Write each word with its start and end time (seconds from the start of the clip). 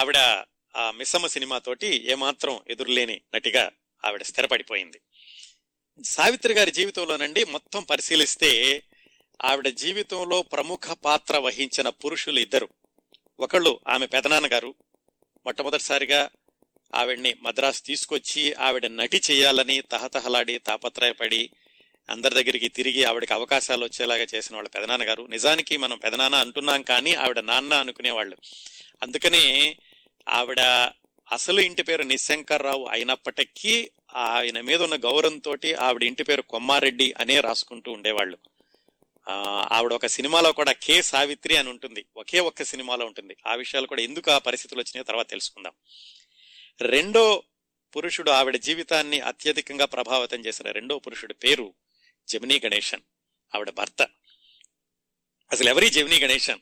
ఆవిడ 0.00 0.16
ఆ 0.76 0.90
మిస్సమ్మ 0.90 1.26
సినిమాతోటి 1.26 2.06
ఏమాత్రం 2.10 2.60
ఎదురులేని 2.70 3.20
నటిగా 3.34 3.70
ఆవిడ 4.04 4.22
స్థిరపడిపోయింది. 4.22 5.00
సావిత్రి 6.04 6.54
గారి 6.54 6.70
జీవితంలోనండి 6.70 7.44
మొత్తం 7.44 7.82
పరిశీలిస్తే 7.82 8.82
ఆవిడ 9.44 9.68
జీవితంలో 9.68 10.42
ప్రముఖ 10.42 10.92
పాత్ర 11.04 11.38
వహించిన 11.38 11.88
పురుషులు 11.88 12.40
ఇద్దరు. 12.40 12.68
ఒకళ్ళు 13.40 13.80
ఆమె 13.88 14.06
పెదనాన్నగారు. 14.06 14.74
మొట్టమొదటిసారిగా 15.44 16.30
ఆవిడ్ని 16.94 17.34
మద్రాసు 17.42 17.82
తీసుకొచ్చి 17.82 18.54
ఆవిడ 18.54 18.86
నటి 18.86 19.20
చేయాలని 19.30 19.80
తహతహలాడి 19.80 20.58
తాపత్రయపడి 20.58 21.50
అందరి 22.10 22.34
దగ్గరికి 22.34 22.68
తిరిగి 22.68 23.04
ఆవిడకి 23.04 23.32
అవకాశాలు 23.32 23.84
వచ్చేలాగా 23.84 24.26
చేసిన 24.34 24.56
వాళ్ళ 24.56 24.68
పెదనాన్న 24.68 25.08
గారు 25.08 25.22
నిజానికి 25.22 25.76
మనం 25.76 25.98
పెదనాన్న 25.98 26.36
అంటున్నాం 26.36 26.82
కానీ 26.82 27.14
ఆవిడ 27.14 27.40
నాన్న 27.40 27.74
అనుకునేవాళ్ళు. 27.74 28.36
అందుకనే 29.02 29.76
ఆవిడ 30.28 30.60
అసలు 31.32 31.60
ఇంటి 31.60 31.82
పేరు 31.82 32.02
నిశంకర్రావు 32.02 32.86
అయినప్పటికీ 32.86 33.90
ఆయన 34.16 34.60
మీద 34.60 34.82
ఉన్న 34.82 34.94
గౌరవంతో 34.94 35.56
ఆవిడ 35.80 36.02
ఇంటి 36.02 36.22
పేరు 36.24 36.42
కొమ్మారెడ్డి 36.42 37.14
అనే 37.18 37.40
రాసుకుంటూ 37.40 37.92
ఉండేవాళ్ళు. 37.92 38.38
ఆవిడ 39.72 39.92
ఒక 39.92 40.06
సినిమాలో 40.06 40.52
కూడా 40.52 40.72
కే 40.72 41.02
సావిత్రి 41.02 41.56
అని 41.56 41.68
ఉంటుంది. 41.68 42.04
ఒకే 42.16 42.40
ఒక్క 42.40 42.62
సినిమాలో 42.62 43.06
ఉంటుంది. 43.06 43.36
ఆ 43.46 43.54
విషయాలు 43.54 43.86
కూడా 43.86 44.02
ఎందుకు 44.02 44.30
ఆ 44.30 44.38
పరిస్థితులు 44.38 44.80
వచ్చినాయో 44.80 45.04
తర్వాత 45.04 45.30
తెలుసుకుందాం. 45.30 45.72
రెండో 46.80 47.42
పురుషుడు 47.96 48.30
ఆవిడ 48.30 48.56
జీవితాన్ని 48.56 49.20
అత్యధికంగా 49.20 49.84
ప్రభావితం 49.84 50.40
చేసిన 50.40 50.70
రెండో 50.70 50.98
పురుషుడు 50.98 51.34
పేరు 51.34 51.74
జమినీ 52.28 52.60
గణేశన్ 52.64 53.00
ఆవిడ 53.54 53.70
భర్త. 53.70 54.02
అసలు 55.52 55.68
ఎవరి 55.68 55.90
జమినీ 55.90 56.18
గణేశన్? 56.20 56.58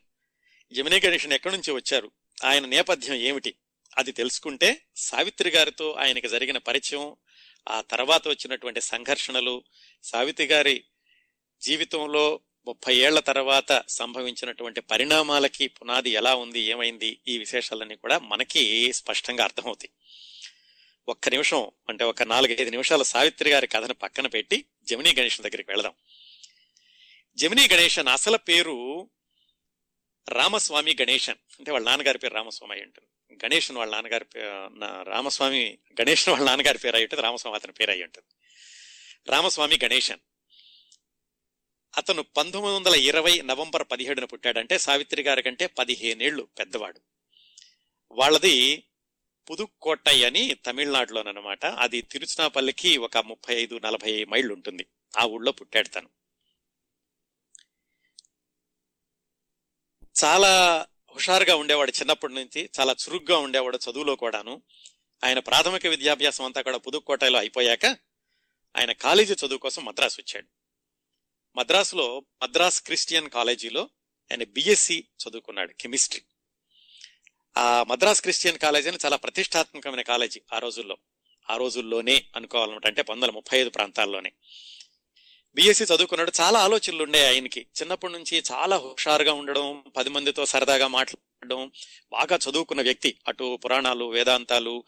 జమినీ 0.72 1.00
గణేశన్ 1.00 1.32
ఎక్కడి 1.32 1.54
నుంచి 1.54 1.72
వచ్చారు? 1.72 2.10
ఆయన 2.44 2.66
నేపథ్యం 2.66 3.14
ఏమిటి? 3.14 3.54
అది 3.98 4.12
తెలుసుకుంటే 4.12 4.82
సావిత్రి 4.96 5.50
గారితో 5.50 5.92
ఆయనకి 5.92 6.28
జరిగిన 6.28 6.58
పరిచయం 6.58 7.16
ఆ 7.68 7.80
తర్వాత 7.80 8.28
వచ్చినటువంటి 8.28 8.80
సంఘర్షణలు 8.80 9.64
సావిత్రి 10.02 10.46
గారి 10.46 10.84
జీవితంలో 11.62 12.40
ముప్పై 12.66 12.96
ఏళ్ళ 12.96 13.20
తర్వాత 13.20 13.82
సంభవించినటువంటి 13.88 14.80
పరిణామాలకి 14.80 15.68
పునాది 15.68 16.10
ఎలా 16.10 16.34
ఉంది 16.34 16.60
ఏమైంది 16.60 17.20
ఈ 17.28 17.38
విశేషాలన్నీ 17.38 17.96
కూడా 17.96 18.18
మనకి 18.18 18.92
స్పష్టంగా 18.92 19.44
అర్థమవుతాయి. 19.44 19.90
ఒక్క 21.08 21.28
నిమిషం 21.28 21.70
అంటే 21.88 22.04
ఒక 22.04 22.22
నాలుగైదు 22.22 22.70
నిమిషాలు 22.70 23.02
సావిత్రి 23.02 23.50
గారి 23.50 23.66
కథను 23.66 23.94
పక్కన 23.94 24.26
పెట్టి 24.26 24.64
జమినీ 24.82 25.14
గణేషన్ 25.18 25.44
దగ్గరికి 25.44 25.70
వెళదాం. 25.70 25.92
జమినీ 27.36 27.68
గణేషన్ 27.68 28.08
అసలు 28.08 28.36
పేరు 28.36 29.10
రామస్వామి 30.28 30.96
గణేశన్. 31.00 31.34
అంటే 31.58 31.72
వాళ్ళ 31.72 31.86
నాన్నగారి 31.86 32.18
పేరు 32.18 32.34
రామస్వామి 32.34 32.74
అయి 32.74 32.82
ఉంటుంది 32.82 33.36
గణేషన్ 33.44 33.76
వాళ్ళ 33.76 33.94
నాన్నగారి 33.94 34.24
పే- 34.24 35.02
రామస్వామి 35.02 35.78
గణేషన్ 36.00 36.34
వాళ్ళ 36.34 36.46
నాన్నగారి 36.46 36.78
పేరు 36.78 36.96
అయి 36.96 37.04
ఉంటుంది 37.04 37.22
రామస్వామి 37.22 37.58
అతని 37.58 37.72
పేరు 37.72 37.90
అయి 37.90 38.04
ఉంటుంది 38.04 38.34
రామస్వామి 39.30 39.78
గణేశన్. 39.84 40.18
అతను 41.96 42.22
పంతొమ్మిది 42.22 42.76
వందల 42.76 42.94
ఇరవై 42.94 43.40
నవంబర్ 43.40 43.86
పదిహేడున 43.92 44.24
పుట్టాడంటే 44.24 44.78
సావిత్రి 44.78 45.22
గారి 45.22 45.42
కంటే 45.42 45.66
పదిహేనేళ్ళు 45.66 46.48
పెద్దవాడు. 46.58 47.00
వాళ్ళది 48.12 48.84
పుదుక్కోట్టై 49.50 50.24
అని 50.24 50.54
తమిళనాడులోనమాట 50.54 51.66
అది 51.66 52.00
తిరుచునాపల్లికి 52.00 52.96
ఒక 52.96 53.18
ముప్పై 53.18 53.54
ఐదు 53.54 53.80
నలభై 53.84 54.24
మైళ్ళు 54.24 54.54
ఉంటుంది 54.54 54.86
ఆ 55.18 55.24
ఊళ్ళో 55.24 55.52
పుట్టాడు 55.52 55.88
తను. 55.88 56.08
చాలా 60.24 60.86
హుషారుగా 61.14 61.56
ఉండేవాడు 61.56 61.90
చిన్నప్పటి 61.90 62.34
నుంచి 62.34 62.70
చాలా 62.80 62.92
చురుగ్గా 62.92 63.38
ఉండేవాడు 63.38 63.78
చదువులో 63.90 64.16
కూడాను. 64.16 64.62
ఆయన 65.24 65.38
ప్రాథమిక 65.38 65.86
విద్యాభ్యాసం 65.86 66.44
అంతా 66.44 66.62
కూడా 66.62 66.78
పుదుక్కోటలో 66.78 67.38
అయిపోయాక 67.38 67.86
ఆయన 68.76 68.92
కాలేజీ 68.92 69.34
చదువు 69.34 69.58
కోసం 69.58 69.84
మద్రాసు 69.84 70.20
వచ్చాడు. 70.20 70.46
మద్రాసులో 71.56 72.22
మద్రాస్ 72.42 72.82
క్రిస్టియన్ 72.82 73.30
కాలేజీలో 73.30 73.80
ఆయన 74.32 74.44
బిఎస్సి 74.44 75.08
చదువుకున్నాడు 75.28 75.72
కెమిస్ట్రీ. 75.72 76.22
ఆ 77.56 77.82
మద్రాస్ 77.82 78.20
క్రిస్టియన్ 78.20 78.58
కాలేజీ 78.58 78.88
అని 78.88 78.98
చాలా 79.04 79.16
ప్రతిష్టాత్మకమైన 79.16 80.00
కాలేజీ 80.00 80.40
ఆ 80.52 80.58
రోజుల్లో. 80.58 80.96
ఆ 81.50 81.56
రోజుల్లోనే 81.56 82.24
అనుకోవాలన్నమాట 82.36 82.86
అంటే 82.86 83.02
పంతొమ్మిది 83.02 83.26
వందల 83.26 83.34
ముప్పై 83.34 83.58
ఐదు 83.60 83.70
ప్రాంతాల్లోనే. 83.70 84.32
బిఎస్సి 85.54 85.84
చదువుకున్నాడు 85.84 86.32
చాలా 86.40 86.58
ఆలోచనలు 86.60 87.02
ఉండే 87.02 87.28
ఆయనకి. 87.28 87.60
చిన్నప్పటి 87.60 88.12
నుంచి 88.12 88.42
చాలా 88.52 88.76
హుషారుగా 88.76 89.32
ఉండడం 89.32 89.84
పది 89.96 90.08
మందితో 90.08 90.46
సరదాగా 90.46 90.86
మాట్లాడడం 90.86 91.72
బాగా 92.12 92.36
చదువుకున్న 92.36 92.82
వ్యక్తి. 92.82 93.18
అటు 93.28 93.56
పురాణాలు 93.56 94.04
వేదాంతాలు 94.04 94.84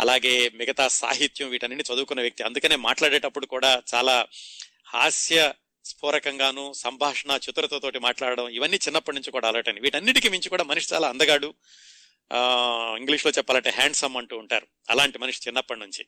అలాగే 0.00 0.48
మిగతా 0.48 0.88
సాహిత్యం 0.88 1.48
వీటన్నిటిని 1.48 1.94
చదువుకున్న 1.94 2.20
వ్యక్తి. 2.20 2.42
అందుకనే 2.42 2.76
మాట్లాడేటప్పుడు 2.76 3.46
కూడా 3.46 3.82
చాలా 3.94 4.26
హాస్య 4.88 5.52
స్ఫోరకంగాను 5.84 6.72
సంభాషణ 6.72 7.38
చతురతతోటి 7.50 7.98
మాట్లాడడం 7.98 8.48
ఇవన్నీ 8.48 8.76
చిన్నప్పటి 8.76 9.14
నుంచి 9.14 9.30
కూడా 9.30 9.48
అలవాటని 9.48 9.80
వీటన్నిటికీ 9.80 10.28
మించి 10.28 10.48
కూడా 10.48 10.64
మనిషి 10.64 10.94
చాలా 10.94 11.08
అందగాడు. 11.08 11.54
ఇంగ్లీష్లో 12.98 13.32
చెప్పాలంటే 13.38 13.70
హ్యాండ్సమ్ 13.70 14.16
అంటూ 14.16 14.38
ఉంటారు. 14.38 14.66
అలాంటి 14.90 15.18
మనిషి 15.18 15.40
చిన్నప్పటి 15.48 15.80
నుంచి. 15.80 16.06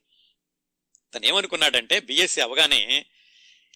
తను 1.15 1.27
ఏమనుకున్నాడంటే 1.27 2.01
బిఎస్సి 2.01 2.41
అవగానే 2.41 3.07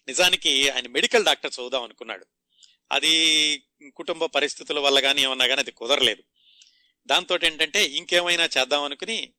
నిజానికి 0.07 0.69
ఆయన 0.69 0.87
మెడికల్ 0.87 1.25
డాక్టర్ 1.25 1.51
చదువుదాం 1.53 1.83
అనుకున్నాడు. 1.83 2.25
అది 2.91 3.63
కుటుంబ 3.95 4.25
పరిస్థితుల 4.25 4.79
వల్ల 4.79 4.99
కానీ 4.99 5.21
ఏమన్నా 5.21 5.47
కానీ 5.47 5.59
అది 5.59 5.71
కుదరలేదు. 5.71 6.23
దాంతో 7.07 7.39
ఏంటంటే 7.43 7.85
ఇంకేమైనా 7.85 8.49
చేద్దాం 8.57 8.83
అనుకుని 8.83 9.33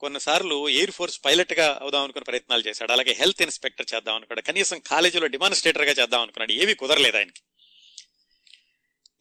కొన్నిసార్లు 0.00 0.68
ఎయిర్ 0.68 0.90
ఫోర్స్ 0.90 1.20
పైలట్గా 1.24 1.78
అవుదాం 1.80 2.02
అనుకుని 2.02 2.24
ప్రయత్నాలు 2.24 2.62
చేశాడు. 2.62 2.92
అలాగే 2.92 3.12
హెల్త్ 3.12 3.42
ఇన్స్పెక్టర్ 3.42 3.86
చేద్దాం 3.94 4.14
అనుకున్నాడు. 4.14 4.46
కనీసం 4.46 4.78
కాలేజీలో 4.78 5.26
డిమాన్స్ట్రేటర్గా 5.26 5.92
చేద్దాం 5.92 6.20
అనుకున్నాడు. 6.20 6.52
ఏవి 6.52 6.74
కుదరలేదు 6.74 7.16
ఆయనకి. 7.16 7.40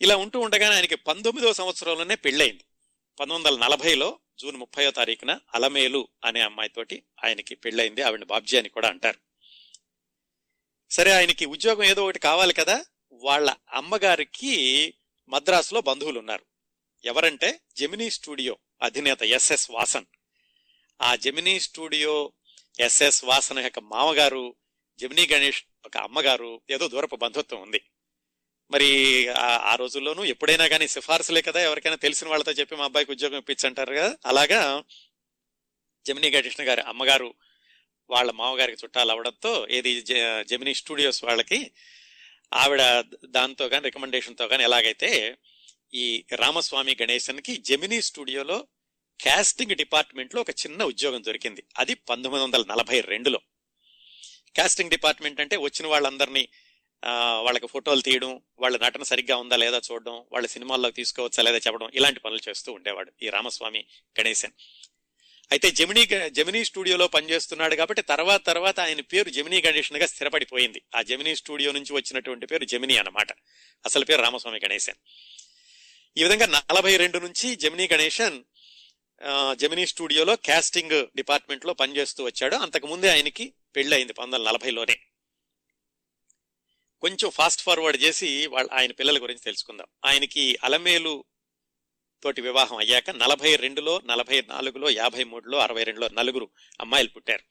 ఇలా 0.01 0.15
ఉంటూ 0.15 0.39
ఉండగానే 0.39 0.75
ఆయనకి 0.75 0.95
పంతొమ్మిదవ 0.95 1.53
సంవత్సరంలోనే 1.53 2.15
పెళ్ళైంది 2.15 2.63
పంతొమ్మిది 3.19 3.55
వందల 3.55 3.63
నలభైలో 3.63 4.19
జూన్ 4.39 4.57
ముప్పయో 4.57 4.91
తారీఖున 4.91 5.39
అలమేలు 5.55 6.07
అనే 6.25 6.41
అమ్మాయితోటి 6.41 7.03
ఆయనకి 7.23 7.55
పెళ్ళైంది 7.55 8.01
ఆవిడ 8.01 8.23
బాబ్జీ 8.23 8.57
అని 8.57 8.69
కూడా 8.69 8.89
అంటారు. 8.89 9.26
సరే 10.91 11.11
ఆయనకి 11.11 11.45
ఉద్యోగం 11.45 11.83
ఏదో 11.83 12.03
ఒకటి 12.03 12.19
కావాలి 12.19 12.53
కదా? 12.53 12.85
వాళ్ళ 13.13 13.55
అమ్మగారికి 13.73 14.93
మద్రాసులో 15.29 15.81
బంధువులు 15.81 16.19
ఉన్నారు 16.19 16.45
ఎవరంటే 17.05 17.59
జెమినీ 17.77 18.09
స్టూడియో 18.09 18.57
అధినేత 18.81 19.23
ఎస్ఎస్ 19.23 19.71
వాసన్. 19.71 20.05
ఆ 21.01 21.15
జెమినీ 21.15 21.59
స్టూడియో 21.59 22.33
ఎస్ఎస్ 22.79 23.25
వాసన్ 23.25 23.59
యొక్క 23.59 23.79
మామగారు 23.79 24.55
జెమినీ 24.99 25.27
గణేష్ 25.27 25.63
ఒక 25.85 25.97
అమ్మగారు 25.97 26.61
ఏదో 26.69 26.87
దూరపు 26.87 27.15
బంధుత్వం 27.15 27.61
ఉంది. 27.61 27.81
మరి 28.71 29.27
ఆ- 29.27 29.57
ఆ 29.57 29.75
రోజుల్లోనూ 29.75 30.23
ఎప్పుడైనా 30.23 30.67
కానీ 30.67 30.87
సిఫార్సులే 30.87 31.41
కదా? 31.41 31.61
ఎవరికైనా 31.61 31.95
తెలిసిన 31.95 32.27
వాళ్ళతో 32.27 32.51
చెప్పి 32.51 32.75
మా 32.75 32.83
అబ్బాయికి 32.83 33.11
ఉద్యోగం 33.11 33.37
ఇప్పించంటారు 33.37 33.95
కదా? 33.95 34.17
అలాగా 34.25 34.83
జమినీ 36.07 36.29
గణేష్ 36.29 36.61
గారి 36.61 36.81
అమ్మగారు 36.81 37.33
వాళ్ళ 38.09 38.31
మామగారికి 38.31 38.77
చుట్టాలు 38.83 39.11
అవడంతో 39.11 39.67
ఏది 39.71 40.01
జె- 40.01 40.43
జెమినీ 40.43 40.73
స్టూడియోస్ 40.73 41.23
వాళ్ళకి 41.23 41.71
ఆవిడ 42.53 43.03
దాంతో 43.25 43.69
కానీ 43.69 43.83
రికమెండేషన్తో 43.83 44.47
కానీ 44.47 44.63
ఎలాగైతే 44.63 45.37
ఈ 45.93 46.25
రామస్వామి 46.35 46.97
గణేశన్కి 47.01 47.57
జెమినీ 47.57 48.01
స్టూడియోలో 48.01 48.67
కాస్టింగ్ 49.23 49.75
డిపార్ట్మెంట్లో 49.75 50.41
ఒక 50.41 50.49
చిన్న 50.49 50.83
ఉద్యోగం 50.83 51.23
దొరికింది. 51.23 51.63
అది 51.77 51.93
పంతొమ్మిది 51.93 52.43
వందల 52.43 52.63
నలభై 52.69 53.01
రెండులో. 53.01 53.39
కాస్టింగ్ 54.57 54.89
డిపార్ట్మెంట్ 54.89 55.41
అంటే 55.41 55.57
వచ్చిన 55.57 55.87
వాళ్ళందరినీ 55.87 56.47
వాళ్ళకి 57.41 57.67
ఫోటోలు 57.67 58.01
తీయడం 58.01 58.41
వాళ్ళ 58.59 58.77
నటన 58.77 59.03
సరిగ్గా 59.03 59.37
ఉందా 59.37 59.55
లేదా 59.55 59.81
చూడడం 59.91 60.25
వాళ్ళ 60.31 60.47
సినిమాల్లో 60.47 60.91
తీసుకోవచ్చా 60.91 61.43
లేదా 61.43 61.57
చెప్పడం 61.57 61.89
ఇలాంటి 61.93 62.19
పనులు 62.19 62.49
చేస్తూ 62.49 62.71
ఉండేవాడు 62.71 63.11
ఈ 63.21 63.29
రామస్వామి 63.29 63.85
గణేశన్. 64.19 64.51
అయితే 65.51 65.71
జమినీ 65.71 66.07
గ- 66.13 66.27
జమినీ 66.27 66.65
స్టూడియోలో 66.65 67.07
పనిచేస్తున్నాడు 67.07 67.75
కాబట్టి 67.75 68.03
తర్వాత 68.03 68.45
తర్వాత 68.45 68.79
ఆయన 68.79 69.01
పేరు 69.01 69.29
జమినీ 69.29 69.61
గణేషన్గా 69.61 70.05
స్థిరపడిపోయింది. 70.05 70.81
ఆ 70.95 71.01
జమినీ 71.01 71.35
స్టూడియో 71.35 71.71
నుంచి 71.71 71.93
వచ్చినటువంటి 71.93 72.45
పేరు 72.45 72.65
జమినీ 72.65 72.97
అన్నమాట. 72.97 73.27
అసలు 73.85 74.05
పేరు 74.05 74.21
రామస్వామి 74.21 74.59
గణేశన్. 74.65 74.95
ఈ 76.17 76.23
విధంగా 76.23 76.45
నలభై 76.45 76.97
రెండు 76.97 77.17
నుంచి 77.17 77.55
జమినీ 77.55 77.89
గణేశన్ 77.93 78.43
జమినీ 79.53 79.85
స్టూడియోలో 79.85 80.35
క్యాస్టింగ్ 80.35 81.07
డిపార్ట్మెంట్లో 81.15 81.73
పనిచేస్తూ 81.73 82.23
వచ్చాడు. 82.23 82.55
అంతకు 82.55 82.87
ముందే 82.87 83.09
ఆయనకి 83.09 83.53
పెళ్ళి 83.75 83.95
అయింది 83.95 84.13
పంతొమ్మిది 84.13 84.43
వందల 84.43 84.51
నలభైలోనే. 84.51 84.99
కొంచెం 87.01 87.29
ఫాస్ట్ 87.29 87.61
ఫార్వర్డ్ 87.61 88.03
చేసి 88.03 88.47
వాళ్ళ 88.47 88.69
ఆయన 88.73 88.91
పిల్లల 88.91 89.21
గురించి 89.21 89.39
తెలుసుకుందాం. 89.39 89.87
ఆయనకి 90.05 90.57
అలమేలు 90.63 91.23
తోటి 92.23 92.41
వివాహం 92.41 92.77
అయ్యాక 92.77 93.09
నలభై 93.09 93.55
రెండులో 93.55 94.01
నలభై 94.05 94.41
నాలుగులో 94.41 94.89
యాభై 94.89 95.23
మూడులో 95.23 95.57
అరవై 95.57 95.83
రెండులో 95.83 96.09
నలుగురు 96.13 96.49
అమ్మాయిలు 96.81 97.09
పుట్టారు. 97.09 97.43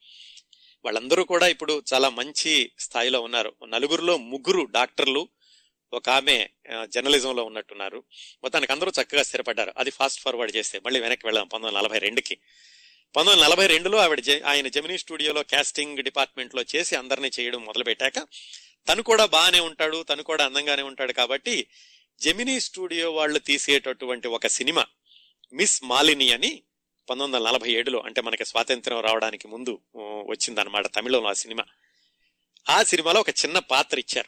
వాళ్ళందరూ 0.85 1.23
కూడా 1.23 1.47
ఇప్పుడు 1.47 1.83
చాలా 1.93 2.09
మంచి 2.09 2.71
స్థాయిలో 2.79 3.21
ఉన్నారు. 3.21 3.55
నలుగురులో 3.67 4.17
ముగ్గురు 4.17 4.63
డాక్టర్లు 4.63 5.27
ఒక 5.93 6.09
ఆమె 6.09 6.47
జర్నలిజంలో 6.89 7.43
ఉన్నట్టున్నారు. 7.43 8.03
మొత్తానికి 8.43 8.71
అందరూ 8.71 8.91
చక్కగా 9.01 9.23
స్థిరపడ్డారు. 9.23 9.73
అది 9.77 9.89
ఫాస్ట్ 9.89 10.21
ఫార్వర్డ్ 10.21 10.55
చేస్తే 10.55 10.81
మళ్ళీ 10.85 10.99
వెనక్కి 10.99 11.27
వెళ్దాం 11.27 11.47
పంతొమ్మిది 11.47 11.75
వందల 11.75 11.87
నలభై 11.87 11.99
రెండుకి. 11.99 12.35
పంతొమ్మిది 13.15 13.41
వందల 13.41 13.51
నలభై 13.51 13.67
రెండులో 13.67 13.97
ఆవిడ 13.97 14.19
జె- 14.19 14.43
ఆయన 14.45 14.67
జమినీ 14.67 14.97
స్టూడియోలో 14.97 15.43
కాస్టింగ్ 15.43 15.97
డిపార్ట్మెంట్లో 15.97 16.63
చేసి 16.75 16.95
అందరినీ 16.95 17.31
చేయడం 17.39 17.65
మొదలుపెట్టాక 17.65 18.27
తను 18.89 19.03
కూడా 19.03 19.25
బాగానే 19.25 19.59
ఉంటాడు 19.59 20.03
తను 20.03 20.23
కూడా 20.23 20.45
అందంగానే 20.45 20.81
ఉంటాడు 20.81 21.11
కాబట్టి 21.11 21.67
జెమినీ 22.21 22.59
స్టూడియో 22.59 23.11
వాళ్ళు 23.11 23.39
తీసేటటువంటి 23.39 24.27
ఒక 24.27 24.47
సినిమా 24.47 24.85
మిస్ 25.53 25.83
మాలిని 25.83 26.31
అని 26.31 26.63
పంతొమ్మిది 27.09 27.43
వందల 27.43 27.51
నలభై 27.51 27.71
ఏడులో 27.71 27.99
అంటే 27.99 28.21
మనకి 28.21 28.45
స్వాతంత్ర్యం 28.45 28.99
రావడానికి 28.99 29.47
ముందు 29.47 29.69
వచ్చిందనమాట 29.71 30.29
వచ్చిందన్నమాట 30.29 30.87
తమిళంలో 30.87 31.29
ఆ 31.29 31.33
సినిమా. 31.33 31.63
ఆ 32.69 32.83
సినిమాలో 32.83 33.19
ఒక 33.19 33.29
చిన్న 33.29 33.59
పాత్ర 33.59 33.99
ఇచ్చారు. 33.99 34.27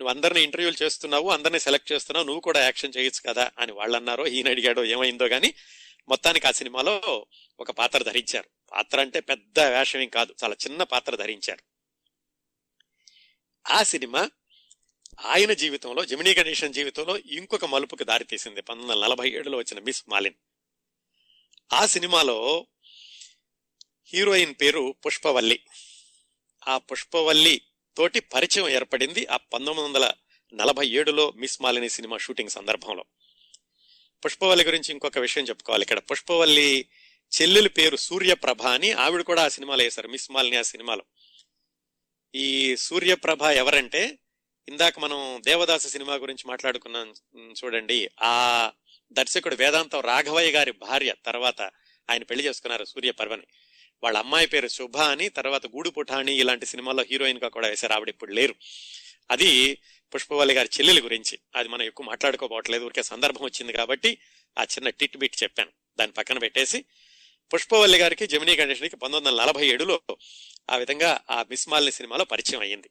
నువ్వు 0.00 0.08
అందరిని 0.08 0.42
ఇంటర్వ్యూలు 0.42 0.84
చేస్తున్నావు 0.84 1.30
అందరిని 1.30 1.60
సెలెక్ట్ 1.60 1.92
చేస్తున్నావు 1.92 2.26
నువ్వు 2.26 2.40
కూడా 2.40 2.60
యాక్షన్ 2.60 2.92
చేయొచ్చు 2.96 3.28
కదా 3.28 3.50
అని 3.58 3.72
వాళ్ళు 3.72 3.96
అన్నారో 3.96 4.26
ఈయన 4.26 4.50
అడిగాడో 4.50 4.84
ఏమైందో 4.84 5.28
కానీ 5.28 5.54
మొత్తానికి 6.08 6.46
ఆ 6.46 6.50
సినిమాలో 6.50 7.26
ఒక 7.60 7.70
పాత్ర 7.70 8.02
ధరించారు. 8.02 8.48
పాత్ర 8.72 9.00
అంటే 9.00 9.20
పెద్ద 9.20 9.60
వేషం 9.60 10.08
కాదు 10.08 10.34
చాలా 10.44 10.56
చిన్న 10.64 10.82
పాత్ర 10.82 11.16
ధరించారు. 11.16 11.62
ఆ 13.72 13.82
సినిమా 13.82 14.30
ఆయన 15.24 15.52
జీవితంలో 15.52 16.04
జమినీ 16.04 16.34
గణేశన్ 16.34 16.74
జీవితంలో 16.74 17.18
ఇంకొక 17.18 17.64
మలుపుకి 17.64 18.04
దారితీసింది. 18.04 18.62
పంతొమ్మిది 18.62 18.92
వందల 18.92 19.06
నలభై 19.06 19.30
ఏడులో 19.30 19.58
వచ్చిన 19.58 19.80
మిస్ 19.80 20.04
మాలిన్. 20.08 20.34
ఆ 21.72 21.86
సినిమాలో 21.86 22.66
హీరోయిన్ 24.06 24.54
పేరు 24.60 24.94
పుష్పవల్లి. 25.06 25.60
ఆ 26.68 26.78
పుష్పవల్లి 26.78 27.62
తోటి 27.96 28.20
పరిచయం 28.20 28.68
ఏర్పడింది 28.68 29.26
ఆ 29.26 29.36
పంతొమ్మిది 29.36 29.88
వందల 29.88 30.12
నలభై 30.54 30.88
ఏడులో 30.88 31.30
మిస్ 31.30 31.62
మాలిని 31.62 31.88
సినిమా 31.88 32.18
షూటింగ్ 32.18 32.48
సందర్భంలో. 32.48 33.04
పుష్పవల్లి 34.24 34.64
గురించి 34.64 34.92
ఇంకొక 34.92 35.18
విషయం 35.18 35.44
చెప్పుకోవాలి. 35.44 35.82
ఇక్కడ 35.82 35.98
పుష్పవల్లి 35.98 36.88
చెల్లెలి 37.42 37.68
పేరు 37.68 37.96
సూర్యప్రభ 37.96 38.62
అని 38.62 38.92
ఆవిడ 38.92 39.20
కూడా 39.20 39.44
ఆ 39.44 39.48
సినిమాలో 39.48 39.84
వేశారు. 39.84 40.08
మిస్ 40.08 40.30
మాలిని 40.30 40.56
ఆ 40.56 40.62
సినిమాలో. 40.62 41.02
ఈ 42.34 42.76
సూర్యప్రభ 42.76 43.42
ఎవరంటే 43.42 44.18
ఇందాక 44.68 44.98
మనం 44.98 45.42
దేవదాస 45.44 45.86
సినిమా 45.86 46.14
గురించి 46.14 46.44
మాట్లాడుకున్నాం 46.46 47.14
చూడండి. 47.36 48.10
ఆ 48.22 48.70
దర్శకుడు 49.12 49.54
వేదాంతం 49.54 50.00
రాఘవయ్య 50.00 50.50
గారి 50.50 50.72
భార్య 50.72 51.14
తర్వాత 51.26 51.62
ఆయన 52.10 52.22
పెళ్ళి 52.22 52.44
చేసుకున్నారు 52.44 52.84
సూర్యపర్వని. 52.84 53.42
వాళ్ళ 54.02 54.18
అమ్మాయి 54.18 54.46
పేరు 54.46 54.68
శుభ 54.68 54.96
అని 54.96 55.28
తర్వాత 55.28 55.66
గూడు 55.66 55.90
పుఠాని 55.90 56.34
ఇలాంటి 56.34 56.66
సినిమాల్లో 56.66 57.04
హీరోయిన్గా 57.10 57.48
కూడా 57.48 57.68
వేశారు 57.68 57.92
ఆవిడ 57.92 58.08
ఇప్పుడు 58.08 58.32
లేరు. 58.32 58.54
అది 59.30 59.78
పుష్పవల్లి 60.14 60.54
గారి 60.54 60.68
చెల్లెల 60.78 61.04
గురించి. 61.04 61.38
అది 61.56 61.68
మనం 61.68 61.82
ఎక్కువ 61.82 62.06
మాట్లాడుకోబోట్లేదు 62.06 62.84
ఊరికే 62.84 63.02
సందర్భం 63.02 63.44
వచ్చింది 63.44 63.72
కాబట్టి 63.72 64.18
ఆ 64.58 64.62
చిన్న 64.62 64.90
టిట్ 64.90 65.16
బిట్ 65.16 65.42
చెప్పాను. 65.42 65.70
దాన్ని 65.98 66.14
పక్కన 66.14 66.38
పెట్టేసి 66.38 66.84
పుష్పవల్లి 67.54 67.98
గారికి 67.98 68.26
జమినీ 68.26 68.56
గణేష్కి 68.56 68.96
పంతొమ్మిది 68.96 69.36
వందల 69.36 69.44
నలభై 69.44 69.68
ఏడులో 69.68 70.00
ఆ 70.70 70.76
విధంగా 70.76 71.20
ఆ 71.30 71.42
మిస్మాలిని 71.50 71.92
సినిమాలో 71.92 72.24
పరిచయం 72.24 72.60
అయ్యింది. 72.60 72.90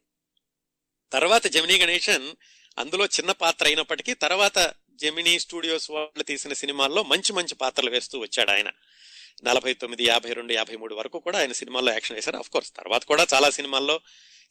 తర్వాత 1.12 1.48
జమినీ 1.48 1.78
గణేషన్ 1.78 2.36
అందులో 2.78 3.06
చిన్న 3.06 3.32
పాత్ర 3.32 3.66
అయినప్పటికీ 3.66 4.14
తర్వాత 4.14 4.74
జమినీ 4.96 5.40
స్టూడియోస్ 5.40 5.92
వాళ్ళు 5.92 6.24
తీసిన 6.24 6.54
సినిమాల్లో 6.54 7.04
మంచి 7.04 7.34
మంచి 7.34 7.56
పాత్రలు 7.56 7.90
వేస్తూ 7.90 8.20
వచ్చాడు 8.20 8.52
ఆయన. 8.52 8.72
నలభై 9.44 9.74
తొమ్మిది 9.74 10.06
యాభై 10.06 10.34
రెండు 10.34 10.54
యాభై 10.54 10.76
మూడు 10.76 10.96
వరకు 10.96 11.20
కూడా 11.20 11.40
ఆయన 11.40 11.52
సినిమాల్లో 11.52 11.92
యాక్షన్ 11.92 12.18
వేశారు. 12.18 12.38
అఫ్ 12.38 12.50
కోర్స్ 12.50 12.72
తర్వాత 12.78 13.04
కూడా 13.04 13.28
చాలా 13.34 13.50
సినిమాల్లో 13.50 14.00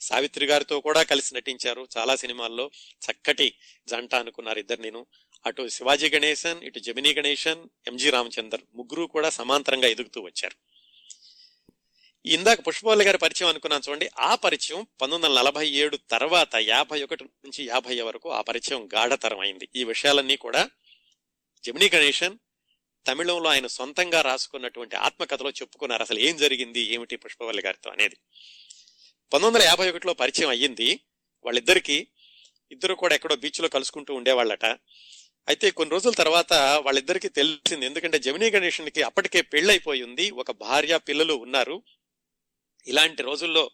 సావిత్రి 0.00 0.46
గారితో 0.46 0.80
కూడా 0.80 1.02
కలిసి 1.02 1.34
నటించారు. 1.34 1.88
చాలా 1.98 2.16
సినిమాల్లో 2.16 2.70
చక్కటి 3.10 3.54
జంట 3.88 4.14
అనుకున్నారు 4.14 4.58
ఇద్దరు 4.58 4.80
నేను. 4.80 5.06
అటు 5.46 5.68
శివాజీ 5.68 6.10
గణేశన్ 6.10 6.64
ఇటు 6.64 6.78
జమినీ 6.78 7.14
గణేశన్ 7.14 7.68
ఎంజి 7.86 8.10
రామచందర్ 8.10 8.60
ముగ్గురు 8.74 9.06
కూడా 9.06 9.30
సమాంతరంగా 9.30 9.88
ఎదుగుతూ 9.88 10.20
వచ్చారు. 10.20 10.75
ఇందాక 12.26 12.66
పుష్పవల్లి 12.68 13.04
గారి 13.04 13.18
పరిచయం 13.18 13.48
అనుకున్నాను 13.48 13.88
చూడండి. 13.88 14.10
ఆ 14.18 14.34
పరిచయం 14.34 14.86
పంతొమ్మిది 15.02 15.24
వందల 15.24 15.42
నలభై 15.42 15.68
ఏడు 15.68 15.98
తర్వాత 16.10 16.56
యాభై 16.56 17.02
ఒకటి 17.02 17.24
నుంచి 17.24 17.64
యాభై 17.64 18.00
వరకు 18.00 18.30
ఆ 18.30 18.40
పరిచయం 18.40 18.88
గాఢతరం 18.94 19.40
అయింది. 19.40 19.68
ఈ 19.76 19.84
విషయాలన్నీ 19.84 20.36
కూడా 20.36 20.70
జమినీ 21.64 21.90
గణేషన్ 21.94 22.38
తమిళంలో 23.06 23.50
ఆయన 23.50 23.66
సొంతంగా 23.66 24.20
రాసుకున్నటువంటి 24.20 24.96
ఆత్మకథలో 24.96 25.50
చెప్పుకున్నారు. 25.50 26.02
అసలు 26.02 26.18
ఏం 26.18 26.36
జరిగింది? 26.36 26.80
ఏమిటి 26.80 27.16
పుష్పవల్లి 27.16 27.62
గారితో 27.62 27.90
అనేది. 27.90 28.16
పంతొమ్మిది 29.32 29.46
వందల 29.46 29.62
యాభై 29.62 29.90
ఒకటిలో 29.90 30.14
పరిచయం 30.14 30.48
అయ్యింది. 30.48 31.00
వాళ్ళిద్దరికీ 31.44 32.06
ఇద్దరు 32.72 32.94
కూడా 32.94 33.14
ఎక్కడో 33.14 33.36
బీచ్లో 33.36 33.68
కలుసుకుంటూ 33.68 34.14
ఉండేవాళ్ళట. 34.14 34.64
అయితే 35.48 35.70
కొన్ని 35.70 35.92
రోజుల 35.92 36.12
తర్వాత 36.12 36.52
వాళ్ళిద్దరికీ 36.52 37.28
తెలిసింది. 37.28 37.86
ఎందుకంటే 37.86 38.18
జమినీ 38.18 38.50
గణేషన్కి 38.50 39.02
అప్పటికే 39.02 39.40
పెళ్ళైపోయి 39.40 40.02
ఉంది. 40.02 40.30
ఒక 40.30 40.50
భార్య 40.50 40.98
పిల్లలు 40.98 41.34
ఉన్నారు. 41.34 41.82
ఇలాంటి 42.86 43.22
రోజుల్లో 43.22 43.70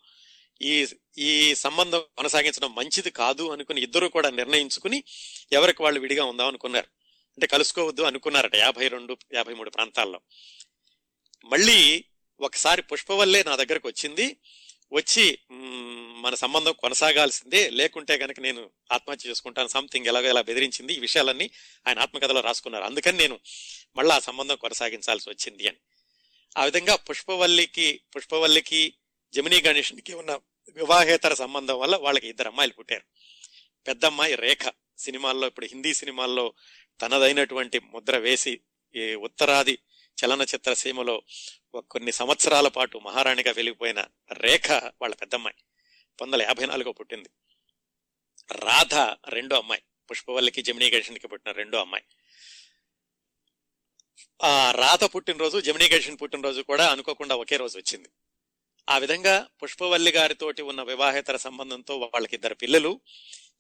ఈ 0.63 0.87
ఈ 1.19 1.55
సంబంధం 1.55 2.03
కొనసాగించడం 2.17 2.75
మంచిది 2.75 3.11
కాదు 3.11 3.53
అనుకుని 3.53 3.83
ఇద్దరు 3.83 4.07
కూడా 4.07 4.31
నిర్ణయించుకుని 4.31 5.05
ఎవరికి 5.53 5.83
వాళ్ళు 5.83 6.01
విడిగా 6.01 6.25
ఉందాం 6.25 6.47
అనుకున్నారు. 6.47 6.87
అంటే 7.33 7.47
కలుసుకోవద్దు 7.47 8.03
అనుకున్నారట 8.03 8.55
యాభై 8.55 8.89
రెండు 8.89 9.17
యాభై 9.35 9.55
మూడు 9.55 9.71
ప్రాంతాల్లో. 9.71 10.21
మళ్ళీ 11.45 12.05
ఒకసారి 12.41 12.83
పుష్పవల్లే 12.83 13.45
నా 13.47 13.57
దగ్గరకు 13.57 13.89
వచ్చింది. 13.89 14.37
వచ్చి 14.93 15.39
మన 16.21 16.35
సంబంధం 16.35 16.73
కొనసాగాల్సిందే 16.73 17.71
లేకుంటే 17.71 18.15
గనక 18.15 18.41
నేను 18.41 18.71
ఆత్మహత్య 18.93 19.31
చేసుకుంటాను 19.31 19.69
సంథింగ్ 19.69 20.07
ఎలాగో 20.07 20.29
ఎలా 20.29 20.41
బెదిరించింది 20.43 20.95
ఈ 20.95 20.99
విషయాలన్నీ 20.99 21.51
ఆయన 21.89 21.99
ఆత్మకథలో 21.99 22.41
రాసుకున్నారు. 22.41 22.85
అందుకని 22.85 23.19
నేను 23.19 23.41
మళ్ళీ 23.97 24.15
ఆ 24.15 24.19
సంబంధం 24.19 24.57
కొనసాగించాల్సి 24.57 25.31
వచ్చింది 25.31 25.69
అని. 25.69 25.77
ఆ 26.59 26.65
విధంగా 26.65 26.97
పుష్పవల్లికి 26.97 28.01
పుష్పవల్లికి 28.17 28.95
జమినీ 29.35 29.61
గణేష్కి 29.61 30.15
ఉన్న 30.15 30.41
వివాహేతర 30.69 31.35
సంబంధం 31.35 31.79
వల్ల 31.79 31.97
వాళ్ళకి 31.97 32.29
ఇద్దరు 32.29 32.49
అమ్మాయిలు 32.49 32.73
పుట్టారు. 32.73 33.03
పెద్దమ్మాయి 33.87 34.35
రేఖ 34.35 34.73
సినిమాల్లో 34.99 35.47
ఇప్పుడు 35.47 35.67
హిందీ 35.67 35.95
సినిమాల్లో 35.95 36.55
తనదైనటువంటి 37.01 37.79
ముద్ర 37.79 38.17
వేసి 38.17 38.61
ఈ 38.97 39.15
ఉత్తరాది 39.15 39.79
చలనచిత్ర 40.25 40.75
సీమలో 40.75 41.23
కొన్ని 41.91 42.13
సంవత్సరాల 42.13 42.69
పాటు 42.69 42.99
మహారాణిగా 42.99 43.53
వెలిగిపోయిన 43.53 44.05
రేఖ 44.33 44.71
వాళ్ళ 44.71 45.15
పెద్దమ్మాయి. 45.15 45.55
పంతొమ్మిది 46.21 46.45
యాభై 46.45 46.67
నాలుగో 46.67 46.93
పుట్టింది. 46.93 47.31
రాధ 48.53 48.95
రెండో 49.29 49.57
అమ్మాయి. 49.57 49.83
పుష్పవల్లికి 50.11 50.63
జమినీ 50.63 50.91
గణేషన్కి 50.91 51.29
పుట్టిన 51.29 51.53
రెండో 51.53 51.79
అమ్మాయి. 51.79 52.05
ఆ 54.43 54.71
రాధ 54.71 55.05
పుట్టినరోజు 55.05 55.59
జమినీ 55.59 55.85
గణేషన్ 55.85 56.19
పుట్టినరోజు 56.23 56.63
కూడా 56.63 56.93
అనుకోకుండా 56.93 57.37
ఒకే 57.37 57.57
రోజు 57.57 57.79
వచ్చింది. 57.79 58.09
ఆ 58.89 58.99
విధంగా 58.99 59.47
పుష్పవల్లి 59.63 60.11
గారితోటి 60.11 60.63
ఉన్న 60.63 60.83
వివాహేతర 60.83 61.37
సంబంధంతో 61.37 61.99
వాళ్ళకి 61.99 62.35
ఇద్దరు 62.35 62.55
పిల్లలు 62.55 63.01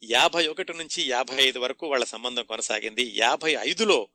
యాభై 0.04 0.46
ఒకటి 0.46 0.72
నుంచి 0.72 1.08
యాభై 1.08 1.44
ఐదు 1.44 1.58
వరకు 1.58 1.86
వాళ్ళ 1.86 2.04
సంబంధం 2.04 2.44
కొనసాగింది. 2.44 3.12
యాభై 3.16 3.56
ఐదులో 3.60 4.08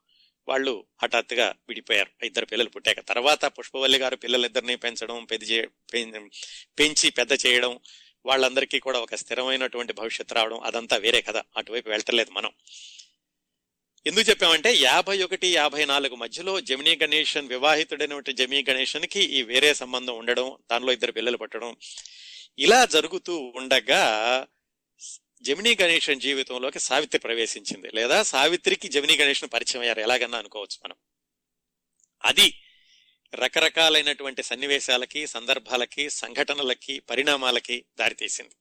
వాళ్ళు 0.48 0.86
హఠాత్తుగా 1.04 1.56
విడిపోయారు. 1.68 2.26
ఇద్దరు 2.26 2.46
పిల్లలు 2.46 2.70
పుట్టాక 2.70 3.00
తర్వాత 3.00 3.46
పుష్పవల్లి 3.46 3.98
గారు 3.98 4.16
పిల్లలిద్దరిని 4.16 4.76
పెంచడం 4.76 5.26
పెద్ద 5.26 5.52
చే- 5.52 6.30
పెంచి 6.80 7.10
పెద్ద 7.10 7.32
చేయడం 7.46 7.80
వాళ్ళందరికీ 8.26 8.80
కూడా 8.80 9.00
ఒక 9.00 9.16
స్థిరమైనటువంటి 9.16 9.94
భవిష్యత్తు 9.94 10.34
రావడం 10.34 10.60
అదంతా 10.60 10.98
వేరే 10.98 11.22
కదా 11.22 11.44
అటువైపు 11.58 11.90
వెళ్తలేదు 11.90 12.32
మనం. 12.32 12.52
ఎందుకు 14.06 14.30
చెప్పామంటే 14.30 14.74
యాభై 14.74 15.24
ఒకటి 15.24 15.54
యాభై 15.54 15.86
నాలుగు 15.86 16.16
మధ్యలో 16.16 16.62
జమినీ 16.62 16.96
గణేషన్ 16.96 17.48
వివాహితుడైనటువంటి 17.48 18.34
జమినీ 18.34 18.72
గణేషన్కి 18.72 19.20
ఈ 19.20 19.44
వేరే 19.44 19.74
సంబంధం 19.74 20.18
ఉండడం 20.18 20.58
దానిలో 20.72 20.92
ఇద్దరు 20.92 21.12
పిల్లలు 21.12 21.38
పట్టడం 21.38 21.76
ఇలా 22.60 22.86
జరుగుతూ 22.86 23.54
ఉండగా 23.56 24.48
జమినీ 25.42 25.78
గణేషన్ 25.82 26.22
జీవితంలోకి 26.22 26.80
సావిత్రి 26.80 27.20
ప్రవేశించింది. 27.20 27.90
లేదా 27.94 28.24
సావిత్రికి 28.24 28.88
జమినీ 28.88 29.18
గణేషన్ 29.18 29.50
పరిచయం 29.54 29.82
అయ్యారు. 29.82 30.02
ఎలాగన్నా 30.02 30.38
అనుకోవచ్చు 30.38 30.78
మనం. 30.86 30.96
అది 32.26 32.62
రకరకాలైనటువంటి 33.36 34.44
సన్నివేశాలకి 34.44 35.28
సందర్భాలకి 35.28 36.10
సంఘటనలకి 36.10 37.00
పరిణామాలకి 37.00 37.86
దారితీసింది. 38.00 38.56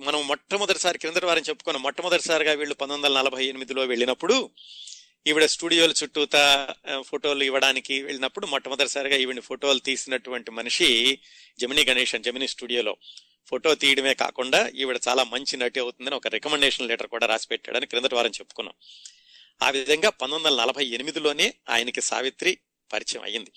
మనం 0.00 0.26
మొట్టమొదటిసారి 0.26 0.98
క్రిందటి 0.98 1.26
వారం 1.26 1.42
చెప్పుకున్న 1.42 1.78
మొట్టమొదటిసారిగా 1.78 2.52
వీళ్ళు 2.52 2.74
పంతొమ్మిది 2.74 3.06
వందల 3.06 3.18
నలభై 3.18 3.44
ఎనిమిదిలో 3.44 3.84
వెళ్ళినప్పుడు 3.84 4.50
ఈవిడ 5.26 5.44
స్టూడియోల 5.44 5.92
చుట్టూతా 6.02 6.74
ఫోటోలు 7.00 7.44
ఇవ్వడానికి 7.44 8.02
వెళ్ళినప్పుడు 8.02 8.46
మొట్టమొదటిసారిగా 8.46 9.16
ఈవిడ 9.16 9.40
ఫోటోలు 9.40 9.78
తీసినటువంటి 9.78 10.50
మనిషి 10.50 11.20
జమినీ 11.60 11.84
గణేషన్ 11.84 12.22
జమినీ 12.22 12.48
స్టూడియోలో 12.48 12.96
ఫోటో 13.50 13.74
తీయడమే 13.74 14.14
కాకుండా 14.14 14.68
ఈవిడ 14.68 14.98
చాలా 15.08 15.24
మంచి 15.24 15.56
నటి 15.56 15.80
అవుతుందని 15.80 16.14
ఒక 16.14 16.28
రికమెండేషన్ 16.28 16.88
లెటర్ 16.88 17.06
కూడా 17.06 17.26
రాసి 17.26 17.48
పెట్టాడని 17.48 17.86
క్రిందటి 17.86 18.14
వారం 18.14 18.30
చెప్పుకున్నాం. 18.30 18.74
ఆ 19.62 19.70
విధంగా 19.70 20.10
పంతొమ్మిది 20.10 20.48
వందల 20.48 20.62
నలభై 20.62 20.84
ఎనిమిదిలోనే 20.86 21.54
ఆయనకి 21.68 22.00
సావిత్రి 22.00 22.58
పరిచయం 22.92 23.22
అయ్యింది. 23.22 23.52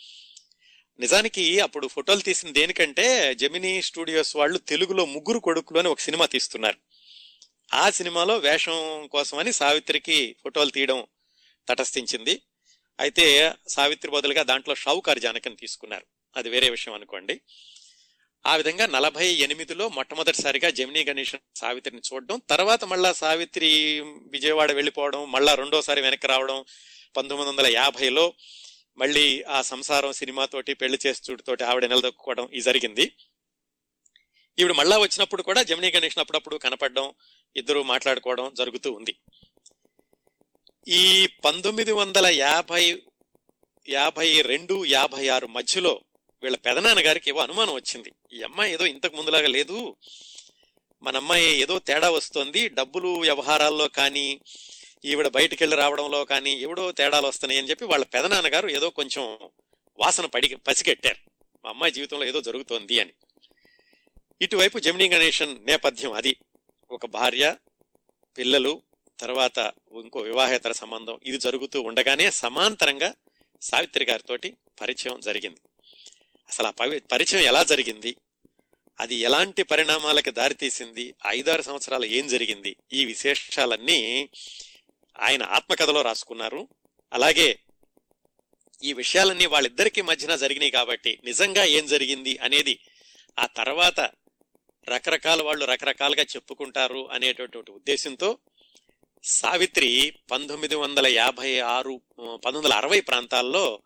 నిజానికి 1.00 1.60
అప్పుడు 1.60 1.88
ఫోటోలు 1.88 2.20
తీసిన 2.20 2.52
దేనికంటే 2.52 3.36
జమినీ 3.36 3.82
స్టూడియోస్ 3.82 4.36
వాళ్ళు 4.36 4.58
తెలుగులో 4.58 5.06
ముగ్గురు 5.06 5.40
కొడుకులు 5.40 5.80
అని 5.80 5.88
ఒక 5.88 6.00
సినిమా 6.00 6.26
తీస్తున్నారు. 6.26 6.78
ఆ 7.74 7.90
సినిమాలో 7.90 8.38
వేషం 8.38 9.10
కోసమని 9.12 9.54
సావిత్రికి 9.54 10.36
ఫోటోలు 10.44 10.70
తీయడం 10.70 11.08
తటస్థించింది. 11.70 12.42
అయితే 13.00 13.54
సావిత్రి 13.68 14.12
బదులుగా 14.12 14.44
దాంట్లో 14.44 14.76
షావుకారు 14.76 15.20
జానకం 15.20 15.54
తీసుకున్నారు. 15.54 16.06
అది 16.38 16.50
వేరే 16.50 16.70
విషయం 16.70 16.94
అనుకోండి. 16.94 17.42
ఆ 18.46 18.56
విధంగా 18.56 18.86
నలభై 18.86 19.28
ఎనిమిదిలో 19.28 19.90
మొట్టమొదటిసారిగా 19.90 20.70
జమినీ 20.70 21.04
గణేషన్ 21.04 21.58
సావిత్రిని 21.58 22.02
చూడడం 22.14 22.42
తర్వాత 22.50 22.86
మళ్ళా 22.86 23.14
సావిత్రి 23.14 24.00
విజయవాడ 24.02 24.72
వెళ్ళిపోవడం 24.72 25.32
మళ్ళా 25.32 25.56
రెండోసారి 25.56 26.02
వెనక్కి 26.02 26.28
రావడం 26.28 26.66
పంతొమ్మిది 27.18 27.52
వందల 27.52 27.68
యాభైలో 27.68 28.34
మళ్ళీ 28.98 29.44
ఆ 29.44 29.62
సంసారం 29.62 30.14
సినిమాతోటి 30.14 30.74
పెళ్ళి 30.74 31.00
చేస్తుడితోటి 31.08 31.64
ఆవిడ 31.64 31.86
నిలదొక్కుకోవడం 31.86 32.46
ఇది 32.46 32.62
జరిగింది. 32.62 33.12
ఈవిడ 34.60 34.72
మళ్ళా 34.72 34.98
వచ్చినప్పుడు 34.98 35.44
కూడా 35.44 35.64
జమినీ 35.64 35.92
గణేషన్ 35.92 36.20
అప్పుడప్పుడు 36.20 36.56
కనపడడం 36.56 37.14
ఇద్దరు 37.56 37.84
మాట్లాడుకోవడం 37.84 38.54
జరుగుతూ 38.54 38.92
ఉంది. 38.92 39.16
ఈ 40.88 41.30
పంతొమ్మిది 41.46 41.92
వందల 41.92 42.26
యాభై 42.28 43.04
యాభై 43.90 44.42
రెండు 44.42 44.86
యాభై 44.86 45.28
ఆరు 45.28 45.48
మధ్యలో 45.48 46.02
వీళ్ళ 46.44 46.58
పెదనాన్న 46.58 47.06
గారికి 47.06 47.30
ఏవో 47.30 47.40
అనుమానం 47.40 47.74
వచ్చింది. 47.74 48.12
ఈ 48.34 48.42
అమ్మాయి 48.42 48.74
ఏదో 48.74 48.86
ఇంతకు 48.86 49.16
ముందులాగా 49.16 49.48
లేదు. 49.48 49.96
మన 51.04 51.16
అమ్మాయి 51.16 51.62
ఏదో 51.62 51.80
తేడా 51.80 52.10
వస్తుంది. 52.10 52.70
డబ్బులు 52.70 53.08
వ్యవహారాల్లో 53.08 53.88
కానీ 53.88 54.42
ఈవిడ 55.06 55.28
బయటికి 55.28 55.64
వెళ్ళి 55.64 55.78
రావడంలో 55.78 56.26
కానీ 56.26 56.52
ఎవడో 56.52 56.92
తేడాలు 56.92 57.28
వస్తున్నాయి 57.28 57.60
అని 57.60 57.70
చెప్పి 57.70 57.86
వాళ్ళ 57.86 58.06
పెదనాన్నగారు 58.06 58.68
ఏదో 58.70 58.90
కొంచెం 58.90 59.38
వాసన 60.00 60.26
పడి 60.26 60.56
పసిగట్టారు. 60.56 61.32
మా 61.66 61.70
అమ్మాయి 61.70 61.94
జీవితంలో 61.94 62.26
ఏదో 62.26 62.42
జరుగుతోంది 62.42 63.00
అని. 63.00 63.12
ఇటువైపు 64.42 64.80
జమినీ 64.80 65.10
గణేషన్ 65.10 65.66
నేపథ్యం 65.66 66.12
అది. 66.14 66.36
ఒక 66.92 67.06
భార్య 67.06 67.56
పిల్లలు 68.38 68.82
తర్వాత 69.20 69.74
ఇంకో 69.92 70.20
వివాహేతర 70.20 70.72
సంబంధం. 70.72 71.20
ఇది 71.24 71.38
జరుగుతూ 71.38 71.82
ఉండగానే 71.82 72.32
సమాంతరంగా 72.32 73.14
సావిత్రి 73.62 74.06
గారితోటి 74.06 74.56
పరిచయం 74.82 75.20
జరిగింది. 75.20 75.58
అసలు 76.50 76.68
ఆ 76.68 76.70
పవి- 76.70 77.02
పరిచయం 77.12 77.42
ఎలా 77.42 77.64
జరిగింది? 77.64 78.16
అది 79.00 79.16
ఎలాంటి 79.16 79.64
పరిణామాలకు 79.64 80.30
దారితీసింది? 80.30 81.14
ఐదారు 81.28 81.62
సంవత్సరాలు 81.62 82.06
ఏం 82.06 82.28
జరిగింది? 82.28 82.76
ఈ 82.94 83.06
విశేషాలన్నీ 83.06 84.30
ఆయన 85.20 85.44
ఆత్మకథలో 85.44 86.02
రాసుకున్నారు. 86.02 86.68
అలాగే 87.14 87.60
ఈ 88.84 88.94
విషయాలన్నీ 88.94 89.46
వాళ్ళిద్దరికి 89.46 90.02
మధ్యన 90.02 90.36
జరిగినాయి 90.36 90.72
కాబట్టి 90.72 91.20
నిజంగా 91.24 91.64
ఏం 91.64 91.86
జరిగింది 91.86 92.38
అనేది 92.38 92.80
ఆ 93.40 93.46
తర్వాత 93.46 94.00
రకరకాల 94.90 95.42
వాళ్ళు 95.42 95.66
రకరకాలుగా 95.66 96.24
చెప్పుకుంటారు 96.24 97.10
అనేటటువంటి 97.12 97.72
ఉద్దేశంతో 97.72 98.38
సావిత్రి 99.24 100.14
పంతొమ్మిది 100.32 100.76
వందల 100.76 101.08
యాభై 101.08 101.60
ఆరు 101.60 102.02
పంతొమ్మిది 102.20 102.58
వందల 102.58 102.74
అరవై 102.74 103.02
ప్రాంతాల్లో 103.02 103.82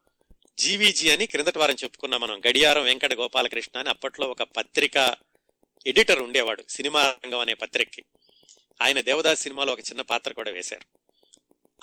జీవీజీ 0.60 1.10
అని 1.10 1.26
క్రిందటి 1.26 1.60
వారం 1.60 1.76
చెప్పుకున్నాం 1.84 2.22
మనం. 2.22 2.42
గడియారం 2.48 2.84
వెంకట 2.84 3.14
గోపాలకృష్ణ 3.14 3.80
అని 3.80 3.90
అప్పట్లో 3.90 4.28
ఒక 4.28 4.44
పత్రిక 4.44 5.16
ఎడిటర్ 5.88 6.20
ఉండేవాడు 6.20 6.64
సినిమా 6.70 7.16
రంగం 7.26 7.40
అనే 7.40 7.54
పత్రికకి. 7.54 8.04
ఆయన 8.82 9.02
దేవదాస్ 9.02 9.42
సినిమాలో 9.42 9.74
ఒక 9.74 9.80
చిన్న 9.80 10.02
పాత్ర 10.02 10.34
కూడా 10.34 10.52
వేశారు. 10.52 11.09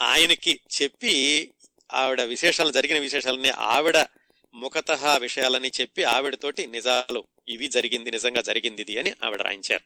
ఆయనకి 0.01 0.61
చెప్పి 0.83 1.53
ఆవిడ 1.93 2.21
విశేషాలు 2.21 2.73
జరిగిన 2.73 2.99
విశేషాలని 2.99 3.51
ఆవిడ 3.51 4.07
ముఖత 4.55 4.91
విషయాలని 5.19 5.71
చెప్పి 5.81 6.05
ఆవిడతోటి 6.05 6.67
నిజాలు 6.67 7.25
ఇవి 7.49 7.69
జరిగింది 7.69 8.11
నిజంగా 8.11 8.41
జరిగింది 8.41 8.83
ఇది 8.83 8.99
అని 8.99 9.13
ఆవిడ 9.25 9.43
రాయించారు. 9.43 9.85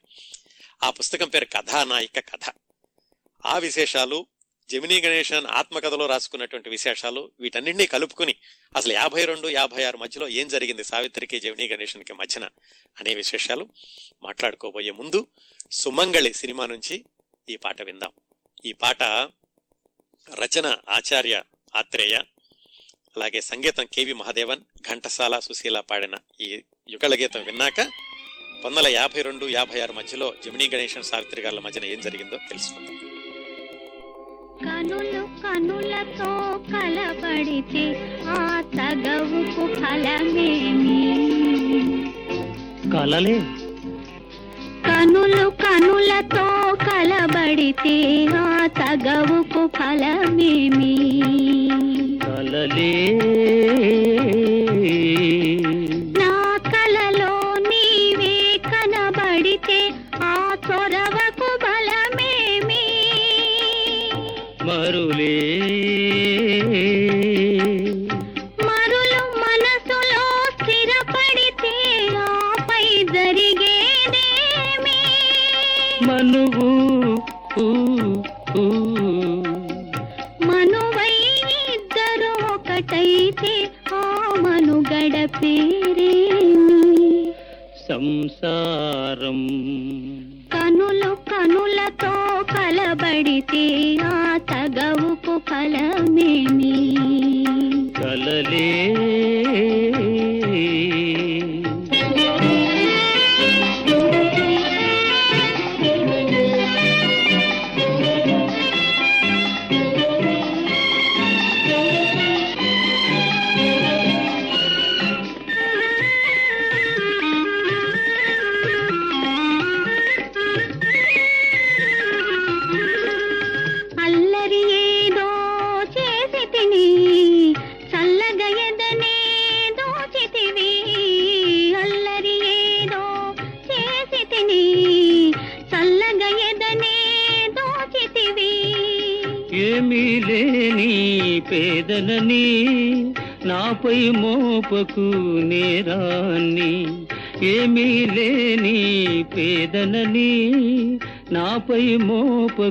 ఆ 0.83 0.90
పుస్తకం 0.90 1.29
పేరు 1.29 1.45
కథానాయిక 1.45 2.19
కథ. 2.19 2.50
ఆ 3.47 3.59
విశేషాలు 3.59 4.26
జమినీ 4.71 5.00
గణేశన్ 5.00 5.47
ఆత్మకథలో 5.47 6.07
రాసుకున్నటువంటి 6.07 6.71
విశేషాలు 6.71 7.33
వీటన్నింటినీ 7.40 7.87
కలుపుకుని 7.87 8.35
అసలు 8.76 8.93
యాభై 8.93 9.25
రెండు 9.25 9.49
యాభై 9.49 9.85
ఆరు 9.85 9.99
మధ్యలో 9.99 10.29
ఏం 10.29 10.49
జరిగింది 10.49 10.85
సావిత్రికి 10.85 11.40
జమినీ 11.40 11.69
గణేశన్కి 11.69 12.12
మధ్యన 12.12 12.49
అనే 12.99 13.14
విశేషాలు 13.14 13.69
మాట్లాడుకోబోయే 14.23 14.90
ముందు 14.90 15.26
సుమంగళి 15.71 16.35
సినిమా 16.35 16.67
నుంచి 16.67 17.05
ఈ 17.49 17.57
పాట 17.57 17.83
విందాం. 17.83 18.11
ఈ 18.64 18.73
పాట 18.73 19.02
రచన 20.38 20.66
ఆచార్య 20.88 21.37
ఆత్రేయ 21.75 22.14
అలాగే 23.16 23.40
సంగీతం 23.40 23.87
కేవి 23.92 24.12
మహాదేవన్ 24.12 24.62
ఘంటసాల 24.88 25.38
సుశీల 25.38 25.80
పాడిన 25.80 26.16
ఈ 26.40 26.49
యుగళ 26.88 27.14
గీతం 27.14 27.42
విన్నాక 27.44 27.78
పంతొమ్మిది 28.54 28.66
వందల 28.66 28.88
యాభై 28.94 29.22
రెండు 29.22 29.46
యాభై 29.49 29.80
ఆరు 29.80 29.92
మధ్యలో 29.92 30.34
జమినీ 30.44 30.66
గణేశన్ 30.68 31.02
సావిత్రి 31.02 31.40
గారి 31.40 31.60
మధ్యన 31.60 31.84
ఏం 31.84 32.00
జరిగిందో 32.00 32.37
తెలుసుకుందాం. 32.49 32.96
కనులు 34.64 35.22
కనులతో 35.42 36.30
కలబడితే 36.72 37.84
ఆ 38.30 38.42
తగవుకు 38.76 39.64
ఫలమేమి? 39.76 41.00
కలలే 42.92 43.37
కనులు 44.87 45.44
కనులతో 45.62 46.46
కలబడితే 46.87 47.96
ఆ 48.37 48.46
తగవుకు 48.78 49.62
ఫలమేమి? 49.76 50.94
కలలే. 52.25 52.92
నా 56.18 56.32
కలలో 56.66 57.32
నీవే 57.68 58.37
కనబడితే 58.66 59.78
ఆ 60.22 60.34
చొరవకు 60.66 61.50
బలమేమి 61.64 62.84
మరులే 64.66 65.34
మరులు. 65.40 65.50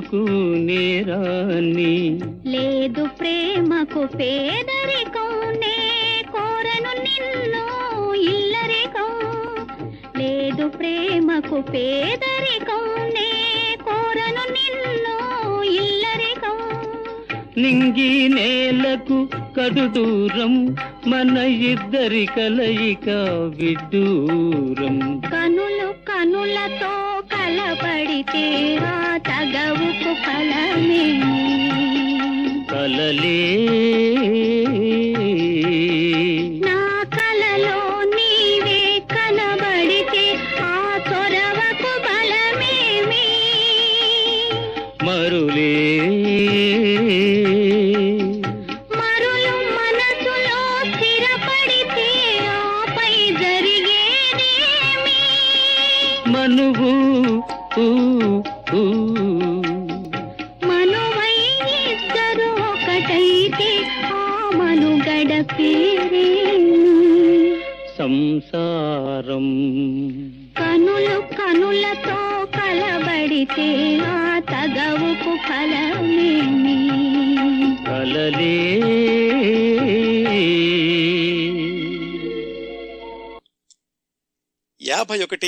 మోపకు 0.00 0.56
నేరాన్ని. 0.56 2.20
లేదు 2.46 3.08
ప్రేమకు 3.20 4.06
పేదరికం 4.16 5.52
నే 5.52 5.76
కోరను 6.32 6.92
నిన్ను 7.02 7.64
ఇల్లరికం. 8.14 9.12
లేదు 10.20 10.68
ప్రేమకు 10.68 11.60
పేదరికం 11.60 13.04
నే 13.14 13.28
కోరను 13.84 14.44
నిన్ను 14.52 15.16
ఇల్లరికం. 15.62 16.58
నింగి 17.56 18.28
నేలకు 18.28 19.28
కడు 19.56 19.86
దూరం 19.92 20.76
మన 21.06 21.36
ఇద్దరి 21.38 22.28
కలయిక 22.36 23.08
విడ్డూరం. 23.56 25.22
కనులు 25.32 25.79
కలబడితే 28.00 28.42
ఆ 28.84 28.92
తగవుకు 29.26 30.12
ఫలమేమి 30.22 31.40
కలలే 32.70 33.40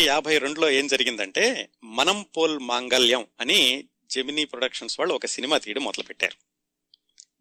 యాభై 0.02 0.38
రెండులో 0.38 0.70
ఏం 0.70 0.86
జరిగిందంటే 0.86 1.68
మనం 1.84 2.26
పోల్ 2.36 2.58
మాంగల్యం 2.58 3.26
అని 3.40 3.84
జెమినీ 4.10 4.44
ప్రొడక్షన్స్ 4.44 5.00
వాళ్ళు 5.00 5.14
ఒక 5.14 5.26
సినిమా 5.26 5.58
తీయడం 5.58 5.84
మొదలు 5.84 6.02
పెట్టారు 6.02 6.36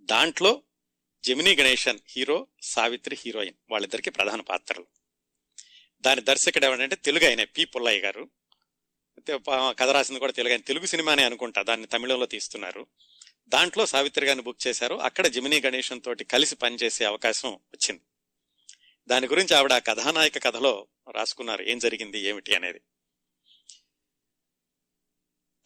దాంట్లో 0.01 0.61
Gemini 1.23 1.55
Ganesan 1.55 1.99
hero 2.09 2.47
Savitri 2.61 3.17
heroine 3.19 3.55
వాళ్ళిద్దరికి 3.71 4.09
ప్రధాన 4.09 4.41
పాత్రలు. 4.41 4.85
దాని 6.01 6.21
దర్శకుడు 6.21 6.65
ఎవరంటే 6.65 6.95
తెలుగు 6.95 7.25
ఆయన 7.25 7.43
పి 7.43 7.65
పుల్లయ్య 7.65 8.01
గారు. 8.01 8.29
కథ 9.49 9.89
రాసింది 9.89 10.19
కూడా 10.19 10.31
తెలుగు 10.31 10.53
ఆయన. 10.53 10.61
తెలుగు 10.61 10.85
సినిమానే 10.85 11.23
అనుకుంటా 11.23 11.61
దాన్ని 11.61 11.87
తమిళంలో 11.87 12.25
తీస్తున్నారు. 12.25 12.87
దాంట్లో 13.47 13.85
సావిత్రి 13.85 14.25
గారిని 14.25 14.43
బుక్ 14.43 14.67
చేశారు. 14.67 14.95
అక్కడ 14.95 15.27
జమినీ 15.27 15.61
గణేషన్ 15.61 16.01
తోటి 16.01 16.23
కలిసి 16.23 16.55
పనిచేసే 16.55 17.05
అవకాశం 17.05 17.49
వచ్చింది. 17.49 18.01
దాని 19.07 19.27
గురించి 19.27 19.55
ఆవిడ 19.55 19.73
కథానాయక 19.73 20.43
కథలో 20.43 20.87
రాసుకున్నారు 21.11 21.63
ఏం 21.63 21.79
జరిగింది 21.79 22.19
ఏమిటి 22.19 22.55
అనేది. 22.55 22.81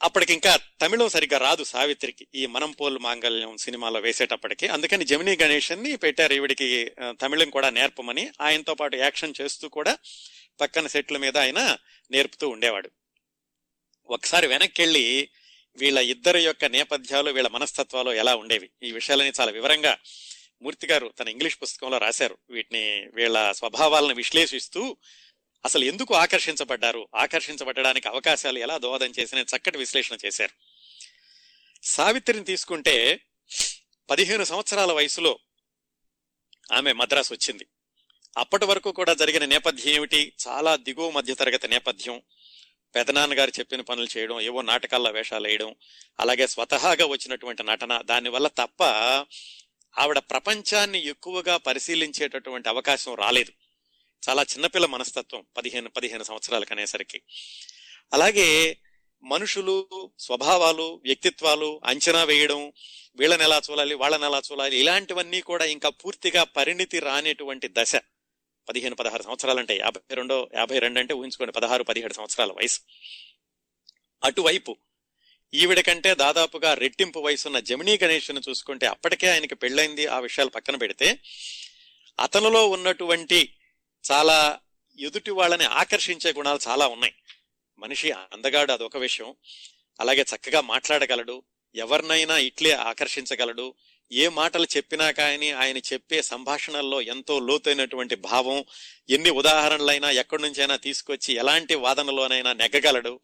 అప్పటికింకా 0.03 0.59
తమిళం 0.81 1.09
సరిగ్గా 1.09 1.37
రాదు 1.37 1.63
సావిత్రికి 1.63 2.27
ఈ 2.35 2.45
మనం 2.45 2.71
పోల్ 2.71 2.97
మాంగళ్యం 2.99 3.57
సినిమాలో 3.57 3.99
వేసేటప్పటికి. 3.99 4.67
అందుకని 4.67 5.05
జమినీ 5.05 5.37
గణేశన్ని 5.43 5.95
పెట్టారు 5.95 6.33
ఈవిడికి 6.33 6.91
తమిళం 7.21 7.49
కూడా 7.49 7.69
నేర్పమని. 7.69 8.31
ఆయనతో 8.41 8.73
పాటు 8.73 8.95
యాక్షన్ 8.95 9.33
చేస్తూ 9.41 9.69
కూడా 9.69 9.97
పక్కన 10.61 10.87
సెట్ల 10.87 11.17
మీద 11.17 11.37
ఆయన 11.37 11.77
నేర్పుతూ 12.11 12.49
ఉండేవాడు. 12.49 12.89
ఒకసారి 14.09 14.47
వెనక్కి 14.47 14.81
వెళ్ళి 14.81 15.29
వీళ్ళ 15.77 15.99
ఇద్దరి 15.99 16.43
యొక్క 16.43 16.65
నేపథ్యాలు 16.65 17.29
వీళ్ళ 17.31 17.49
మనస్తత్వాలు 17.49 18.11
ఎలా 18.11 18.35
ఉండేవి? 18.35 18.69
ఈ 18.83 18.91
విషయాలని 18.91 19.31
చాలా 19.39 19.51
వివరంగా 19.51 19.97
మూర్తి 20.61 20.87
గారు 20.87 21.13
తన 21.19 21.27
ఇంగ్లీష్ 21.27 21.57
పుస్తకంలో 21.61 21.97
రాశారు. 21.97 22.37
వీటిని 22.49 22.83
వీళ్ళ 23.13 23.51
స్వభావాలను 23.51 24.13
విశ్లేషిస్తూ 24.13 24.97
అసలు 25.65 25.83
ఎందుకు 25.83 26.13
ఆకర్షించబడ్డారు? 26.13 27.07
ఆకర్షించబడడానికి 27.15 28.07
అవకాశాలు 28.07 28.59
ఎలా 28.59 28.77
దోహదం 28.77 29.11
చేసిన 29.19 29.39
చక్కటి 29.39 29.77
విశ్లేషణ 29.77 30.17
చేశారు. 30.25 30.51
సావిత్రిని 31.83 32.45
తీసుకుంటే 32.45 33.19
పదిహేను 34.09 34.43
సంవత్సరాల 34.43 34.91
వయసులో 34.91 35.39
ఆమె 36.73 36.93
మద్రాసు 36.93 37.33
వచ్చింది. 37.33 37.65
అప్పటి 38.37 38.65
వరకు 38.65 38.91
కూడా 38.91 39.13
జరిగిన 39.13 39.45
నేపథ్యం 39.45 39.93
ఏమిటి? 39.93 40.33
చాలా 40.47 40.75
దిగువ 40.75 41.11
మధ్యతరగతి 41.11 41.67
నేపథ్యం. 41.67 42.21
పెదనాన్నగారు 42.95 43.51
చెప్పిన 43.59 43.81
పనులు 43.81 44.07
చేయడం 44.17 44.41
ఏవో 44.41 44.61
నాటకాల్లో 44.61 45.11
వేషాలు 45.11 45.47
వేయడం 45.47 45.75
అలాగే 46.19 46.47
స్వతహాగా 46.47 47.05
వచ్చినటువంటి 47.05 47.63
నటన 47.63 48.01
దానివల్ల 48.01 48.47
తప్ప 48.47 48.83
ఆవిడ 49.97 50.17
ప్రపంచాన్ని 50.17 51.07
ఎక్కువగా 51.07 51.57
పరిశీలించేటటువంటి 51.57 52.69
అవకాశం 52.69 53.15
రాలేదు. 53.15 53.64
చాలా 54.29 54.43
చిన్నపిల్ల 54.43 54.85
మనస్తత్వం 54.85 55.45
పదిహేను 55.57 55.89
పదిహేను 55.89 56.23
సంవత్సరాలకు 56.23 56.73
అనేసరికి. 56.73 57.21
అలాగే 58.13 58.77
మనుషులు 59.23 59.89
స్వభావాలు 60.19 61.01
వ్యక్తిత్వాలు 61.03 61.81
అంచనా 61.85 62.23
వేయడం 62.23 62.73
వీళ్ళని 63.15 63.43
ఎలా 63.43 63.61
చూడాలి 63.71 63.95
వాళ్ళని 63.95 64.25
ఎలా 64.25 64.41
చూడాలి 64.51 64.79
ఇలాంటివన్నీ 64.79 65.41
కూడా 65.41 65.65
ఇంకా 65.65 65.89
పూర్తిగా 65.89 66.43
పరిణితి 66.43 66.99
రానేటువంటి 66.99 67.69
దశ. 67.71 67.95
పదిహేను 68.69 68.95
పదహారు 68.95 69.23
సంవత్సరాలు 69.23 69.59
అంటే 69.59 69.77
యాభై 69.77 70.15
రెండో 70.15 70.49
యాభై 70.55 70.79
రెండు 70.79 70.99
అంటే 70.99 71.13
ఊహించుకోండి 71.13 71.51
పదహారు 71.51 71.83
పదిహేడు 71.83 72.13
సంవత్సరాల 72.13 72.51
వయసు. 72.51 72.79
అటువైపు 74.23 74.77
ఈవిడ 75.53 75.79
కంటే 75.79 76.15
దాదాపుగా 76.15 76.73
రెట్టింపు 76.73 77.19
వయసున్న 77.19 77.59
జమినీ 77.59 77.99
గణేష్ను 78.03 78.41
చూసుకుంటే 78.49 78.85
అప్పటికే 78.87 79.27
ఆయనకి 79.27 79.55
పెళ్ళైంది 79.55 80.07
ఆ 80.07 80.19
విషయాలు 80.19 80.49
పక్కన 80.49 80.75
పెడితే 80.75 81.19
అతనిలో 82.19 82.67
ఉన్నటువంటి 82.67 83.53
చాలా 84.11 84.59
ఎదుటి 84.99 85.31
వాళ్ళని 85.31 85.65
ఆకర్షించే 85.65 86.33
గుణాలు 86.33 86.59
చాలా 86.67 86.87
ఉన్నాయి. 86.87 87.13
మనిషి 87.79 88.11
అందగాడు 88.11 88.71
అదొక 88.71 88.97
విషయం. 88.97 89.35
అలాగే 89.99 90.21
చక్కగా 90.21 90.61
మాట్లాడగలడు. 90.61 91.43
ఎవరినైనా 91.75 92.37
ఇట్లే 92.37 92.71
ఆకర్షించగలడు. 92.71 93.73
ఏ 94.11 94.27
మాటలు 94.27 94.67
చెప్పినా 94.77 95.11
కానీ 95.11 95.51
ఆయన 95.51 95.77
చెప్పే 95.77 96.21
సంభాషణల్లో 96.21 97.01
ఎంతో 97.01 97.39
లోతైనటువంటి 97.39 98.15
భావం 98.15 98.65
ఎన్ని 99.09 99.29
ఉదాహరణలైనా 99.29 100.09
ఎక్కడి 100.09 100.41
నుంచైనా 100.41 100.75
తీసుకొచ్చి 100.75 101.33
ఎలాంటి 101.35 101.75
వాదనలోనైనా 101.75 102.53
నెగ్గగలడు. 102.53 103.19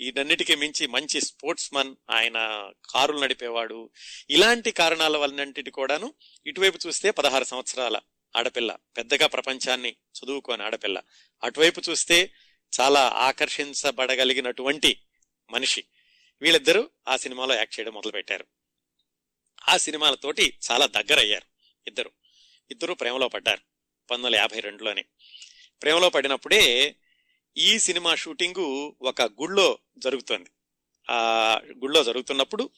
ఇదన్నిటికీ 0.00 0.54
మించి 0.54 0.86
మంచి 0.86 1.20
స్పోర్ట్స్ 1.20 1.74
మన్ 1.74 1.96
ఆయన 2.10 2.70
కారులు 2.90 3.18
నడిపేవాడు. 3.18 3.90
ఇలాంటి 4.30 4.70
కారణాల 4.70 5.16
వలనంటిటి 5.16 5.70
కూడాను 5.70 6.14
ఇటువైపు 6.46 6.78
చూస్తే 6.86 7.10
పదహారు 7.10 7.44
సంవత్సరాల 7.44 7.98
ఆడపిల్ల 8.36 8.76
పెద్దగా 8.96 9.26
ప్రపంచాన్ని 9.26 9.90
చదువుకోని 9.90 10.62
ఆడపిల్ల. 10.62 11.02
అటువైపు 11.42 11.82
చూస్తే 11.90 12.32
చాలా 12.80 13.08
ఆకర్షించబడగలిగినటువంటి 13.08 15.02
మనిషి. 15.50 15.84
వీళ్ళిద్దరూ 16.42 16.90
ఆ 17.08 17.16
సినిమాలో 17.16 17.54
యాక్ట్ 17.54 17.80
చేయడం 17.80 17.92
మొదలుపెట్టారు. 17.92 18.46
ఆ 19.68 19.76
సినిమాలతోటి 19.76 20.58
చాలా 20.70 20.86
దగ్గరయ్యారు 20.86 21.46
ఇద్దరు. 21.86 22.10
ఇద్దరు 22.70 22.94
ప్రేమలో 22.94 23.28
పడ్డారు 23.28 23.56
పంతొమ్మిది 23.56 24.26
వందల 24.26 24.36
యాభై 24.36 24.60
రెండులోనే. 24.60 25.04
ప్రేమలో 25.82 26.08
పడినప్పుడే 26.08 26.96
ఈ 27.56 27.78
సినిమా 27.78 28.14
షూటింగు 28.14 28.96
ఒక 29.02 29.22
గుళ్ళో 29.22 29.78
జరుగుతోంది. 29.98 30.50
ఆ 31.10 31.22
గుళ్ళో 31.78 32.04
జరుగుతున్నప్పుడు 32.04 32.70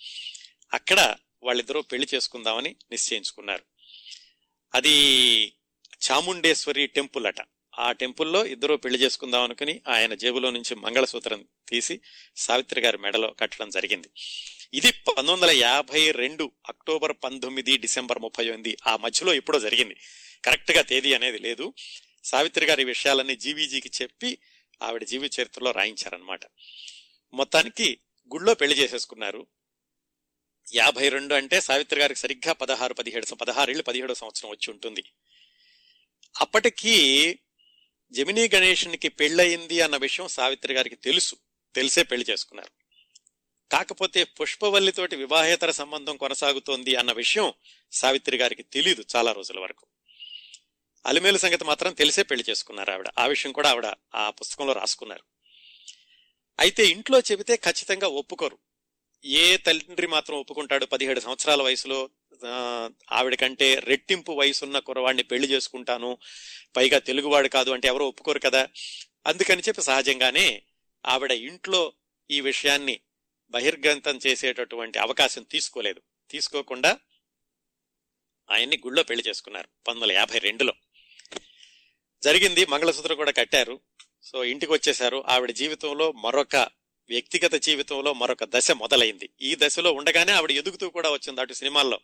అక్కడ 0.72 1.16
వాళ్ళిద్దరూ 1.42 1.82
పెళ్ళి 1.82 2.08
చేసుకుందామని 2.14 2.76
నిశ్చయించుకున్నారు. 2.90 3.71
అది 4.74 4.92
చాముండేశ్వరి 6.10 6.86
టెంపుల్ 6.86 7.26
అట. 7.26 7.36
ఆ 7.78 7.92
టెంపుల్లో 7.92 8.46
ఇద్దరూ 8.46 8.76
పెళ్ళి 8.76 9.00
చేసుకుందాం 9.00 9.42
అనుకుని 9.42 9.80
ఆయన 9.88 10.14
జేబులో 10.14 10.50
నుంచి 10.50 10.74
మంగళసూత్రం 10.74 11.48
తీసి 11.68 12.00
సావిత్రి 12.36 12.80
గారి 12.80 12.98
మెడలో 12.98 13.28
కట్టడం 13.28 13.70
జరిగింది. 13.70 14.08
ఇది 14.74 14.90
పంతొమ్మిది 14.90 15.32
వందల 15.32 15.50
యాభై 15.50 16.10
రెండు 16.10 16.52
అక్టోబర్ 16.68 17.16
పంతొమ్మిది 17.24 17.76
డిసెంబర్ 17.76 18.18
ముప్పై 18.18 18.46
ఎనిమిది. 18.46 18.76
ఆ 18.86 18.96
మధ్యలో 18.96 19.34
ఎప్పుడో 19.34 19.60
జరిగింది. 19.60 19.96
కరెక్ట్గా 20.44 20.82
తేదీ 20.82 21.14
అనేది 21.14 21.38
లేదు. 21.38 21.74
సావిత్రి 22.24 22.66
గారి 22.66 22.84
విషయాలన్నీ 22.84 23.36
జీవీజీకి 23.36 23.90
చెప్పి 24.02 24.38
ఆవిడ 24.82 25.04
జీవి 25.04 25.26
చరిత్రలో 25.26 25.70
రాయించారనమాట 25.70 26.40
మొత్తానికి 27.34 27.98
గుళ్ళో 28.34 28.54
పెళ్ళి 28.54 28.76
చేసేసుకున్నారు. 28.76 29.46
యాభై 30.74 31.08
రెండు 31.08 31.34
అంటే 31.34 31.60
సావిత్రి 31.60 32.00
గారికి 32.00 32.20
సరిగ్గా 32.20 32.52
పదహారు 32.52 32.94
పదిహేడు 32.94 33.34
పదహారేళ్ళు 33.34 33.82
పదిహేడో 33.82 34.14
సంవత్సరం 34.14 34.50
వచ్చి 34.50 34.70
ఉంటుంది. 34.70 35.04
అప్పటికీ 36.40 37.38
జమినీ 38.12 38.50
గణేషునికి 38.54 39.08
పెళ్ళయింది 39.08 39.80
అన్న 39.80 39.96
విషయం 39.96 40.28
సావిత్రి 40.28 40.74
గారికి 40.74 40.96
తెలుసు. 40.96 41.36
తెలిసే 41.74 42.02
పెళ్ళి 42.02 42.26
చేసుకున్నారు. 42.30 42.70
కాకపోతే 43.72 44.24
పుష్పవల్లితోటి 44.24 45.16
వివాహేతర 45.16 45.70
సంబంధం 45.70 46.16
కొనసాగుతోంది 46.16 46.96
అన్న 46.96 47.12
విషయం 47.12 47.52
సావిత్రి 47.92 48.36
గారికి 48.36 48.62
తెలియదు 48.62 49.04
చాలా 49.16 49.32
రోజుల 49.32 49.60
వరకు. 49.60 49.86
అలిమేలు 51.06 51.38
సంగతి 51.38 51.64
మాత్రం 51.64 51.92
తెలిసే 51.92 52.22
పెళ్ళి 52.22 52.44
చేసుకున్నారు 52.50 52.90
ఆవిడ. 52.90 53.08
ఆ 53.18 53.26
విషయం 53.26 53.52
కూడా 53.52 53.70
ఆవిడ 53.70 53.86
ఆ 54.14 54.30
పుస్తకంలో 54.30 54.72
రాసుకున్నారు. 54.72 55.24
అయితే 56.60 56.86
ఇంట్లో 56.86 57.20
చెబితే 57.20 57.56
ఖచ్చితంగా 57.56 58.06
ఒప్పుకోరు. 58.06 58.58
ఏ 59.24 59.56
తండ్రి 59.56 60.06
మాత్రం 60.06 60.38
ఒప్పుకుంటాడు 60.38 60.84
పదిహేడు 60.84 61.20
సంవత్సరాల 61.20 61.62
వయసులో? 61.62 62.10
ఆవిడ 63.12 63.34
కంటే 63.34 63.74
రెట్టింపు 63.74 64.32
వయసున్న 64.32 64.78
కురవాడిని 64.78 65.22
పెళ్ళి 65.22 65.48
చేసుకుంటాను. 65.48 66.18
పైగా 66.76 66.98
తెలుగువాడు 66.98 67.48
కాదు 67.48 67.70
అంటే 67.70 67.88
ఎవరో 67.88 68.08
ఒప్పుకోరు 68.08 68.38
కదా. 68.38 68.68
అందుకని 69.26 69.62
చెప్పి 69.68 69.82
సహజంగానే 69.82 70.62
ఆవిడ 71.06 71.30
ఇంట్లో 71.30 71.92
ఈ 72.30 72.40
విషయాన్ని 72.40 73.00
బహిర్గంతం 73.50 74.18
చేసేటటువంటి 74.26 74.98
అవకాశం 74.98 75.42
తీసుకోలేదు. 75.42 76.00
తీసుకోకుండా 76.30 76.98
ఆయన్ని 78.50 78.76
గుళ్ళో 78.76 79.02
పెళ్ళి 79.02 79.24
చేసుకున్నారు 79.28 79.66
పంతొమ్మిది 79.66 80.04
వందల 80.04 80.18
యాభై 80.18 80.38
రెండులో. 80.38 80.72
జరిగింది 82.22 82.66
మంగళసూత్రం 82.66 83.16
కూడా 83.16 83.30
కట్టారు. 83.30 83.80
సో 84.22 84.44
ఇంటికి 84.44 84.72
వచ్చేశారు. 84.72 85.24
ఆవిడ 85.28 85.50
జీవితంలో 85.50 86.12
మరొక 86.12 86.81
వ్యక్తిగత 87.10 87.54
జీవితంలో 87.54 88.12
మరొక 88.12 88.44
దశ 88.44 88.70
మొదలైంది. 88.70 89.30
ఈ 89.42 89.56
దశలో 89.62 89.92
ఉండగానే 89.92 90.32
ఆవిడ 90.32 90.50
ఎదుగుతూ 90.50 90.88
కూడా 90.88 91.10
వచ్చింది 91.10 91.40
అటు 91.40 91.52
సినిమాల్లో. 91.52 92.00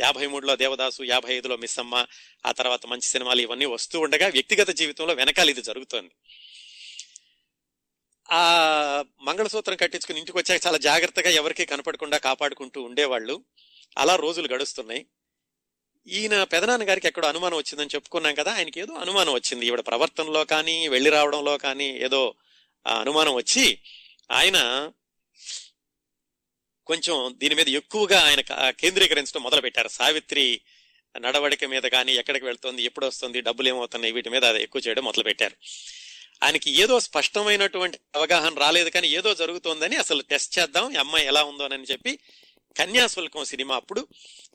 యాభై 0.00 0.26
మూడులో 0.26 0.56
దేవదాసు 0.56 1.02
యాభై 1.02 1.34
ఐదులో 1.34 1.56
మిస్సమ్మ 1.56 2.06
ఆ 2.46 2.52
తర్వాత 2.52 2.86
మంచి 2.86 3.06
సినిమాలు 3.06 3.40
ఇవన్నీ 3.40 3.64
వస్తూ 3.64 4.00
ఉండగా 4.00 4.28
వ్యక్తిగత 4.28 4.70
జీవితంలో 4.70 5.14
వెనకాల 5.14 5.50
ఇది 5.50 5.62
జరుగుతోంది. 5.62 6.10
ఆ 8.32 9.04
మంగళసూత్రం 9.22 9.76
కట్టించుకుని 9.76 10.18
ఇంటికి 10.18 10.38
వచ్చాక 10.38 10.66
చాలా 10.66 10.78
జాగ్రత్తగా 10.78 11.30
ఎవరికీ 11.30 11.64
కనపడకుండా 11.64 12.18
కాపాడుకుంటూ 12.18 12.82
ఉండేవాళ్ళు. 12.82 13.44
అలా 13.98 14.16
రోజులు 14.16 14.48
గడుస్తున్నాయి. 14.54 15.06
ఈయన 16.08 16.44
పెదనాన్న 16.44 16.88
గారికి 16.88 17.06
ఎక్కడో 17.06 17.28
అనుమానం 17.28 17.56
వచ్చిందని 17.56 17.88
చెప్పుకున్నాం 17.94 18.34
కదా 18.34 18.54
ఆయనకి 18.54 18.80
ఏదో 18.80 18.94
అనుమానం 18.94 19.32
వచ్చింది. 19.32 19.66
ఈవిడ 19.66 19.80
ప్రవర్తనలో 19.80 20.44
కానీ 20.44 20.88
వెళ్ళి 20.88 21.10
రావడంలో 21.10 21.58
కానీ 21.58 21.88
ఏదో 21.98 22.34
అనుమానం 22.86 23.34
వచ్చి 23.34 23.78
ఆయన 24.30 24.58
కొంచెం 26.86 27.16
దీని 27.40 27.54
మీద 27.54 27.68
ఎక్కువగా 27.68 28.18
ఆయన 28.20 28.40
కేంద్రీకరించడం 28.70 29.42
మొదలు 29.42 29.60
పెట్టారు 29.60 29.88
సావిత్రి 29.88 30.60
నడవడిక 31.14 31.64
మీద 31.64 31.82
కానీ 31.82 32.12
ఎక్కడికి 32.14 32.44
వెళ్తుంది 32.44 32.82
ఎప్పుడు 32.84 33.06
వస్తుంది 33.06 33.40
డబ్బులు 33.40 33.68
ఏమవుతున్నాయి 33.68 34.12
వీటి 34.12 34.30
మీద 34.30 34.42
ఎక్కువ 34.42 34.82
చేయడం 34.86 35.04
మొదలు 35.04 35.24
పెట్టారు 35.24 35.56
ఆయనకి 36.42 36.70
ఏదో 36.82 37.00
స్పష్టమైనటువంటి 37.00 37.98
అవగాహన 38.14 38.54
రాలేదు 38.54 38.90
కానీ 38.90 39.08
ఏదో 39.08 39.34
జరుగుతోందని 39.34 39.96
అసలు 39.96 40.22
టెస్ట్ 40.22 40.58
చేద్దాం 40.58 40.92
ఈ 40.94 40.96
అమ్మాయి 40.96 41.26
ఎలా 41.26 41.42
ఉందో 41.44 41.64
అని 41.64 41.84
చెప్పి 41.84 42.18
కన్యాశుల్కం 42.76 43.44
సినిమా 43.44 43.74
అప్పుడు 43.74 44.08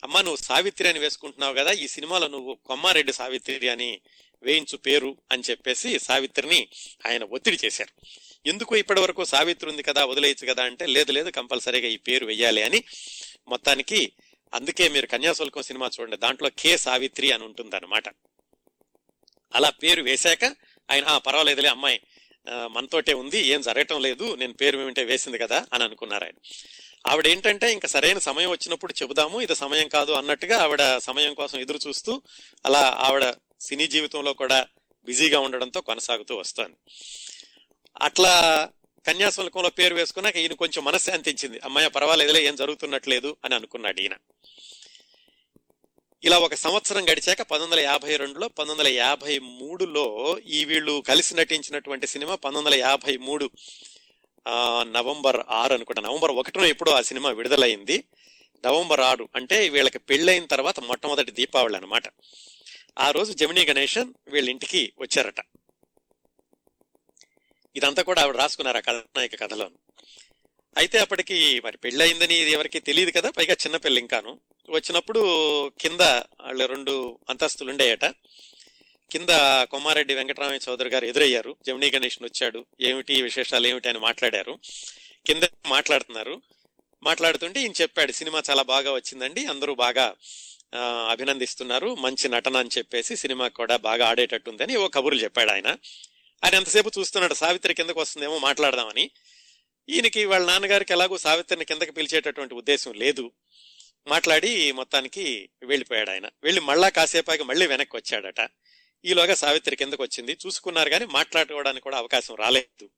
అమ్మ 0.03 0.21
నువ్వు 0.21 0.43
సావిత్రి 0.43 0.87
అని 0.87 0.99
వేసుకుంటున్నావు 0.99 1.53
కదా 1.53 1.71
ఈ 1.71 1.87
సినిమాలో 1.87 2.27
నువ్వు 2.27 2.53
కొమ్మారెడ్డి 2.55 3.13
సావిత్రి 3.13 3.69
అని 3.69 4.01
వేయించు 4.43 4.77
పేరు 4.77 5.17
అని 5.31 5.43
చెప్పేసి 5.43 5.99
సావిత్రిని 5.99 6.69
ఆయన 7.05 7.23
ఒత్తిడి 7.23 7.57
చేశారు. 7.65 7.93
ఎందుకు 8.45 8.73
ఇప్పటి 8.81 9.01
వరకు 9.03 9.23
సావిత్రి 9.31 9.69
ఉంది 9.71 9.83
కదా 9.89 10.01
వదిలేయచ్చు 10.11 10.45
కదా 10.51 10.63
అంటే 10.69 10.85
లేదు 10.95 11.11
లేదు 11.17 11.29
కంపల్సరీగా 11.37 11.89
ఈ 11.89 11.99
పేరు 12.07 12.25
వెయ్యాలి 12.31 12.61
అని 12.67 12.79
మొత్తానికి 13.53 13.99
అందుకే 14.53 14.85
మీరు 14.93 15.07
కన్యాశుల్కం 15.13 15.63
సినిమా 15.69 15.87
చూడండి. 15.93 16.17
దాంట్లో 16.25 16.49
కే 16.61 16.71
సావిత్రి 16.83 17.29
అని 17.35 17.43
ఉంటుంది 17.47 17.73
అలా 19.53 19.69
పేరు 19.81 20.01
వేశాక 20.07 20.43
ఆయన 20.89 21.03
"ఆ, 21.07 21.17
పర్వాలేదులే 21.27 21.69
అమ్మాయి 21.73 21.97
మనతోటే 22.73 23.13
ఉంది 23.21 23.39
ఏం 23.53 23.61
జరగటం 23.67 23.99
లేదు 24.05 24.25
నేను 24.41 24.53
పేరు 24.59 24.77
ఏమిటే 24.81 25.03
వేసింది 25.09 25.37
కదా 25.43 25.59
అని 25.73 25.83
అనుకున్నారు 25.87 26.25
ఆయన. 26.27 26.37
ఆవిడ 27.05 27.25
ఏంటంటే 27.31 27.67
ఇంకా 27.75 27.87
సరైన 27.87 28.19
సమయం 28.27 28.49
వచ్చినప్పుడు 28.51 28.93
చెబుదాము 28.99 29.37
ఇది 29.45 29.55
సమయం 29.63 29.87
కాదు 29.95 30.11
అన్నట్టుగా 30.19 30.55
ఆవిడ 30.65 30.83
సమయం 31.07 31.33
కోసం 31.39 31.57
ఎదురు 31.63 31.79
చూస్తూ 31.85 32.13
అలా 32.65 32.83
ఆవిడ 33.05 33.25
సినీ 33.61 33.87
జీవితంలో 33.93 34.33
కూడా 34.41 34.59
బిజీగా 35.07 35.39
ఉండడంతో 35.45 35.79
కొనసాగుతూ 35.89 36.33
వస్తుంది. 36.41 36.75
అట్లా 38.01 38.69
కన్యాశుల్కంలో 39.07 39.69
పేరు 39.69 39.95
వేసుకున్నాక 39.95 40.37
ఈయన 40.37 40.53
కొంచెం 40.53 40.83
మనశ్శాంతి 40.83 41.31
ఇచ్చింది 41.31 41.59
అమ్మాయి 41.63 41.89
పర్వాలేదులే 41.89 42.45
ఏం 42.45 42.55
జరుగుతున్నట్లేదు 42.55 43.37
అని 43.45 43.55
అనుకున్నాడు 43.55 43.99
ఈయన. 43.99 44.13
ఇలా 46.23 46.37
ఒక 46.37 46.53
సంవత్సరం 46.53 47.09
గడిచాక 47.09 47.41
పంతొమ్మిది 47.41 47.63
వందల 47.63 47.79
యాభై 47.79 48.15
రెండులో 48.15 48.47
పంతొమ్మిది 48.47 48.89
వందల 48.89 48.99
యాభై 48.99 49.39
మూడులో 49.39 50.37
ఈ 50.45 50.65
వీళ్ళు 50.65 51.03
కలిసి 51.07 51.35
నటించినటువంటి 51.35 52.07
సినిమా 52.07 52.35
పంతొమ్మిది 52.35 52.77
వందల 52.77 52.89
యాభై 52.89 53.17
మూడు 53.17 53.51
నవంబర్ 54.83 55.37
ఆరు 55.49 55.73
అనుకుంటా. 55.73 56.01
నవంబర్ 56.01 56.31
ఒకటిన 56.31 56.61
ఎప్పుడో 56.61 56.91
ఆ 56.91 57.01
సినిమా 57.01 57.29
విడుదలైంది. 57.29 58.03
నవంబర్ 58.65 58.99
ఆరు 58.99 59.29
అంటే 59.35 59.69
వీళ్ళకి 59.69 59.99
పెళ్ళైన 59.99 60.45
తర్వాత 60.45 60.79
మొట్టమొదటి 60.79 61.31
దీపావళి 61.31 61.77
అనమాట 61.77 62.03
ఆ 62.99 63.11
రోజు 63.11 63.31
జమినీ 63.33 63.65
గణేశన్ 63.65 64.13
వీళ్ళ 64.27 64.49
ఇంటికి 64.49 64.93
వచ్చారట. 64.99 65.41
ఇదంతా 67.75 68.01
కూడా 68.01 68.21
ఆవిడ 68.21 68.35
రాసుకున్నారు 68.35 68.77
ఆ 68.77 68.83
కథానాయక 68.87 69.35
కథలో. 69.43 69.67
అయితే 70.77 70.97
అప్పటికి 70.99 71.37
మరి 71.65 71.77
పెళ్ళయిందని 71.77 72.35
ఇది 72.41 72.51
ఎవరికి 72.51 72.79
తెలియదు 72.79 73.11
కదా 73.17 73.29
పైగా 73.37 73.55
చిన్నపిల్ల 73.63 73.97
ఇంకాను. 73.97 74.31
వచ్చినప్పుడు 74.69 75.21
కింద 75.79 76.01
వాళ్ళు 76.45 76.65
రెండు 76.65 76.93
అంతస్తులు 77.29 77.69
ఉండేయట 77.71 78.05
కింద 79.11 79.29
కొమారెడ్డి 79.71 80.13
వెంకటరామయ్య 80.13 80.69
చౌదరి 80.69 80.89
గారు 80.89 81.05
ఎదురయ్యారు. 81.05 81.51
జమినీ 81.65 81.89
గణేష్ని 81.91 82.25
వచ్చాడు. 82.27 82.65
ఏమిటి 82.81 83.21
విశేషాలు 83.21 83.67
ఏమిటి 83.67 83.89
అని 83.89 83.99
మాట్లాడారు. 83.99 84.53
కింద 85.25 85.43
మాట్లాడుతున్నారు. 85.67 86.35
మాట్లాడుతుంటే 87.03 87.59
ఈయన 87.61 87.73
చెప్పాడు 87.81 88.11
సినిమా 88.11 88.39
చాలా 88.49 88.63
బాగా 88.73 88.91
వచ్చిందండి 88.93 89.45
అందరూ 89.45 89.75
బాగా 89.75 90.05
అభినందిస్తున్నారు 91.11 91.95
మంచి 91.95 92.29
నటన 92.29 92.57
అని 92.57 92.73
చెప్పేసి 92.77 93.15
సినిమా 93.15 93.47
కూడా 93.47 93.77
బాగా 93.77 94.07
ఆడేటట్టుందని 94.07 94.75
ఓ 94.75 94.87
కబుర్లు 94.87 95.21
చెప్పాడు 95.23 95.51
ఆయన. 95.51 95.69
ఆయన 96.43 96.55
ఎంతసేపు 96.55 96.91
చూస్తున్నాడు? 96.99 97.33
సావిత్రి 97.33 97.73
కిందకు 97.73 98.01
వస్తుందేమో 98.01 98.37
మాట్లాడదామని. 98.37 99.11
ఈయనకి 99.89 100.25
వాళ్ళ 100.25 100.45
నాన్నగారికి 100.47 100.93
ఎలాగో 100.93 101.17
సావిత్రిని 101.17 101.65
కిందకి 101.65 101.91
పిలిచేటటువంటి 101.91 102.53
ఉద్దేశం 102.53 102.93
లేదు. 102.93 103.31
మాట్లాడి 104.07 104.71
మొత్తానికి 104.71 105.49
వెళ్ళిపోయాడు 105.63 106.09
ఆయన. 106.09 106.29
వెళ్ళి 106.43 106.61
మళ్ళా 106.61 106.89
కాసేపాకి 106.89 107.43
మళ్ళీ 107.43 107.67
వెనక్కి 107.67 107.95
వచ్చాడట. 107.97 108.49
ఈలోగా 109.05 109.35
సావిత్రి 109.35 109.75
కిందకు 109.75 110.03
వచ్చింది. 110.03 110.37
చూసుకున్నారు 110.45 110.89
కానీ 110.89 111.05
మాట్లాడుకోవడానికి 111.05 111.83
కూడా 111.83 111.97
అవకాశం 111.97 112.35
రాలేదు. 112.35 112.89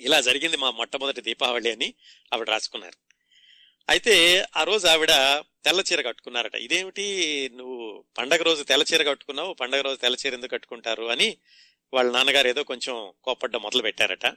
ఇలా 0.00 0.20
జరిగింది 0.20 0.56
మా 0.56 0.70
మొట్టమొదటి 0.70 1.20
దీపావళి 1.20 1.72
అని 1.72 1.94
ఆవిడ 2.34 2.48
రాసుకున్నారు. 2.48 3.06
అయితే 3.88 4.44
ఆ 4.56 4.62
రోజు 4.62 4.86
ఆవిడ 4.86 5.10
తెల్ల 5.64 5.82
చీర 5.92 6.00
కట్టుకున్నారట. 6.00 6.54
ఇదేమిటి? 6.54 7.50
నువ్వు 7.54 8.04
పండగ 8.18 8.42
రోజు 8.42 8.62
తెల్ల 8.62 8.84
చీర 8.94 9.02
కట్టుకున్నావు? 9.02 9.54
పండగ 9.54 9.80
రోజు 9.80 9.96
తెల్ల 9.96 10.16
చీర 10.26 10.34
ఎందుకు 10.34 10.50
కట్టుకుంటారు? 10.50 11.04
అని 11.04 11.36
వాళ్ళ 11.94 12.12
నాన్నగారు 12.12 12.48
ఏదో 12.48 12.62
కొంచెం 12.62 13.12
కోపడ్డం 13.24 13.62
మొదలు 13.62 13.82
పెట్టారట. 13.82 14.36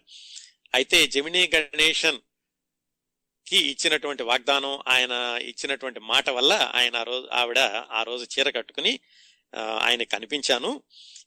అయితే 0.73 1.07
జమినీ 1.07 1.49
గణేషన్కి 1.55 3.57
ఇచ్చినటువంటి 3.57 4.23
వాగ్దానం 4.23 4.83
ఆయన 4.87 5.39
ఇచ్చినటువంటి 5.41 5.99
మాట 5.99 6.29
వల్ల 6.29 6.53
ఆయన 6.53 6.95
ఆ 6.95 7.03
రోజు 7.03 7.29
ఆవిడ 7.33 7.87
ఆ 7.91 8.03
రోజు 8.03 8.23
చీర 8.23 8.49
కట్టుకుని 8.49 8.99
ఆయన 9.57 10.03
కనిపించాను. 10.03 10.83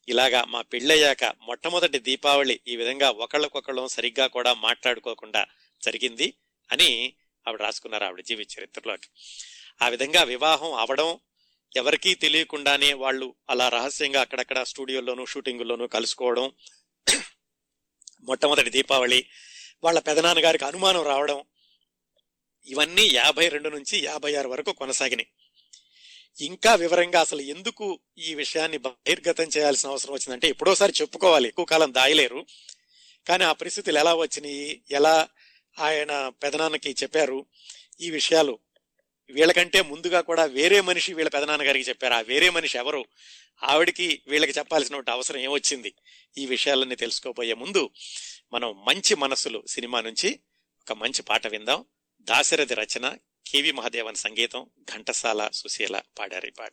ఇలాగా 0.09 0.45
మా 0.45 0.63
పెళ్ళయ్యాక 0.63 1.25
మొట్టమొదటి 1.25 1.99
దీపావళి 1.99 2.61
ఈ 2.69 2.77
విధంగా 2.77 3.11
ఒకళ్ళకొకళ్ళం 3.11 3.89
సరిగ్గా 3.89 4.27
కూడా 4.27 4.55
మాట్లాడుకోకుండా 4.55 5.47
జరిగింది 5.83 6.35
అని 6.73 7.15
ఆవిడ 7.49 7.63
రాసుకున్నారు 7.63 8.05
ఆవిడ 8.05 8.21
జీవిత 8.21 8.59
చరిత్రలోకి. 8.59 9.09
ఆ 9.83 9.89
విధంగా 9.89 10.23
వివాహం 10.23 10.75
అవడం 10.75 11.21
ఎవరికీ 11.77 12.15
తెలియకుండానే 12.15 12.93
వాళ్ళు 12.93 13.35
అలా 13.51 13.69
రహస్యంగా 13.69 14.21
అక్కడక్కడ 14.21 14.63
స్టూడియోల్లోనూ 14.63 15.27
షూటింగుల్లోనూ 15.27 15.87
కలుసుకోవడం 15.87 16.53
మొట్టమొదటి 18.23 18.71
దీపావళి 18.71 19.27
వాళ్ళ 19.85 19.99
పెదనాన్నగారికి 19.99 20.65
అనుమానం 20.65 21.03
రావడం 21.03 21.43
ఇవన్నీ 22.67 23.11
యాభై 23.13 23.49
రెండు 23.49 23.69
నుంచి 23.69 24.05
యాభై 24.05 24.35
ఆరు 24.35 24.49
వరకు 24.49 24.73
కొనసాగినాయి. 24.73 25.29
ఇంకా 26.47 26.75
వివరంగా 26.75 27.21
అసలు 27.21 27.41
ఎందుకు 27.41 28.01
ఈ 28.19 28.35
విషయాన్ని 28.35 28.79
బహిర్గతం 28.79 29.45
చేయాల్సిన 29.45 29.91
అవసరం 29.91 30.13
వచ్చిందంటే 30.13 30.49
ఎప్పుడోసారి 30.49 30.93
చెప్పుకోవాలి. 31.01 31.49
ఎక్కువ 31.49 31.65
కాలం 31.65 31.95
దాయలేరు. 31.95 32.47
కానీ 33.29 33.45
ఆ 33.45 33.53
పరిస్థితులు 33.53 33.99
ఎలా 33.99 34.15
వచ్చినాయి? 34.15 34.83
ఎలా 34.91 35.29
ఆయన 35.79 36.29
పెదనాన్నకి 36.29 36.91
చెప్పారు? 36.91 37.47
ఈ 38.01 38.11
విషయాలు 38.11 38.59
వీళ్ళకంటే 39.33 39.83
ముందుగా 39.83 40.21
కూడా 40.21 40.45
వేరే 40.45 40.81
మనిషి 40.81 41.15
వీళ్ళ 41.15 41.31
పెదనాన్న 41.31 41.67
గారికి 41.67 41.89
చెప్పారు. 41.89 42.15
ఆ 42.15 42.21
వేరే 42.21 42.51
మనిషి 42.51 42.79
ఎవరు? 42.79 43.05
ఆవిడికి 43.63 44.23
వీళ్ళకి 44.27 44.53
చెప్పాల్సిన 44.59 45.03
అవసరం 45.11 45.41
ఏమొచ్చింది? 45.41 45.95
ఈ 46.39 46.47
విషయాలన్నీ 46.47 46.95
తెలుసుకోబోయే 46.95 47.55
ముందు 47.55 47.91
మనం 48.53 48.85
మంచి 48.85 49.15
మనసులు 49.15 49.63
సినిమా 49.69 50.01
నుంచి 50.01 50.41
ఒక 50.81 50.93
మంచి 50.93 51.23
పాట 51.23 51.47
విందాం. 51.47 51.85
దాశరథి 52.21 52.75
రచన 52.75 53.17
కేవి 53.47 53.73
మహాదేవన్ 53.73 54.17
సంగీతం 54.17 54.67
ఘంటసాల 54.95 55.51
సుశీల 55.53 56.01
పాడారు 56.19 56.47
ఈ 56.47 56.51
పాట. 56.51 56.73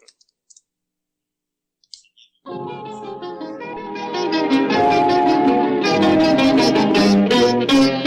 you. 7.71 7.98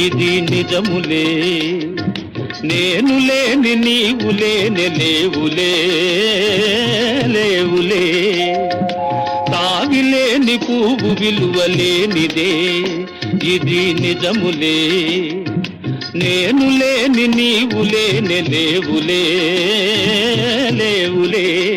ఇది 0.04 0.40
నిజములే. 0.40 1.24
నేను 2.64 3.18
లేని 3.18 3.74
నీవు 3.74 4.30
లేని 4.30 4.88
లేవులే. 4.88 5.76
లేవులే. 7.26 8.42
తావిలేని 9.52 10.56
పువ్వు 10.56 11.14
విలువ 11.20 11.66
లేనిదే. 11.66 12.80
ఇది 13.52 13.94
నిజములే. 14.00 14.86
నేను 16.14 16.78
లేని 16.78 17.26
నీవు 17.26 17.82
లేని 17.82 18.40
లేవులే. 18.42 19.24
లేవులే. 20.70 21.76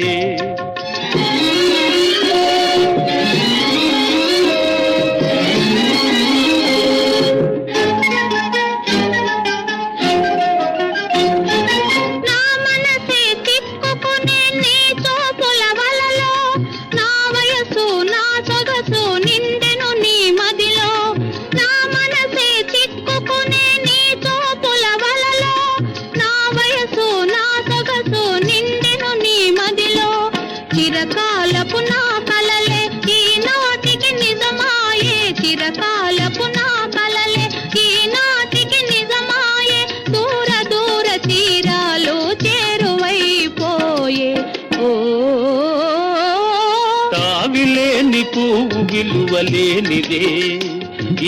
విలువలేనిదే 49.39 50.23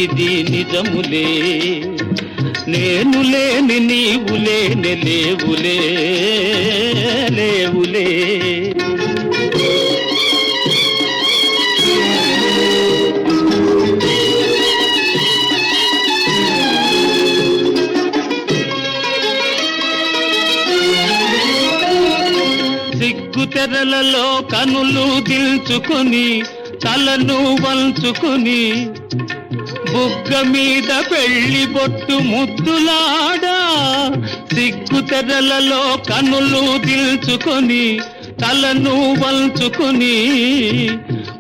ఇది 0.03 0.29
నిజములే. 0.51 1.27
నేను 2.67 3.19
లేని 3.31 3.77
నీవు 3.89 4.35
లేని 4.45 4.93
లేవులే 5.05 5.77
లేవులే. 7.37 8.07
సిగ్గు 22.99 23.45
తెరలలో 23.45 24.25
కనులు 24.53 25.05
దిల్చుకొని 25.29 26.27
తలను 26.83 27.39
వంచుకుని 27.63 28.63
బుగ్గ 29.93 30.31
మీద 30.51 30.91
పెళ్ళి 31.11 31.63
బొట్టు 31.65 32.15
ముద్దులాడా 32.23 33.57
సిగ్గు 34.53 34.99
తెరలలో 35.01 35.81
కనులు 36.09 36.63
దిల్చుకొని 36.85 37.85
తలను 38.41 38.95
వంచుకుని 39.21 40.15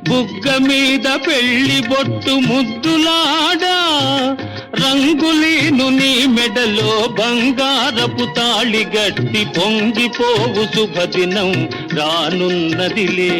బుగ్గ 0.09 0.47
మీద 0.67 1.07
పెళ్ళి 1.27 1.79
బొట్టు 1.89 2.33
ముద్దులాడా 2.49 3.77
రంగులీను 4.83 5.87
నీ 5.99 6.13
మెడలో 6.35 6.91
బంగారపు 7.19 8.25
తాళి 8.37 8.83
గట్టి 8.95 9.43
పొంగిపోవు 9.57 10.63
శుభదినం 10.75 11.51
రానున్నదిలే. 11.97 13.33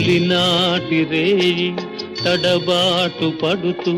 తొలినాటి 0.00 1.04
రేయి 1.10 1.74
తడబాటు 2.24 3.32
పడుతూ 3.42 3.92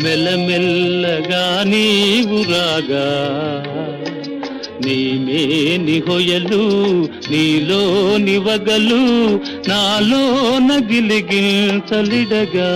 మెల్లమెల్లగా 0.00 1.64
నీవు 1.66 2.38
రాగా. 2.52 3.06
నీమేని 4.86 6.02
హొయలు 6.08 6.62
నీలో 7.30 7.82
నివగలు 8.16 9.02
నాలో 9.68 10.22
నగిలిగిల్తలిడగా 10.58 11.80
తలిడగా. 11.90 12.72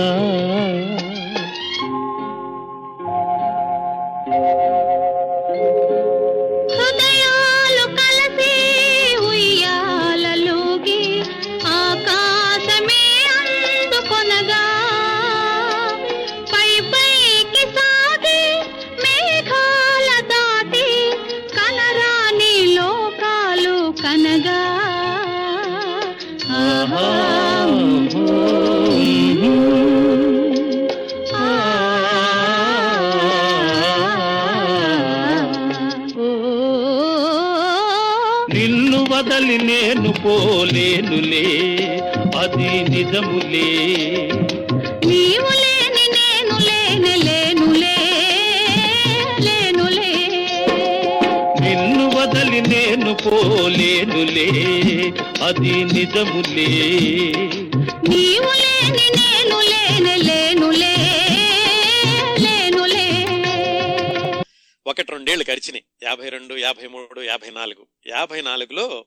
రెండేళ్ళు 65.17 65.45
గడిచినాయి. 65.51 65.85
యాభై 66.03 66.29
రెండు 66.29 66.57
యాభై 66.57 66.87
మూడు 66.87 67.21
యాభై 67.21 67.49
నాలుగు 67.49 67.87
యాభై 68.07 68.41
నాలుగులో 68.41 69.05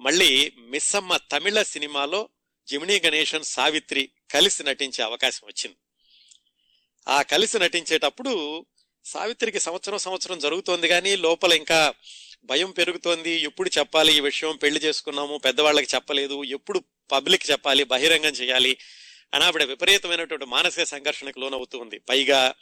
మళ్ళీ 0.00 0.52
మిస్సమ్మ 0.58 1.16
తమిళ 1.16 1.62
సినిమాలో 1.62 2.28
జమినీ 2.68 3.00
గణేశన్ 3.06 3.44
సావిత్రి 3.44 4.10
కలిసి 4.30 4.64
నటించే 4.64 5.04
అవకాశం 5.04 5.46
వచ్చింది. 5.46 5.76
ఆ 7.08 7.22
కలిసి 7.22 7.58
నటించేటప్పుడు 7.58 8.66
సావిత్రికి 9.04 9.60
సంవత్సరం 9.60 9.98
సంవత్సరం 9.98 10.38
జరుగుతోంది 10.38 10.88
కానీ 10.88 11.16
లోపల 11.16 11.52
ఇంకా 11.52 11.94
భయం 12.44 12.70
పెరుగుతోంది. 12.70 13.30
ఎప్పుడు 13.30 13.70
చెప్పాలి 13.78 14.16
ఈ 14.16 14.20
విషయం 14.20 14.56
పెళ్ళి 14.56 14.80
చేసుకున్నాము 14.80 15.36
పెద్దవాళ్ళకి 15.36 15.88
చెప్పలేదు 15.94 16.44
ఎప్పుడు 16.44 16.84
పబ్లిక్ 17.12 17.50
చెప్పాలి 17.50 17.84
బహిరంగం 17.84 18.30
చేయాలి 18.30 18.78
అని 19.34 19.44
ఆవిడ 19.44 19.62
విపరీతమైనటువంటి 19.62 20.46
మానసిక 20.46 20.84
సంఘర్షణకు 20.84 21.40
లోనవుతుంది 21.40 21.98
పైగా 21.98 22.54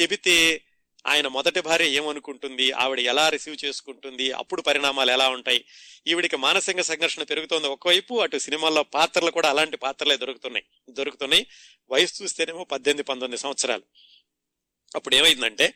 చెబితే 0.00 0.62
ఆయన 1.06 1.28
మొదటి 1.28 1.60
భార్య 1.60 1.88
ఏమనుకుంటుంది? 1.88 2.72
ఆవిడ 2.72 3.00
ఎలా 3.00 3.28
రిసీవ్ 3.28 3.64
చేసుకుంటుంది? 3.64 4.32
అప్పుడు 4.32 4.62
పరిణామాలు 4.62 5.10
ఎలా 5.10 5.28
ఉంటాయి? 5.28 5.64
ఈవిడికి 6.06 6.36
మానసిక 6.36 6.80
సంఘర్షణ 6.80 7.22
పెరుగుతోంది. 7.22 7.68
ఒకవైపు 7.68 8.20
అటు 8.20 8.38
సినిమాల్లో 8.38 8.82
పాత్రలు 8.82 9.30
కూడా 9.30 9.50
అలాంటి 9.50 9.76
పాత్రలే 9.76 10.16
దొరుకుతున్నాయి. 10.16 10.64
దొరుకుతున్నాయి. 10.90 11.46
వయసు 11.90 12.22
చూస్తేనేమో 12.22 12.64
పద్దెనిమిది 12.64 13.02
పంతొమ్మిది 13.02 13.42
సంవత్సరాలు. 13.42 13.82
అప్పుడు 14.96 15.14
ఏమైందంటే 15.14 15.74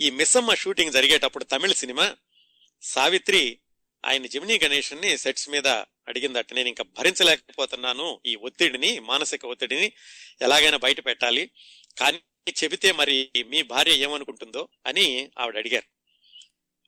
ఈ 0.00 0.10
మిస్సమ్మ 0.10 0.54
షూటింగ్ 0.54 0.92
జరిగేటప్పుడు 0.92 1.44
తమిళ 1.44 1.72
సినిమా 1.72 2.16
సావిత్రి 2.82 3.58
ఆయన 4.06 4.26
జమినీ 4.26 4.60
గణేషన్ని 4.64 5.18
సెట్స్ 5.18 5.50
మీద 5.50 5.66
అడిగిందట 6.08 6.54
నేను 6.54 6.68
ఇంకా 6.68 6.84
భరించలేకపోతున్నాను. 6.98 8.20
ఈ 8.26 8.34
ఒత్తిడిని 8.34 8.98
మానసిక 8.98 9.46
ఒత్తిడిని 9.46 9.92
ఎలాగైనా 10.42 10.76
బయట 10.76 11.06
పెట్టాలి. 11.06 11.50
కానీ 11.98 12.20
చెబితే 12.50 12.92
మరి 12.92 13.30
మీ 13.46 13.62
భార్య 13.62 13.92
ఏమనుకుంటుందో 13.92 14.68
అని 14.86 15.30
ఆవిడ 15.38 15.56
అడిగారు 15.56 15.88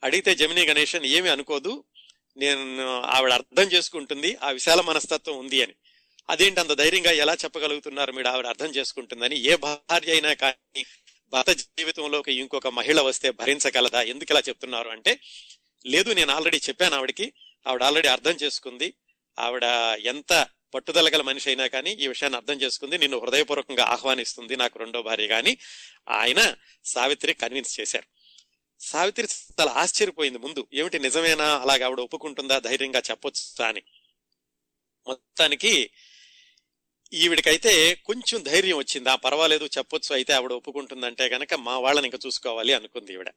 అడిగితే 0.02 0.34
జమినీ 0.34 0.66
గణేషన్ 0.66 1.06
ఏమి 1.06 1.28
అనుకోదు 1.28 1.84
నేను 2.36 2.64
ఆవిడ 3.06 3.32
అర్థం 3.32 3.62
చేసుకుంటుంది 3.62 4.38
ఆ 4.42 4.50
విశాల 4.50 4.80
మనస్తత్వం 4.80 5.38
ఉంది 5.38 5.62
అని. 5.62 5.74
అదేంటి 6.28 6.60
అంత 6.60 6.72
ధైర్యంగా 6.72 7.10
ఎలా 7.10 7.34
చెప్పగలుగుతున్నారు 7.34 8.12
మీరు 8.12 8.28
ఆవిడ 8.28 8.46
అర్థం 8.46 8.66
చేసుకుంటుందని? 8.66 9.36
ఏ 9.36 9.56
భార్య 9.56 10.12
అయినా 10.12 10.34
కానీ 10.34 10.84
భర్త 11.32 11.50
జీవితంలోకి 11.50 12.32
ఇంకొక 12.32 12.68
మహిళ 12.68 13.00
వస్తే 13.00 13.30
భరించగలదా? 13.30 14.02
ఎందుకు 14.02 14.32
ఇలా 14.32 14.42
చెప్తున్నారు 14.48 14.88
అంటే 14.88 15.20
లేదు 15.86 16.10
నేను 16.10 16.32
ఆల్రెడీ 16.32 16.56
చెప్పాను 16.68 16.96
ఆవిడకి 16.96 17.32
ఆవిడ 17.66 17.82
ఆల్రెడీ 17.82 18.08
అర్థం 18.08 18.32
చేసుకుంది 18.32 18.94
ఆవిడ 19.38 19.64
ఎంత 20.04 20.32
పట్టుదల 20.74 21.08
గల 21.08 21.22
మనిషి 21.22 21.48
అయినా 21.48 21.66
కానీ 21.66 21.90
ఈ 21.90 22.08
విషయాన్ని 22.08 22.36
అర్థం 22.36 22.54
చేసుకుంది 22.54 22.98
నిన్ను 22.98 23.18
హృదయపూర్వకంగా 23.18 23.84
ఆహ్వానిస్తుంది 23.84 24.56
నాకు 24.56 24.78
రెండో 24.78 25.02
భార్య 25.02 25.26
కానీ 25.26 25.58
ఆయన 26.08 26.54
సావిత్రి 26.84 27.34
కన్విన్స్ 27.34 27.80
చేశారు. 27.80 28.18
సావిత్రి 28.80 29.28
చాలా 29.60 29.72
ఆశ్చర్యపోయింది 29.72 30.38
ముందు. 30.38 30.66
ఏమిటి 30.74 30.98
నిజమేనా? 30.98 31.58
అలాగ 31.58 31.84
ఆవిడ 31.84 32.00
ఒప్పుకుంటుందా? 32.00 32.58
ధైర్యంగా 32.58 33.02
చెప్పొచ్చా 33.10 33.68
అని. 33.68 33.82
మొత్తానికి 35.06 35.90
ఈవిడికైతే 37.12 37.94
కొంచెం 37.94 38.42
ధైర్యం 38.42 38.76
వచ్చింది. 38.76 39.10
ఆ 39.10 39.14
పర్వాలేదు 39.14 39.64
చెప్పొచ్చు 39.64 40.14
అయితే 40.14 40.32
ఆవిడ 40.32 40.52
ఒప్పుకుంటుందంటే 40.52 41.24
గనక 41.24 41.54
మా 41.54 41.78
వాళ్ళని 41.78 42.06
ఇంకా 42.06 42.18
చూసుకోవాలి 42.26 42.72
అనుకుంది 42.72 43.12
ఈవిడ. 43.12 43.30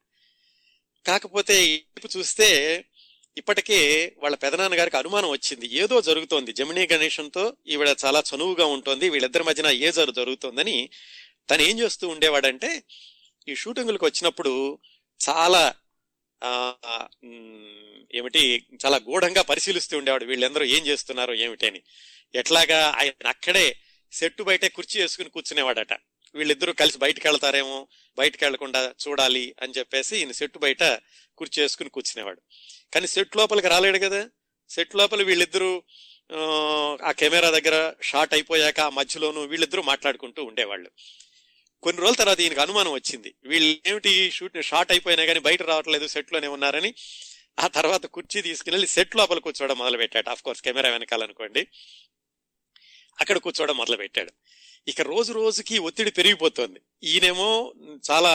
కాకపోతే 1.08 1.66
ఇప్పుడు 1.66 2.18
చూస్తే 2.18 2.84
ఇప్పటికే 3.38 3.80
వాళ్ళ 4.18 4.36
పెదనాన్న 4.36 4.80
గారికి 4.80 4.98
అనుమానం 4.98 5.30
వచ్చింది. 5.30 5.68
ఏదో 5.68 6.02
జరుగుతోంది. 6.02 6.54
జమినీ 6.54 6.88
గణేశంతో 6.94 7.58
ఈవిడ 7.68 7.96
చాలా 8.06 8.24
చనువుగా 8.36 8.66
ఉంటుంది. 8.66 9.10
వీళ్ళిద్దరి 9.10 9.44
మధ్యన 9.44 9.66
ఏ 9.66 9.92
జరు 9.92 10.12
జరుగుతోందని 10.12 10.90
తను 11.50 11.62
ఏం 11.62 11.80
చేస్తూ 11.80 12.08
ఉండేవాడంటే 12.08 12.84
ఈ 13.48 13.56
షూటింగులకు 13.56 14.06
వచ్చినప్పుడు 14.06 14.80
చాలా 15.20 15.76
ఏమిటి 18.14 18.68
చాలా 18.86 18.98
గూఢంగా 18.98 19.42
పరిశీలిస్తూ 19.42 19.98
ఉండేవాడు. 19.98 20.26
వీళ్ళందరూ 20.26 20.66
ఏం 20.66 20.86
చేస్తున్నారు 20.86 21.34
ఏమిటి 21.34 21.68
అని 21.68 21.82
ఎట్లాగా 22.36 22.80
ఆయన 22.88 23.28
అక్కడే 23.28 23.76
సెట్టు 24.12 24.44
బయటే 24.44 24.70
కుర్చీ 24.70 25.02
వేసుకుని 25.02 25.30
కూర్చునేవాడట. 25.30 25.94
వీళ్ళిద్దరూ 26.36 26.74
కలిసి 26.74 26.98
బయటకు 26.98 27.28
వెళ్తారేమో 27.28 27.88
బయటికి 28.18 28.44
వెళ్ళకుండా 28.44 28.94
చూడాలి 29.08 29.56
అని 29.62 29.74
చెప్పేసి 29.78 30.18
ఈయన 30.18 30.32
సెట్టు 30.32 30.60
బయట 30.60 30.84
కుర్చీ 31.42 31.64
వేసుకుని 31.64 31.90
కూర్చునేవాడు. 31.90 32.42
కానీ 32.94 33.08
సెట్ 33.08 33.38
లోపలికి 33.38 33.68
రాలేడు 33.68 33.98
కదా. 33.98 34.22
సెట్ 34.70 34.96
లోపల 34.96 35.24
వీళ్ళిద్దరూ 35.24 35.84
ఆ, 37.04 37.12
కెమెరా 37.12 37.50
దగ్గర 37.50 37.94
షాట్ 38.02 38.34
అయిపోయాక 38.34 38.80
ఆ 38.80 38.90
మధ్యలోనూ 38.90 39.42
వీళ్ళిద్దరూ 39.42 39.82
మాట్లాడుకుంటూ 39.82 40.44
ఉండేవాళ్ళు. 40.44 40.92
కొన్ని 41.84 42.02
రోజుల 42.02 42.16
తర్వాత 42.16 42.40
ఈయనకు 42.40 42.62
అనుమానం 42.62 42.92
వచ్చింది. 42.92 43.34
వీళ్ళు 43.44 43.90
ఏమిటి 43.90 44.32
షూట్ 44.32 44.62
షాట్ 44.62 44.92
అయిపోయినా 44.92 45.26
కానీ 45.26 45.40
బయట 45.40 45.62
రావట్లేదు 45.62 46.08
సెట్లోనే 46.08 46.48
ఉన్నారని. 46.48 46.94
ఆ 47.60 47.68
తర్వాత 47.68 48.06
కుర్చీ 48.06 48.42
తీసుకుని 48.42 48.88
సెట్ 48.88 49.16
లోపల 49.16 49.40
కూర్చోవడం 49.40 49.78
మొదలు 49.78 49.98
పెట్టాడు 49.98 50.30
ఆఫ్ 50.30 50.44
కోర్స్ 50.44 50.62
కెమెరా 50.62 50.90
వెనకాలనుకోండి 50.90 51.68
అక్కడ 53.22 53.38
కూర్చోవడం 53.38 53.78
మొదలు 53.78 53.98
పెట్టాడు 53.98 54.32
ఇక 54.88 55.02
రోజు 55.02 55.34
రోజుకి 55.34 55.78
ఒత్తిడి 55.78 56.12
పెరిగిపోతోంది. 56.12 56.80
ఈయనేమో 57.04 57.74
చాలా 58.12 58.34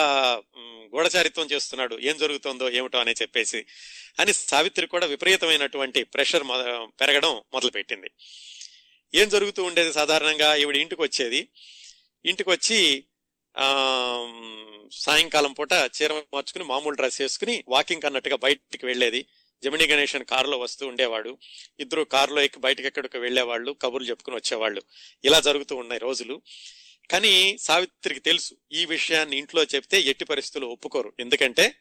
గూఢచారిత్వం 0.95 1.47
చేస్తున్నాడు. 1.51 1.95
ఏం 2.01 2.17
జరుగుతుందో 2.17 2.69
ఏమిటో 2.69 2.99
అని 2.99 3.11
చెప్పేసి 3.11 3.65
అని 4.19 4.33
సావిత్రి 4.33 4.87
కూడా 4.87 5.07
విపరీతమైనటువంటి 5.07 6.03
ప్రెషర్ 6.03 6.43
పెరగడం 7.01 7.41
మొదలుపెట్టింది. 7.53 8.11
ఏం 9.15 9.29
జరుగుతూ 9.29 9.63
ఉండేది 9.63 9.93
సాధారణంగా? 9.93 10.55
ఈవిడ 10.55 10.75
ఇంటికి 10.75 11.01
వచ్చేది 11.01 11.47
ఇంటికి 12.25 12.49
వచ్చి 12.49 13.03
సాయంకాలం 14.91 15.53
పూట 15.53 15.73
చీర 15.73 16.13
మార్చుకుని 16.13 16.63
మామూలు 16.63 16.95
డ్రెస్ 16.95 17.21
వేసుకుని 17.21 17.63
వాకింగ్ 17.67 18.05
అన్నట్టుగా 18.05 18.35
బయటికి 18.35 18.85
వెళ్ళేది. 18.85 19.25
జమినీ 19.63 19.87
గణేషన్ 19.87 20.25
కారులో 20.25 20.57
వస్తూ 20.57 20.87
ఉండేవాడు. 20.87 21.37
ఇద్దరు 21.79 22.03
కారులో 22.03 22.41
ఎక్కి 22.41 22.59
బయటకి 22.59 22.87
ఎక్కడికి 22.87 23.17
వెళ్ళేవాళ్ళు 23.17 23.71
కబుర్లు 23.71 24.09
చెప్పుకుని 24.09 24.35
వచ్చేవాళ్ళు. 24.35 24.81
ఇలా 25.25 25.39
జరుగుతూ 25.39 25.75
ఉన్నాయి 25.75 25.99
రోజులు. 25.99 26.41
కానీ 27.11 27.57
సావిత్రికి 27.57 28.19
తెలుసు 28.19 28.55
ఈ 28.71 28.85
విషయాన్ని 28.85 29.37
ఇంట్లో 29.37 29.63
చెప్తే 29.63 30.01
ఎట్టి 30.01 30.25
పరిస్థితులు 30.25 30.67
ఒప్పుకోరు. 30.67 31.13
ఎందుకంటే 31.19 31.75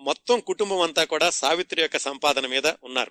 మొత్తం 0.00 0.40
కుటుంబం 0.40 0.80
అంతా 0.80 1.04
కూడా 1.04 1.30
సావిత్రి 1.30 1.82
యొక్క 1.82 1.96
సంపాదన 1.96 2.46
మీద 2.46 2.66
ఉన్నారు. 2.66 3.10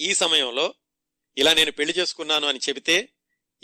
ఈ 0.00 0.14
సమయంలో 0.14 0.74
ఇలా 1.38 1.54
నేను 1.54 1.72
పెళ్ళి 1.72 1.94
చేసుకున్నాను 1.98 2.48
అని 2.48 2.58
చెబితే 2.68 3.08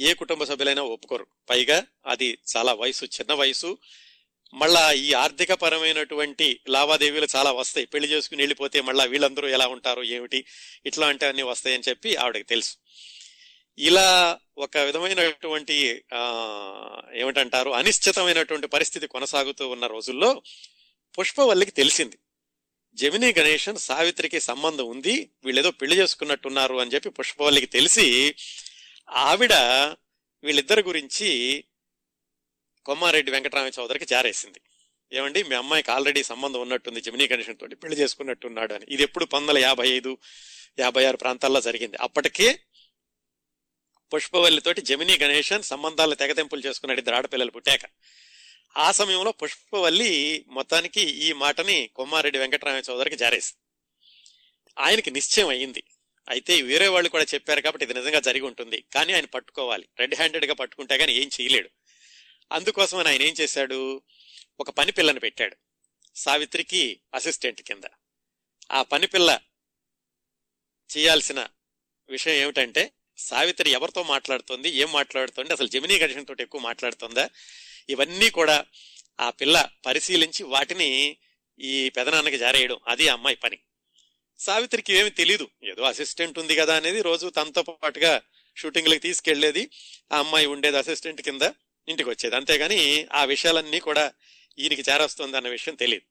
ఏ 0.00 0.14
కుటుంబ 0.14 0.44
సభ్యులైనా 0.44 0.82
ఒప్పుకోరు. 0.82 1.26
పైగా 1.50 1.86
అది 2.06 2.38
చాలా 2.56 2.74
వయసు 2.74 3.04
చిన్న 3.04 3.32
వయసు. 3.32 3.78
మళ్ళా 4.54 4.92
ఈ 4.92 5.12
ఆర్థిక 5.12 5.52
పరమైనటువంటి 5.52 6.60
లావాదేవీలు 6.68 7.26
చాలా 7.36 7.52
వస్తాయి. 7.52 7.86
పెళ్ళి 7.86 8.08
చేసుకుని 8.08 8.42
వెళ్ళిపోతే 8.42 8.80
మళ్ళా 8.80 9.04
వీళ్ళందరూ 9.04 9.48
ఎలా 9.48 9.66
ఉంటారు 9.66 10.02
ఏమిటి 10.02 10.44
ఇట్లాంటి 10.86 11.24
అన్ని 11.24 11.42
వస్తాయని 11.42 11.82
చెప్పి 11.88 12.16
ఆవిడకి 12.16 12.44
తెలుసు. 12.44 12.76
ఇలా 13.78 14.38
ఒక 14.58 14.78
విధమైనటువంటి 14.78 16.04
ఏమిటంటారు 17.14 17.70
అనిశ్చితమైనటువంటి 17.70 18.66
పరిస్థితి 18.66 19.06
కొనసాగుతూ 19.06 19.68
ఉన్న 19.68 19.86
రోజుల్లో 19.86 20.42
పుష్పవల్లికి 21.18 21.70
తెలిసింది. 21.70 22.18
జమినీ 22.94 23.32
గణేషన్ 23.38 23.78
సావిత్రికి 23.78 24.40
సంబంధం 24.40 24.86
ఉంది 24.86 25.30
వీళ్ళేదో 25.44 25.70
పెళ్ళి 25.70 25.98
చేసుకున్నట్టున్నారు 25.98 26.76
అని 26.76 26.90
చెప్పి 26.90 27.10
పుష్పవల్లికి 27.10 27.66
తెలిసి 27.66 28.34
ఆవిడ 29.08 29.52
వీళ్ళిద్దరి 30.42 30.82
గురించి 30.82 31.64
కొమ్మారెడ్డి 32.84 33.32
వెంకటరామ 33.32 33.66
చౌదరికి 33.66 34.04
జారేసింది. 34.04 34.60
ఏమండి 35.12 35.42
మీ 35.42 35.54
అమ్మాయికి 35.54 35.90
ఆల్రెడీ 35.90 36.22
సంబంధం 36.22 36.60
ఉన్నట్టుంది 36.60 37.00
జమినీ 37.00 37.28
గణేషన్ 37.32 37.58
తోటి 37.58 37.76
పెళ్ళి 37.76 37.98
చేసుకున్నట్టున్నాడు 37.98 38.74
అని. 38.74 38.86
ఇది 38.88 39.02
ఎప్పుడు 39.02 39.24
పంతొమ్మిది 39.24 39.52
వందల 39.52 39.68
యాభై 39.68 39.88
ఐదు 39.88 40.18
యాభై 40.78 41.04
ఆరు 41.04 41.16
ప్రాంతాల్లో 41.16 41.60
జరిగింది. 41.60 41.96
అప్పటికే 42.00 42.60
పుష్పవల్లితోటి 44.14 44.80
జమినీ 44.80 45.18
గణేషన్ 45.18 45.62
సంబంధాలు 45.62 46.14
తెగతెంపులు 46.14 46.62
చేసుకున్నాడు 46.66 47.00
ఇద్దరు 47.00 47.14
ఆడపిల్లలు 47.14 47.50
పుట్టాక. 47.50 47.80
ఆ 48.76 48.92
సమయంలో 48.92 49.32
పుష్పవల్లి 49.32 50.44
మొత్తానికి 50.48 51.00
ఈ 51.00 51.32
మాటని 51.32 51.90
కొమ్మారెడ్డి 51.96 52.38
వెంకటరామ 52.38 52.82
చౌదరికి 52.90 53.16
జారేసింది. 53.16 53.60
ఆయనకి 54.78 55.10
నిశ్చయం 55.10 55.48
అయ్యింది. 55.48 55.84
అయితే 56.28 56.62
వేరే 56.62 56.88
వాళ్ళు 56.88 57.08
కూడా 57.08 57.24
చెప్పారు 57.24 57.60
కాబట్టి 57.60 57.84
ఇది 57.84 57.94
నిజంగా 57.94 58.20
జరిగి 58.20 58.44
ఉంటుంది. 58.44 58.84
కానీ 58.94 59.12
ఆయన 59.12 59.24
పట్టుకోవాలి. 59.24 59.88
రెడ్ 59.98 60.14
హ్యాండెడ్గా 60.14 60.54
పట్టుకుంటే 60.54 60.98
కానీ 60.98 61.12
ఏం 61.12 61.30
చేయలేడు. 61.40 61.70
అందుకోసం 62.52 63.06
ఆయన 63.06 63.22
ఏం 63.22 63.34
చేశాడు? 63.40 64.02
ఒక 64.60 64.70
పని 64.70 64.92
పిల్లని 64.92 65.20
పెట్టాడు. 65.20 65.56
సావిత్రికి 66.16 67.00
అసిస్టెంట్ 67.14 67.62
కింద. 67.62 67.82
ఆ 68.72 68.82
పని 68.82 69.06
పిల్ల 69.06 69.40
చేయాల్సిన 70.96 71.48
విషయం 72.10 72.34
ఏమిటంటే 72.34 72.92
సావిత్రి 73.18 73.70
ఎవరితో 73.70 74.02
మాట్లాడుతుంది 74.02 74.70
ఏం 74.70 74.92
మాట్లాడుతుంది 74.92 75.52
అసలు 75.52 75.66
జమినీ 75.66 75.98
గణేషన్ 75.98 76.26
తోటి 76.26 76.42
ఎక్కువ 76.42 76.60
మాట్లాడుతుందా? 76.60 77.30
ఇవన్నీ 77.88 78.30
కూడా 78.30 78.64
ఆ 79.20 79.30
పిల్ల 79.30 79.70
పరిశీలించి 79.86 80.42
వాటిని 80.42 81.16
ఈ 81.60 81.88
పెదనాన్నకి 81.88 82.38
జారేయడం. 82.38 82.80
అది 82.88 83.08
అమ్మాయి 83.08 83.36
పని. 83.36 83.58
సావిత్రికి 84.38 84.92
ఏమి 84.92 85.10
తెలీదు. 85.10 85.48
ఏదో 85.64 85.82
అసిస్టెంట్ 85.82 86.38
ఉంది 86.38 86.56
కదా 86.56 86.76
అనేది 86.76 87.02
రోజు 87.02 87.28
తనతో 87.28 87.62
పాటుగా 87.62 88.22
షూటింగ్లకు 88.56 88.98
తీసుకెళ్ళేది 88.98 89.70
ఆ 90.12 90.18
అమ్మాయి 90.18 90.46
ఉండేది 90.46 90.78
అసిస్టెంట్ 90.78 91.22
కింద. 91.22 91.42
ఇంటికి 91.88 92.08
వచ్చేది 92.08 92.36
అంతేగాని 92.36 93.06
ఆ 93.12 93.24
విషయాలన్నీ 93.24 93.80
కూడా 93.80 94.12
ఈయనకి 94.58 94.82
చేరొస్తుంది 94.90 95.36
అన్న 95.36 95.48
విషయం 95.48 95.74
తెలియదు 95.74 96.06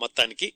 మొత్తానికి 0.00 0.52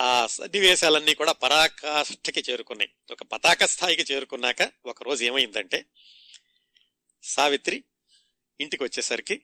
ఆ 0.00 0.26
సన్నివేశాలన్నీ 0.26 1.14
కూడా 1.14 1.32
పరాకాష్ఠకి 1.32 2.44
చేరుకున్నాయి. 2.50 2.90
ఒక 3.10 3.22
పతాక 3.22 3.64
స్థాయికి 3.64 4.12
చేరుకున్నాక 4.12 4.72
ఒక 4.86 5.02
రోజు 5.02 5.24
ఏమైందంటే 5.24 5.84
సావిత్రి 7.22 7.84
ఇంటికి 8.60 8.82
వచ్చేసరికి 8.82 9.42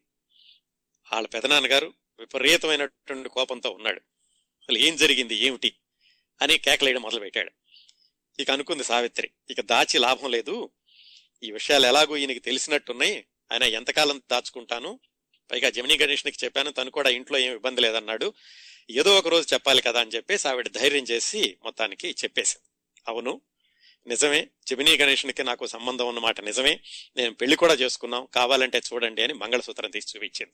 వాళ్ళ 1.13 1.29
పెదనాన్నగారు 1.29 1.94
విపరీతమైనటువంటి 2.19 3.29
కోపంతో 3.29 3.71
ఉన్నాడు. 3.71 4.01
అసలు 4.63 4.79
ఏం 4.79 4.96
జరిగింది? 4.96 5.35
ఏమిటి? 5.35 5.77
అని 6.42 6.59
కేకలేయడం 6.59 7.03
మొదలుపెట్టాడు. 7.03 7.53
ఇక 8.40 8.51
అనుకుంది 8.51 8.85
సావిత్రి 8.85 9.31
ఇక 9.51 9.61
దాచి 9.61 9.98
లాభం 9.98 10.31
లేదు. 10.31 10.71
ఈ 11.45 11.53
విషయాలు 11.53 11.87
ఎలాగో 11.87 12.17
ఈయనకి 12.17 12.38
తెలిసినట్టున్నాయి. 12.38 13.27
ఆయన 13.53 13.63
ఎంతకాలం 13.63 14.23
దాచుకుంటాను? 14.31 15.01
పైగా 15.51 15.71
జమినీ 15.71 15.99
గణేష్నికి 15.99 16.45
చెప్పాను 16.45 16.71
తను 16.71 16.90
కూడా 16.90 17.11
ఇంట్లో 17.11 17.38
ఏం 17.38 17.55
ఇబ్బంది 17.55 17.81
లేదన్నాడు. 17.81 18.33
ఏదో 18.90 19.19
ఒక 19.19 19.29
రోజు 19.29 19.55
చెప్పాలి 19.55 19.83
కదా 19.83 20.01
అని 20.01 20.11
చెప్పేసి 20.11 20.49
ఆవిడ 20.49 20.69
ధైర్యం 20.69 21.05
చేసి 21.05 21.57
మొత్తానికి 21.65 22.11
చెప్పేసింది. 22.25 22.71
అవును 23.09 23.40
నిజమే. 24.07 24.49
జమినీ 24.69 24.97
గణేష్నికి 24.97 25.45
నాకు 25.45 25.67
సంబంధం 25.67 26.09
ఉన్నమాట 26.09 26.40
నిజమే. 26.40 26.81
నేను 27.17 27.35
పెళ్ళి 27.35 27.57
కూడా 27.57 27.75
చేసుకున్నాం. 27.75 28.29
కావాలంటే 28.35 28.79
చూడండి 28.79 29.23
అని 29.23 29.33
మంగళసూత్రం 29.33 29.90
తీసి 29.90 30.17
చూపించింది. 30.17 30.53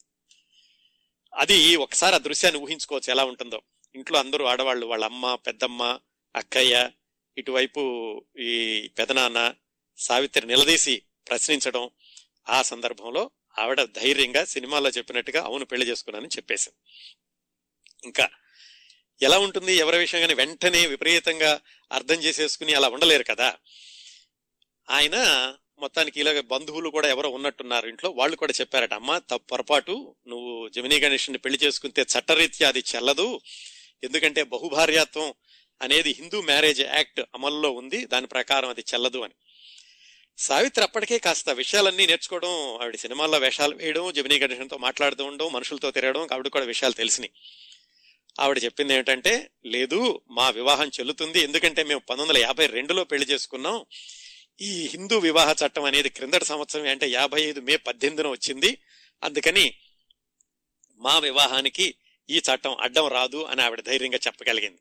అది 1.34 1.76
ఒకసారి 1.76 2.14
ఆ 2.14 2.18
దృశ్యాన్ని 2.18 2.60
ఊహించుకోవచ్చు 2.60 3.10
ఎలా 3.10 3.24
ఉంటుందో. 3.24 3.62
ఇంట్లో 3.94 4.18
అందరూ 4.18 4.44
ఆడవాళ్ళు 4.44 4.86
వాళ్ళ 4.86 5.04
అమ్మ 5.04 5.34
పెద్దమ్మ 5.34 5.98
అక్కయ్య 6.36 6.90
ఇటువైపు 7.38 7.80
ఈ 8.38 8.90
పెదనాన్న 8.98 9.54
సావిత్రి 10.00 10.46
నిలదీసి 10.46 10.94
ప్రశ్నించడం 11.26 11.84
ఆ 12.48 12.62
సందర్భంలో 12.62 13.22
ఆవిడ 13.58 13.80
ధైర్యంగా 13.96 14.44
సినిమాలో 14.44 14.90
చెప్పినట్టుగా 14.90 15.40
అవును 15.40 15.64
పెళ్ళి 15.64 15.88
చేసుకున్నానని 15.88 16.36
చెప్పేసింది 16.36 16.78
ఇంకా 18.04 18.26
ఎలా 19.20 19.38
ఉంటుంది 19.38 19.72
ఎవరి 19.76 19.98
విషయంగానే 19.98 20.34
వెంటనే 20.34 20.86
విపరీతంగా 20.86 21.50
అర్థం 21.90 22.18
చేసేసుకుని 22.22 22.74
అలా 22.74 22.88
ఉండలేరు 22.88 23.24
కదా. 23.24 23.48
ఆయన 24.88 25.16
మొత్తానికి 25.78 26.20
ఇలాగ 26.20 26.40
బంధువులు 26.50 26.88
కూడా 26.88 27.08
ఎవరో 27.08 27.28
ఉన్నట్టున్నారు 27.28 27.86
ఇంట్లో 27.88 28.10
వాళ్ళు 28.10 28.36
కూడా 28.36 28.52
చెప్పారట 28.60 28.94
అమ్మ 28.94 29.18
తప్పు 29.30 29.46
పొరపాటు 29.48 29.94
నువ్వు 30.28 30.68
జమినీ 30.68 31.00
గణేష్ని 31.00 31.38
పెళ్ళి 31.38 31.58
చేసుకుంటే 31.62 32.02
చట్టరీత్యా 32.10 32.68
అది 32.68 32.84
చెల్లదు 32.90 33.28
ఎందుకంటే 34.02 34.42
బహుభార్యాత్వం 34.52 35.28
అనేది 35.80 36.10
హిందూ 36.10 36.42
మ్యారేజ్ 36.42 36.80
యాక్ట్ 36.88 37.20
అమల్లో 37.34 37.70
ఉంది 37.72 38.06
దాని 38.06 38.26
ప్రకారం 38.26 38.68
అది 38.68 38.84
చెల్లదు 38.94 39.18
అని. 39.18 39.36
సావిత్రి 40.38 40.84
అప్పటికే 40.84 41.18
కాస్త 41.18 41.50
విషయాలన్నీ 41.50 42.06
నేర్చుకోవడం 42.06 42.78
ఆవిడ 42.82 42.96
సినిమాల్లో 42.96 43.38
వేషాలు 43.38 43.76
వేయడం 43.76 44.12
జమినీ 44.12 44.38
గణేషన్తో 44.38 44.76
మాట్లాడుతూ 44.78 45.24
ఉండడం 45.24 45.52
మనుషులతో 45.52 45.90
తిరగడం 45.90 46.28
ఆవిడ 46.32 46.48
కూడా 46.48 46.64
విషయాలు 46.64 46.94
తెలిసినాయి. 46.94 47.32
ఆవిడ 48.40 48.64
చెప్పింది 48.64 48.94
ఏమిటంటే 48.94 49.50
లేదు 49.64 50.20
మా 50.30 50.50
వివాహం 50.50 50.88
చెల్లుతుంది. 50.88 51.40
ఎందుకంటే 51.40 51.84
మేము 51.84 52.00
పంతొమ్మిది 52.00 52.38
వందల 52.38 52.48
యాభై 52.48 52.66
రెండులో 52.66 53.04
పెళ్ళి 53.04 53.26
చేసుకున్నాం. 53.26 53.86
ఈ 54.60 54.86
హిందూ 54.86 55.18
వివాహ 55.18 55.54
చట్టం 55.66 55.84
అనేది 55.84 56.08
క్రిందటి 56.08 56.44
సంవత్సరం 56.44 56.86
అంటే 56.86 57.08
యాభై 57.08 57.42
ఐదు 57.42 57.60
మే 57.60 57.76
పద్దెనిమిదిన 57.76 58.26
వచ్చింది. 58.26 58.78
అందుకని 59.24 59.74
మా 60.98 61.18
వివాహానికి 61.18 61.94
ఈ 62.30 62.38
చట్టం 62.38 62.76
అడ్డం 62.80 63.08
రాదు 63.08 63.44
అని 63.44 63.62
ఆవిడ 63.62 63.80
ధైర్యంగా 63.80 64.18
చెప్పగలిగింది. 64.26 64.80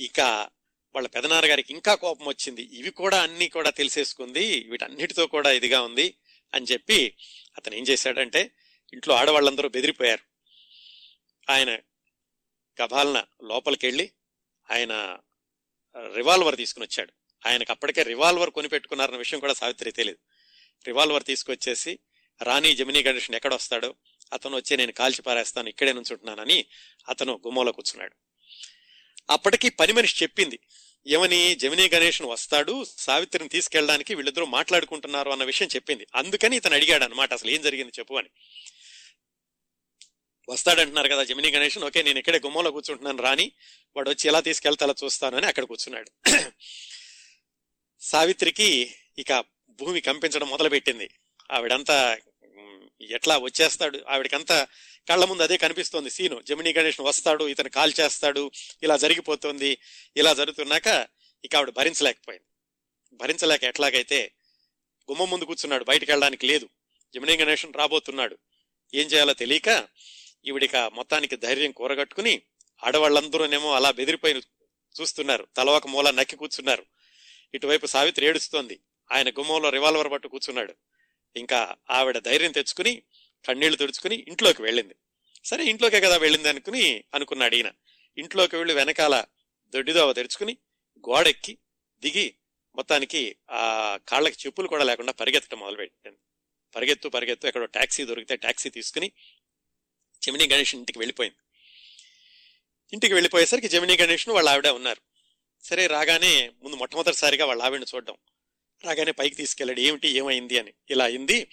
ఇక 0.00 0.48
వాళ్ళ 0.96 1.08
పెదనాన్న 1.08 1.50
గారికి 1.50 1.72
ఇంకా 1.72 1.94
కోపం 1.94 2.26
వచ్చింది. 2.26 2.62
ఇవి 2.62 2.90
కూడా 2.90 3.22
అన్ని 3.22 3.48
కూడా 3.48 3.70
తెలిసేసుకుంది. 3.70 4.66
వీటన్నిటితో 4.68 5.26
కూడా 5.26 5.50
ఇదిగా 5.50 5.82
ఉంది 5.82 6.14
అని 6.54 6.66
చెప్పి 6.66 7.16
అతను 7.56 7.74
ఏం 7.74 7.82
చేశాడంటే 7.82 8.50
ఇంట్లో 8.92 9.14
ఆడవాళ్ళందరూ 9.14 9.68
బెదిరిపోయారు. 9.68 10.22
ఆయన 11.50 11.78
గభాలన 12.82 13.24
లోపలికి 13.42 13.86
వెళ్ళి 13.86 14.10
ఆయన 14.70 15.18
రివాల్వర్ 16.14 16.56
తీసుకుని 16.56 16.86
వచ్చాడు. 16.86 17.12
ఆయనకు 17.46 17.72
అప్పటికే 17.72 18.02
రివాల్వర్ 18.02 18.50
కొనిపెట్టుకున్నారన్న 18.50 19.18
విషయం 19.18 19.40
కూడా 19.40 19.52
సావిత్రి 19.52 19.92
తెలియదు. 19.92 20.18
రివాల్వర్ 20.86 21.24
తీసుకొచ్చేసి 21.24 21.98
రాణి 22.42 22.74
జమినీ 22.74 23.02
గణేష్ని 23.02 23.36
ఎక్కడ 23.36 23.54
వస్తాడో 23.54 23.94
అతను 24.32 24.56
వచ్చి 24.56 24.76
నేను 24.76 24.92
కాల్చి 24.92 25.22
పారేస్తాను 25.22 25.68
ఇక్కడే 25.68 25.92
నుంచుంటున్నానని 25.92 26.66
అతను 27.08 27.40
గుమ్మలో 27.46 27.72
కూర్చున్నాడు. 27.72 28.14
అప్పటికి 29.30 29.68
పని 29.68 29.92
మనిషి 29.92 30.22
చెప్పింది. 30.22 30.60
ఏమని 31.06 31.54
జమినీ 31.54 31.88
గణేషన్ 31.88 32.26
వస్తాడు 32.26 32.84
సావిత్రిని 32.98 33.48
తీసుకెళ్ళడానికి 33.48 34.14
వీళ్ళిద్దరూ 34.14 34.46
మాట్లాడుకుంటున్నారు 34.46 35.30
అన్న 35.30 35.44
విషయం 35.44 35.68
చెప్పింది. 35.76 36.06
అందుకని 36.14 36.56
ఇతను 36.56 36.74
అడిగాడు 36.74 37.04
అనమాట 37.04 37.32
అసలు 37.32 37.50
ఏం 37.50 37.62
జరిగింది 37.62 37.92
చెప్పు 37.98 38.14
అని. 38.14 38.30
వస్తాడంటున్నారు 40.48 41.08
కదా 41.08 41.24
జమినీ 41.24 41.50
గణేషన్ 41.50 41.84
ఓకే 41.84 42.02
నేను 42.02 42.18
ఇక్కడే 42.18 42.40
గుమ్మలో 42.44 42.70
కూర్చుంటున్నాను 42.70 43.22
రాని. 43.22 43.52
వాడు 43.96 44.10
వచ్చి 44.10 44.28
ఎలా 44.28 44.40
తీసుకెళ్తా 44.40 44.86
అలా 44.86 44.94
చూస్తాను 45.04 45.36
అని 45.36 45.46
అక్కడ 45.46 45.64
కూర్చున్నాడు. 45.64 46.10
సావిత్రికి 48.00 48.94
ఇక 49.18 49.40
భూమి 49.78 50.00
కంపించడం 50.00 50.48
మొదలుపెట్టింది. 50.48 51.10
ఆవిడంతా 51.50 52.16
ఎట్లా 53.00 53.38
వచ్చేస్తాడు 53.38 53.98
ఆవిడకంతా 54.08 54.66
కళ్ళ 55.08 55.24
ముందు 55.24 55.42
అదే 55.42 55.56
కనిపిస్తోంది 55.56 56.10
సీను. 56.10 56.42
జమినీ 56.42 56.72
గణేష్ 56.72 57.00
వస్తాడు 57.00 57.48
ఇతను 57.48 57.68
కాల్ 57.68 57.92
చేస్తాడు 58.00 58.50
ఇలా 58.82 58.96
జరిగిపోతుంది 58.96 59.78
ఇలా 60.16 60.34
జరుగుతున్నాక 60.34 61.08
ఇక 61.44 61.56
ఆవిడ 61.56 61.70
భరించలేకపోయింది. 61.70 62.46
భరించలేక 63.16 63.64
ఎట్లాగైతే 63.64 64.32
గుమ్మం 65.10 65.30
ముందు 65.30 65.44
కూర్చున్నాడు 65.44 65.84
బయటికి 65.84 66.10
వెళ్ళడానికి 66.10 66.46
లేదు. 66.46 66.68
జమినీ 67.14 67.36
గణేషన్ 67.36 67.74
రాబోతున్నాడు. 67.74 68.38
ఏం 68.94 69.06
చేయాలో 69.06 69.34
తెలియక 69.34 69.88
ఈవిడిక 70.46 70.76
మొత్తానికి 70.76 71.36
ధైర్యం 71.36 71.70
కూరగట్టుకుని 71.70 72.42
ఆడవాళ్ళందరూనేమో 72.84 73.74
అలా 73.74 73.90
బెదిరిపోయి 73.90 74.34
చూస్తున్నారు. 75.00 75.48
తల 75.56 75.70
ఒక 75.70 75.86
మూల 75.86 76.10
నక్కి 76.10 76.36
కూర్చున్నారు. 76.36 76.86
ఇటువైపు 77.54 77.86
సావిత్రి 77.86 78.26
ఏడుస్తోంది. 78.26 78.80
ఆయన 79.12 79.30
గుమ్మంలో 79.30 79.70
రివాల్వర్ 79.70 80.12
పట్టు 80.12 80.28
కూర్చున్నాడు. 80.28 80.74
ఇంకా 81.36 81.76
ఆవిడ 81.90 82.18
ధైర్యం 82.18 82.52
తెచ్చుకుని 82.52 83.02
కన్నీళ్ళు 83.46 83.76
తుడుచుకుని 83.76 84.24
ఇంట్లోకి 84.28 84.62
వెళ్ళింది. 84.62 84.94
సరే 85.44 85.64
ఇంట్లోకే 85.64 86.00
కదా 86.00 86.16
వెళ్ళింది 86.16 86.48
అనుకుని 86.48 87.04
అనుకున్నాడు 87.14 87.54
ఈయన. 87.54 87.70
ఇంట్లోకి 88.18 88.56
వెళ్ళి 88.56 88.74
వెనకాల 88.74 89.24
దొడ్డిదోవ 89.68 90.12
తెరుచుకుని 90.12 90.56
గోడెక్కి 90.98 91.58
దిగి 92.00 92.34
మొత్తానికి 92.74 93.36
ఆ 93.50 93.98
కాళ్ళకి 94.08 94.36
చెప్పులు 94.46 94.68
కూడా 94.68 94.84
లేకుండా 94.84 95.12
పరిగెత్తడం 95.12 95.58
మొదలుపెట్టింది. 95.58 96.18
పరిగెత్తు 96.76 97.08
పరిగెత్తు 97.08 97.46
ఎక్కడో 97.46 97.64
టాక్సీ 97.64 98.04
దొరికితే 98.04 98.36
ట్యాక్సీ 98.36 98.70
తీసుకుని 98.70 99.12
జమినీ 100.22 100.44
గణేష్ 100.44 100.74
ఇంటికి 100.74 100.98
వెళ్ళిపోయింది. 100.98 101.36
ఇంటికి 102.92 103.14
వెళ్ళిపోయేసరికి 103.14 103.68
జమినీ 103.68 103.96
గణేష్ను 103.96 104.34
వాళ్ళ 104.34 104.48
ఆవిడ 104.48 104.66
ఉన్నారు. 104.66 105.00
సరే 105.64 105.86
రాగానే 105.86 106.50
ముందు 106.62 106.76
మొట్టమొదటిసారిగా 106.76 107.44
వాళ్ళ 107.44 107.62
ఆవిడని 107.62 107.86
చూడడం. 107.94 108.14
రాగానే 108.84 109.12
పైకి 109.12 109.34
తీసుకెళ్ళాడు. 109.34 109.80
ఏమిటి? 109.80 110.08
ఏమైంది 110.08 110.58
అని. 110.58 110.72
ఇలా 110.90 111.04
అయింది. 111.04 111.48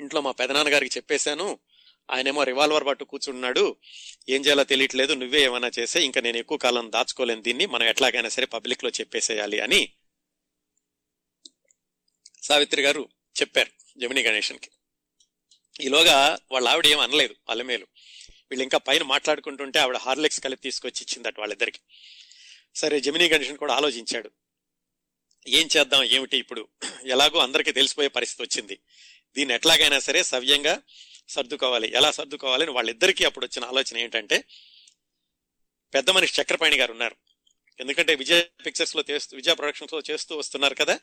ఇంట్లో 0.00 0.20
మా 0.20 0.30
పెదనాన్నగారికి 0.30 0.96
చెప్పేశాను. 0.96 1.58
ఆయనేమో 2.10 2.44
రివాల్వర్ 2.44 2.86
పట్టు 2.86 3.04
కూర్చున్నాడు. 3.04 3.76
ఏం 4.28 4.44
చేయాలో 4.44 4.64
తెలియట్లేదు. 4.64 5.12
నువ్వే 5.12 5.42
ఏమైనా 5.42 5.70
చేస్తే 5.78 6.04
ఇంకా 6.04 6.20
నేను 6.20 6.36
ఎక్కువ 6.36 6.58
కాలం 6.58 6.92
దాచుకోలేను 6.92 7.42
దీన్ని. 7.42 7.66
మనం 7.66 7.86
ఎట్లాగైనా 7.86 8.28
సరే 8.28 8.44
పబ్లిక్లో 8.44 8.90
చెప్పేసేయాలి 8.90 9.60
అని 9.60 9.92
సావిత్రి 12.42 12.82
గారు 12.82 13.08
చెప్పారు 13.40 13.98
జమినీ 13.98 14.22
గణేషన్కి. 14.22 14.70
ఈలోగా 15.80 16.38
వాళ్ళ 16.52 16.68
ఆవిడ 16.68 16.86
ఏం 16.86 17.00
అనలేదు 17.00 17.34
అల్లమేలు 17.50 17.86
వీళ్ళు 18.50 18.62
ఇంకా 18.62 18.78
పైన 18.78 19.02
మాట్లాడుకుంటుంటే 19.02 19.78
ఆవిడ 19.78 19.96
హార్లిక్స్ 19.96 20.40
కలిపి 20.40 20.62
తీసుకొచ్చి 20.62 21.06
ఇచ్చిందట 21.10 21.38
వాళ్ళిద్దరికి. 21.38 21.80
సరే 22.74 23.00
జమినీ 23.00 23.28
గణేషన్ 23.28 23.58
కూడా 23.58 23.74
ఆలోచించాడు. 23.74 24.30
ఏం 25.48 25.68
చేద్దాం? 25.76 26.04
ఏమిటి 26.04 26.36
ఇప్పుడు? 26.36 26.68
ఎలాగో 27.04 27.38
అందరికీ 27.38 27.72
తెలిసిపోయే 27.72 28.08
పరిస్థితి 28.08 28.42
వచ్చింది. 28.42 28.78
దీన్ని 29.36 29.54
ఎట్లాగైనా 29.54 29.98
సరే 29.98 30.22
సవ్యంగా 30.22 30.82
సర్దుకోవాలి. 31.28 31.92
ఎలా 31.94 32.10
సర్దుకోవాలని 32.10 32.70
వాళ్ళిద్దరికీ 32.70 33.24
అప్పుడు 33.24 33.46
వచ్చిన 33.46 33.64
ఆలోచన 33.64 33.98
ఏంటంటే 33.98 34.44
పెద్ద 35.94 36.10
మనిషి 36.10 36.42
చక్రపాణి 36.42 36.76
గారు 36.76 36.92
ఉన్నారు. 36.92 37.16
ఎందుకంటే 37.80 38.14
విజయ 38.14 38.42
పిక్చర్స్లో 38.66 39.04
చేస్తూ 39.10 39.36
విజయ 39.36 39.54
ప్రొడక్షన్స్లో 39.54 40.02
చేస్తూ 40.10 40.36
వస్తున్నారు 40.36 40.74
కదా. 40.74 41.00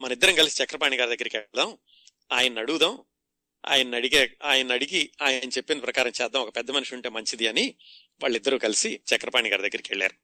మన 0.00 0.12
ఇద్దరం 0.12 0.34
కలిసి 0.34 0.62
చక్రపాణి 0.62 0.96
గారి 0.96 1.16
దగ్గరికి 1.16 1.36
వెళ్దాం. 1.36 1.78
ఆయన 2.32 2.58
అడుగుదాం. 2.58 2.98
ఆయన 3.66 3.94
అడిగే 3.94 4.36
ఆయన 4.44 4.72
అడిగి 4.72 5.10
ఆయన 5.22 5.48
చెప్పిన 5.48 5.78
ప్రకారం 5.78 6.12
చేద్దాం. 6.22 6.42
ఒక 6.42 6.56
పెద్ద 6.56 6.70
మనిషి 6.70 6.94
ఉంటే 6.94 7.08
మంచిది 7.08 7.46
అని 7.46 7.74
వాళ్ళిద్దరూ 8.22 8.58
కలిసి 8.58 9.00
చక్రపాణి 9.14 9.50
గారి 9.50 9.62
దగ్గరికి 9.62 9.88
వెళ్ళారు. 9.90 10.14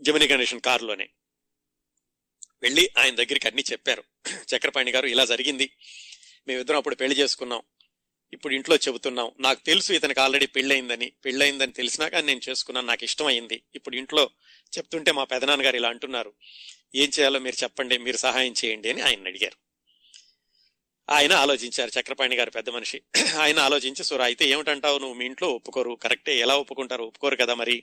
జమిని 0.00 0.28
గణేషన్ 0.28 0.60
కారులోనే. 0.60 1.08
వెళ్ళి 2.62 2.90
ఆయన 2.98 3.14
దగ్గరికి 3.14 3.46
అన్ని 3.46 3.64
చెప్పారు. 3.72 4.04
చక్రపాణి 4.28 4.92
గారు 4.92 5.06
ఇలా 5.06 5.24
జరిగింది. 5.24 5.70
మేమిద్దరం 6.48 6.76
అప్పుడు 6.76 6.94
పెళ్ళి 6.94 7.18
చేసుకున్నాం. 7.18 7.62
ఇప్పుడు 8.32 8.54
ఇంట్లో 8.54 8.76
చెబుతున్నాం. 8.76 9.30
నాకు 9.40 9.64
తెలుసు 9.66 9.92
ఇతనికి 9.92 10.20
ఆల్రెడీ 10.20 10.46
పెళ్ళయిందని. 10.46 11.12
పెళ్ళయిందని 11.24 11.72
తెలిసినాక 11.72 12.14
నేను 12.14 12.40
చేసుకున్నాను. 12.48 12.86
నాకు 12.86 13.04
ఇష్టమైంది. 13.04 13.62
ఇప్పుడు 13.74 13.96
ఇంట్లో 13.96 14.30
చెప్తుంటే 14.78 15.12
మా 15.12 15.24
పెదనాన్నగారు 15.24 15.76
ఇలా 15.76 15.88
అంటున్నారు. 15.88 16.32
ఏం 16.94 17.10
చేయాలో 17.18 17.40
మీరు 17.40 17.62
చెప్పండి. 17.62 17.98
మీరు 17.98 18.16
సహాయం 18.16 18.54
చేయండి 18.64 18.90
అని 18.90 19.00
ఆయన 19.00 19.26
అడిగారు. 19.26 19.65
ఆయన 21.10 21.32
ఆలోచించారు 21.32 22.00
చక్రపాణి 22.00 22.36
గారు 22.36 22.50
పెద్ద 22.50 22.68
మనిషి. 22.68 23.00
ఆయన 23.38 23.58
ఆలోచించి 23.58 24.04
సురా 24.04 24.24
అయితే 24.24 24.48
ఏమిటంటావు? 24.48 24.98
నువ్వు 24.98 25.14
మీ 25.14 25.24
ఇంట్లో 25.24 25.48
ఒప్పుకోరు. 25.48 25.98
కరెక్టే. 26.02 26.38
ఎలా 26.38 26.56
ఒప్పుకుంటారు? 26.56 27.04
ఒప్పుకోరు 27.04 27.36
కదా 27.36 27.54
మరి. 27.54 27.82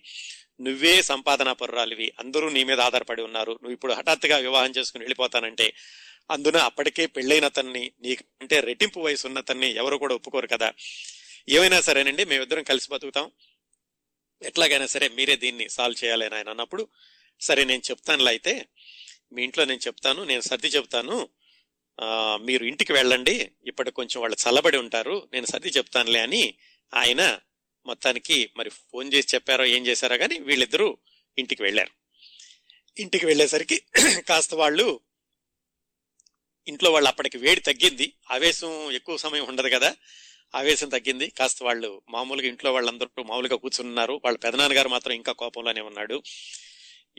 నువ్వే 0.61 1.01
సంపాదన 1.01 1.51
పరురాలివి. 1.51 2.13
అందరూ 2.19 2.49
నీ 2.49 2.63
మీద 2.63 2.79
ఆధారపడి 2.79 3.21
ఉన్నారు. 3.21 3.51
నువ్వు 3.51 3.73
ఇప్పుడు 3.73 3.93
హఠాత్తుగా 3.93 4.37
వివాహం 4.37 4.71
చేసుకుని 4.77 5.03
వెళ్ళిపోతానంటే 5.03 5.73
అందున 6.31 6.57
అప్పటికే 6.57 7.05
పెళ్ళైన 7.05 7.51
నీకు 7.61 7.93
నీకంటే 8.01 8.59
రెట్టింపు 8.59 8.99
వయసు 8.99 9.27
ఉన్న 9.27 9.39
తన్ని 9.39 9.75
ఎవరు 9.75 9.97
కూడా 9.97 10.15
ఒప్పుకోరు 10.15 10.47
కదా. 10.47 10.73
ఏమైనా 11.49 11.81
సరేనండి 11.81 12.25
మేమిద్దరం 12.25 12.63
కలిసి 12.63 12.87
బతుకుతాం. 12.91 13.31
ఎట్లాగైనా 14.43 14.85
సరే 14.85 15.07
మీరే 15.07 15.35
దీన్ని 15.35 15.69
సాల్వ్ 15.69 16.05
చేయాలి 16.05 16.35
ఆయన 16.35 16.49
అన్నప్పుడు 16.49 16.87
సరే 17.41 17.63
నేను 17.63 17.81
చెప్తానులే 17.89 18.29
అయితే 18.29 18.65
మీ 19.33 19.43
ఇంట్లో 19.43 19.65
నేను 19.65 19.79
చెప్తాను 19.79 20.23
నేను 20.23 20.41
సర్ది 20.41 20.67
చెప్తాను. 20.67 21.29
మీరు 22.41 22.63
ఇంటికి 22.65 22.93
వెళ్ళండి. 22.93 23.51
ఇప్పటి 23.65 23.91
కొంచెం 23.91 24.21
వాళ్ళు 24.21 24.37
చల్లబడి 24.49 24.77
ఉంటారు. 24.77 25.29
నేను 25.33 25.45
సర్ది 25.45 25.69
చెప్తానులే 25.69 26.19
అని 26.19 26.53
ఆయన 26.93 27.39
మొత్తానికి 27.85 28.49
మరి 28.57 28.69
ఫోన్ 28.69 29.13
చేసి 29.13 29.27
చెప్పారో 29.35 29.65
ఏం 29.65 29.85
చేశారో 29.85 30.17
కానీ 30.17 30.39
వీళ్ళిద్దరూ 30.39 30.97
ఇంటికి 31.37 31.63
వెళ్ళారు. 31.63 31.91
ఇంటికి 32.97 33.25
వెళ్ళేసరికి 33.25 33.81
కాస్త 34.29 34.55
వాళ్ళు 34.55 34.99
ఇంట్లో 36.67 36.91
వాళ్ళు 36.91 37.09
అప్పటికి 37.09 37.37
వేడి 37.37 37.61
తగ్గింది. 37.61 38.13
ఆవేశం 38.31 38.91
ఎక్కువ 38.91 39.17
సమయం 39.17 39.47
ఉండదు 39.47 39.67
కదా. 39.67 39.95
ఆవేశం 40.55 40.89
తగ్గింది. 40.89 41.29
కాస్త 41.29 41.63
వాళ్ళు 41.63 42.01
మామూలుగా 42.09 42.47
ఇంట్లో 42.47 42.73
వాళ్ళందరూ 42.73 43.23
మామూలుగా 43.23 43.55
కూర్చున్నారు. 43.55 44.21
వాళ్ళ 44.25 44.37
పెదనాన్నగారు 44.37 44.89
మాత్రం 44.89 45.13
ఇంకా 45.13 45.31
కోపంలోనే 45.31 45.81
ఉన్నాడు. 45.81 46.23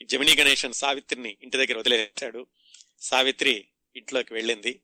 జమినీ 0.05 0.35
గణేషన్ 0.35 0.73
సావిత్రిని 0.73 1.37
ఇంటి 1.43 1.57
దగ్గర 1.57 1.79
వదిలేశాడు. 1.79 2.47
సావిత్రి 3.01 3.67
ఇంట్లోకి 3.97 4.35
వెళ్ళింది. 4.35 4.81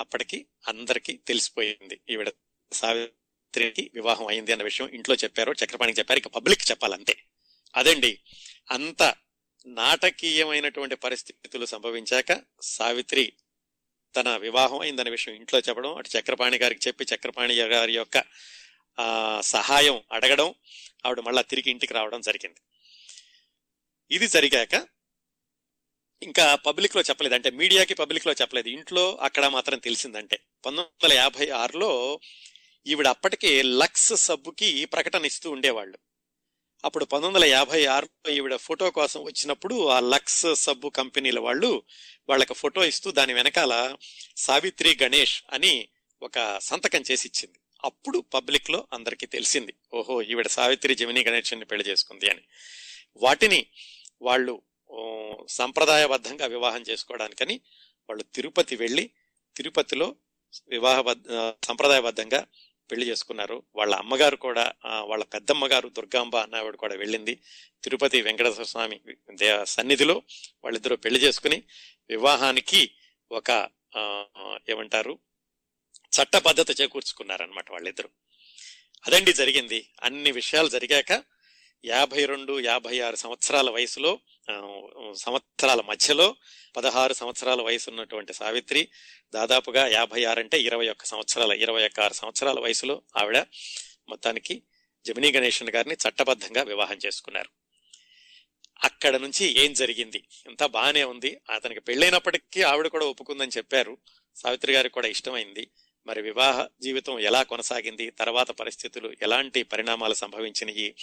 అప్పటికి 0.00 0.46
అందరికీ 0.68 1.12
తెలిసిపోయింది. 1.12 2.00
ఈవిడ 2.10 2.32
సావిత్రికి 2.72 3.90
వివాహం 3.94 4.26
అయింది 4.26 4.52
అన్న 4.52 4.62
విషయం 4.62 4.88
ఇంట్లో 4.88 5.14
చెప్పారు 5.14 5.54
చక్రపాణికి 5.64 5.98
చెప్పారు 5.98 6.18
ఇక 6.18 6.26
పబ్లిక్ 6.26 6.70
చెప్పాలంతే. 6.70 7.22
అదండి. 7.76 8.20
అంత 8.70 9.14
నాటకీయమైనటువంటి 9.66 10.94
పరిస్థితులు 10.94 11.66
సంభవించాక 11.66 12.42
సావిత్రి 12.62 13.32
తన 14.16 14.36
వివాహం 14.36 14.78
అయిందనే 14.78 15.10
విషయం 15.10 15.34
ఇంట్లో 15.34 15.60
చెప్పడం 15.60 15.96
అటు 15.96 16.18
చక్రపాణి 16.18 16.58
గారికి 16.58 16.88
చెప్పి 16.88 17.06
చక్రపాణి 17.14 17.54
గారి 17.54 17.92
యొక్క 17.92 18.24
సహాయం 19.40 20.02
అడగడం 20.12 20.54
ఆవిడ 21.06 21.20
మళ్ళా 21.20 21.42
తిరిగి 21.42 21.70
ఇంటికి 21.70 21.94
రావడం 21.94 22.20
జరిగింది. 22.20 22.60
ఇది 24.10 24.26
జరిగాక 24.28 24.86
ఇంకా 26.22 26.54
పబ్లిక్లో 26.54 27.02
చెప్పలేదు. 27.02 27.34
అంటే 27.34 27.50
మీడియాకి 27.50 27.94
పబ్లిక్లో 27.94 28.32
చెప్పలేదు. 28.32 28.68
ఇంట్లో 28.68 29.18
అక్కడ 29.20 29.46
మాత్రం 29.46 29.78
తెలిసిందంటే. 29.78 30.36
పంతొమ్మిది 30.36 31.04
వందల 31.04 31.14
యాభై 31.16 31.48
ఆరులో 31.48 32.20
ఈవిడ 32.86 33.06
అప్పటికే 33.06 33.62
లక్స్ 33.62 34.16
సబ్బుకి 34.16 34.84
ప్రకటన 34.84 35.24
ఇస్తూ 35.24 35.50
ఉండేవాళ్ళు. 35.50 35.98
అప్పుడు 36.84 37.04
పంతొమ్మిది 37.04 37.44
వందల 37.44 37.56
యాభై 37.56 37.86
ఆరులో 37.86 38.32
ఈవిడ 38.32 38.56
ఫోటో 38.56 38.90
కోసం 38.90 39.22
వచ్చినప్పుడు 39.22 39.88
ఆ 39.88 40.00
లక్స్ 40.00 40.46
సబ్బు 40.54 40.88
కంపెనీల 40.88 41.40
వాళ్ళు 41.40 41.82
వాళ్ళకి 42.28 42.54
ఫోటో 42.54 42.84
ఇస్తూ 42.84 43.10
దాని 43.10 43.32
వెనకాల 43.32 43.96
సావిత్రి 44.36 44.98
గణేష్ 45.02 45.42
అని 45.52 45.88
ఒక 46.22 46.58
సంతకం 46.58 47.02
చేసి 47.10 47.28
ఇచ్చింది 47.28 47.58
అప్పుడు 47.84 48.18
పబ్లిక్లో 48.18 48.86
అందరికీ 48.92 49.26
తెలిసింది. 49.26 49.74
ఓహో 49.94 50.22
ఈవిడ 50.22 50.46
సావిత్రి 50.46 50.94
జమిని 50.94 51.24
గణేష్ని 51.24 51.64
పెళ్ళి 51.64 51.90
చేసుకుంది 51.90 52.30
అని. 52.30 52.40
వాటిని 53.16 53.66
వాళ్ళు 54.22 54.62
సంప్రదాయబద్ధంగా 55.48 56.46
వివాహం 56.46 56.82
చేసుకోవడానికని 56.90 57.60
వాళ్ళు 58.08 58.22
తిరుపతి 58.22 58.76
వెళ్ళి 58.76 59.10
తిరుపతిలో 59.56 60.16
వివాహ 60.68 61.02
సంప్రదాయబద్ధంగా 61.64 62.46
పెళ్ళి 62.90 63.06
చేసుకున్నారు. 63.08 63.62
వాళ్ళ 63.76 63.94
అమ్మగారు 63.94 64.36
కూడా 64.36 64.74
వాళ్ళ 65.04 65.24
పెద్దమ్మగారు 65.24 65.88
దుర్గాంబ 65.88 66.36
అన్నవాడు 66.36 66.76
కూడా 66.76 66.94
వెళ్ళింది. 66.94 67.42
తిరుపతి 67.84 68.22
వెంకటేశ్వర 68.22 68.64
స్వామి 68.64 69.00
దే 69.34 69.64
సన్నిధిలో 69.64 70.22
వాళ్ళిద్దరూ 70.64 70.96
పెళ్ళి 70.96 71.20
చేసుకుని 71.20 71.62
వివాహానికి 72.10 72.90
ఒక 73.30 73.68
ఏమంటారు 74.68 75.18
చట్ట 76.12 76.36
పద్ధతి 76.36 76.72
చేకూర్చుకున్నారనమాట 76.72 77.72
వాళ్ళిద్దరు. 77.72 78.10
అదండి 79.06 79.32
జరిగింది. 79.32 79.88
అన్ని 80.02 80.32
విషయాలు 80.32 80.68
జరిగాక 80.68 81.12
యాభై 81.84 82.24
రెండు 82.24 82.60
యాభై 82.60 83.00
ఆరు 83.00 83.16
సంవత్సరాల 83.16 83.70
వయసులో 83.70 84.18
సంవత్సరాల 85.14 85.80
మధ్యలో 85.80 86.36
పదహారు 86.76 87.12
సంవత్సరాల 87.12 87.62
వయసు 87.62 87.90
ఉన్నటువంటి 87.90 88.34
సావిత్రి 88.34 88.88
దాదాపుగా 89.34 89.86
యాభై 89.86 90.24
ఆరు 90.24 90.40
అంటే 90.40 90.60
ఇరవై 90.60 90.88
ఒక్క 90.88 91.04
సంవత్సరాల 91.04 91.52
ఇరవై 91.52 91.84
ఒక్క 91.84 92.00
ఆరు 92.00 92.12
సంవత్సరాల 92.12 92.60
వయసులో 92.60 93.02
ఆవిడ 93.16 93.38
మొత్తానికి 94.08 94.62
జమినీ 95.06 95.32
గణేషన్ 95.32 95.70
గారిని 95.70 95.94
చట్టబద్ధంగా 95.94 96.62
వివాహం 96.62 96.98
చేసుకున్నారు. 97.06 97.48
అక్కడ 98.84 99.16
నుంచి 99.16 99.64
ఏం 99.64 99.72
జరిగింది? 99.72 100.24
ఇంత 100.46 100.64
బాగానే 100.64 101.04
ఉంది. 101.04 101.40
అతనికి 101.50 101.80
పెళ్ళైనప్పటికీ 101.80 102.62
ఆవిడ 102.62 102.86
కూడా 102.86 103.06
ఒప్పుకుందని 103.06 103.50
చెప్పారు. 103.56 103.98
సావిత్రి 104.36 104.72
గారికి 104.72 104.94
కూడా 104.94 105.08
ఇష్టమైంది. 105.08 105.70
మరి 106.06 106.22
వివాహ 106.22 106.66
జీవితం 106.82 107.18
ఎలా 107.18 107.42
కొనసాగింది? 107.42 108.10
తర్వాత 108.10 108.50
పరిస్థితులు 108.50 109.12
ఎలాంటి 109.22 109.62
పరిణామాలు 109.62 110.14
సంభవించినాయి? 110.14 110.94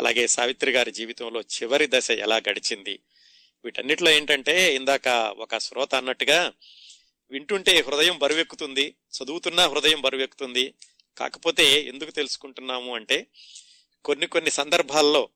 అలాగే 0.00 0.26
సావిత్రి 0.26 0.72
గారి 0.72 0.92
జీవితంలో 0.92 1.40
చివరి 1.40 1.86
దశ 1.86 2.10
ఎలా 2.10 2.36
గడిచింది? 2.36 2.98
వీటన్నిటిలో 3.64 4.10
ఏంటంటే 4.10 4.74
ఇందాక 4.74 5.08
ఒక 5.38 5.58
శ్రోత 5.58 5.94
అన్నట్టుగా 5.94 6.52
వింటుంటే 7.30 7.80
హృదయం 7.80 8.18
బరువెక్కుతుంది 8.18 8.94
చదువుతున్నా 9.16 9.66
హృదయం 9.66 10.00
బరువెక్కుతుంది. 10.00 10.74
కాకపోతే 11.16 11.82
ఎందుకు 11.82 12.10
తెలుసుకుంటున్నాము 12.10 12.94
అంటే 12.94 13.26
కొన్ని 14.04 14.26
కొన్ని 14.26 14.50
సందర్భాల్లో 14.50 15.28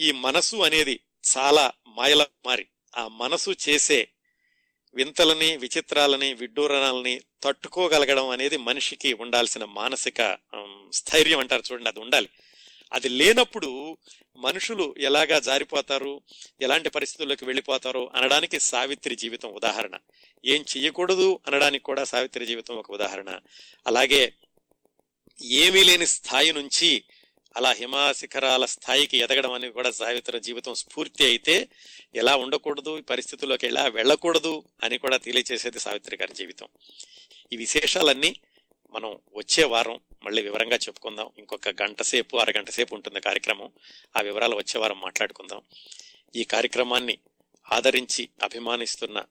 ఈ 0.00 0.12
మనసు 0.12 0.56
అనేది 0.56 1.00
చాలా 1.36 1.72
మాయల 1.88 2.26
మారి 2.46 2.66
ఆ 2.96 3.08
మనసు 3.08 3.50
చేసే 3.68 4.08
వింతలని 4.94 5.56
విచిత్రాలని 5.56 6.34
విడ్డూరణాలని 6.34 7.20
తట్టుకోగలగడం 7.42 8.28
అనేది 8.28 8.56
మనిషికి 8.56 9.12
ఉండాల్సిన 9.12 9.64
మానసిక 9.64 10.38
స్థైర్యం 10.92 11.38
అంటారు 11.38 11.62
చూడండి 11.72 11.88
అది 11.88 12.00
ఉండాలి. 12.00 12.28
అది 12.92 13.08
లేనప్పుడు 13.08 13.98
మనుషులు 14.36 14.94
ఎలాగా 14.98 15.38
జారిపోతారు? 15.38 16.20
ఎలాంటి 16.60 16.90
పరిస్థితుల్లోకి 16.90 17.44
వెళ్ళిపోతారు? 17.44 18.10
అనడానికి 18.14 18.60
సావిత్రి 18.60 19.16
జీవితం 19.16 19.48
ఉదాహరణ. 19.48 19.98
ఏం 20.44 20.64
చెయ్యకూడదు 20.76 21.40
అనడానికి 21.46 21.84
కూడా 21.84 22.04
సావిత్రి 22.04 22.46
జీవితం 22.46 22.74
ఒక 22.74 22.90
ఉదాహరణ. 22.90 23.38
అలాగే 23.86 24.32
ఏమీ 25.42 25.84
లేని 25.84 26.06
స్థాయి 26.06 26.52
నుంచి 26.52 27.04
అలా 27.56 27.70
హిమాశిఖరాల 27.70 28.64
స్థాయికి 28.64 29.18
ఎదగడం 29.18 29.52
అనేది 29.52 29.72
కూడా 29.72 29.90
సావిత్రి 29.90 30.40
జీవితం 30.40 30.74
స్ఫూర్తి 30.74 31.24
అయితే 31.24 31.68
ఎలా 32.14 32.36
ఉండకూడదు? 32.36 32.98
ఈ 32.98 33.00
పరిస్థితుల్లోకి 33.00 33.66
ఎలా 33.66 33.86
వెళ్ళకూడదు? 33.86 34.62
అని 34.84 34.98
కూడా 34.98 35.16
తెలియచేసేది 35.16 35.78
సావిత్రి 35.78 36.18
గారి 36.20 36.34
జీవితం. 36.34 36.66
ఈ 37.52 37.56
విశేషాలన్నీ 37.56 38.36
మనం 38.90 39.18
వచ్చే 39.34 39.64
వారం 39.64 40.00
మళ్ళీ 40.24 40.42
వివరంగా 40.42 40.76
చెప్పుకుందాం. 40.76 41.30
ఇంకొక 41.38 41.68
గంట 41.68 42.02
సేపు 42.02 42.36
అరగంట 42.36 42.70
సేపు 42.70 42.94
ఉంటుంది 42.94 43.20
కార్యక్రమం. 43.20 43.72
ఆ 44.16 44.20
వివరాలు 44.20 44.56
వచ్చే 44.56 44.80
వారం 44.80 45.00
మాట్లాడుకుందాం. 45.00 45.62
ఈ 46.36 46.44
కార్యక్రమాన్ని 46.44 47.18
ఆదరించి 47.72 48.28
అభిమానిస్తున్న 48.42 49.24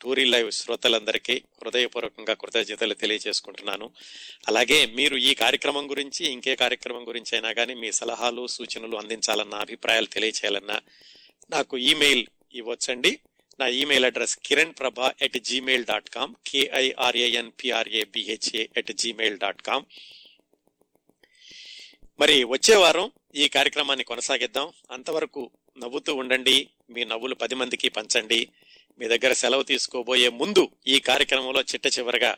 టూరీ 0.00 0.24
లైవ్ 0.24 0.52
శ్రోతలందరికీ 0.52 1.42
హృదయపూర్వకంగా 1.62 2.34
కృతజ్ఞతలు 2.34 2.94
తెలియజేసుకుంటున్నాను. 2.94 3.92
అలాగే 4.48 4.86
మీరు 4.86 5.16
ఈ 5.16 5.34
కార్యక్రమం 5.34 5.90
గురించి 5.90 6.26
ఇంకే 6.26 6.56
కార్యక్రమం 6.56 7.08
గురించి 7.08 7.36
అయినా 7.36 7.52
కానీ 7.52 7.74
మీ 7.74 7.92
సలహాలు 7.92 8.46
సూచనలు 8.46 8.96
అందించాలన్న 8.96 9.54
అభిప్రాయాలు 9.54 10.06
తెలియచేయాలన్నా 10.06 10.80
నాకు 11.50 11.78
ఈమెయిల్ 11.78 12.26
ఇవ్వచ్చండి. 12.54 13.18
నా 13.60 13.66
email 13.66 14.04
address 14.04 14.36
Kiran 14.36 14.74
Prabha 14.78 15.12
at 15.22 15.38
Gmail 15.38 15.84
dot 15.84 16.10
com 16.10 16.34
K I R A N 16.46 17.50
P R A 17.50 18.04
B H A 18.04 18.66
at 18.76 18.92
Gmail 18.92 19.38
dot 19.38 19.62
com 19.62 19.84
మరి 22.20 22.44
వచ్చే 22.44 22.76
వారం 22.76 23.12
ఈ 23.34 23.48
కార్యక్రమాన్ని 23.48 24.04
కొనసాగిద్దాం. 24.04 24.72
అంతవరకు 24.90 25.50
నవ్వుతూ 25.78 26.14
ఉండండి 26.14 26.70
మీ 26.90 27.04
నవ్వులు 27.04 27.34
పది 27.34 27.54
మందికి 27.54 27.88
పంచండి. 27.88 28.48
మీ 28.98 29.08
దగ్గర 29.08 29.32
సెలవు 29.32 29.62
తీసుకోబోయే 29.62 30.28
ముందు 30.28 30.70
ఈ 30.86 31.00
కార్యక్రమంలో 31.00 31.60
చిట్ట 31.60 31.98
చివరగా 31.98 32.36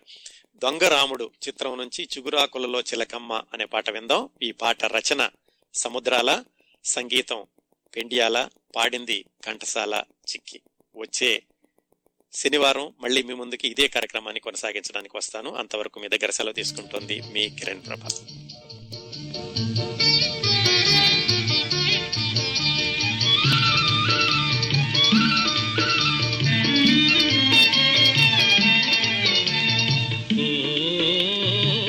దొంగ 0.55 0.85
రాముడు 0.85 1.31
చిత్రం 1.49 1.79
నుంచి 1.79 2.09
చిగురాకులలో 2.17 2.81
చిలకమ్మ 2.81 3.33
అనే 3.53 3.65
పాట 3.65 3.91
విందాం. 3.91 4.29
ఈ 4.43 4.53
పాట 4.53 4.85
రచన 4.85 5.31
సముద్రాల 5.75 6.45
సంగీతం 6.85 7.47
పెండియాల 7.97 8.49
పాడింది 8.77 9.25
ఘంటసాల 9.47 10.03
చిక్కి. 10.33 10.61
వచ్చే 10.97 11.43
శనివారం 12.33 12.93
మళ్ళీ 13.01 13.23
మీ 13.23 13.35
ముందుకి 13.35 13.69
ఇదే 13.69 13.89
కార్యక్రమాన్ని 13.89 14.41
కొనసాగించడానికి 14.41 15.17
వస్తాను. 15.17 15.55
అంతవరకు 15.55 16.01
మీ 16.01 16.09
దగ్గర 16.09 16.31
సెలవు 16.31 16.53
తీసుకుంటోంది 16.53 17.21
మీ 17.21 17.49
కిరణ్ 17.51 17.83
ప్రభ. 17.87 18.01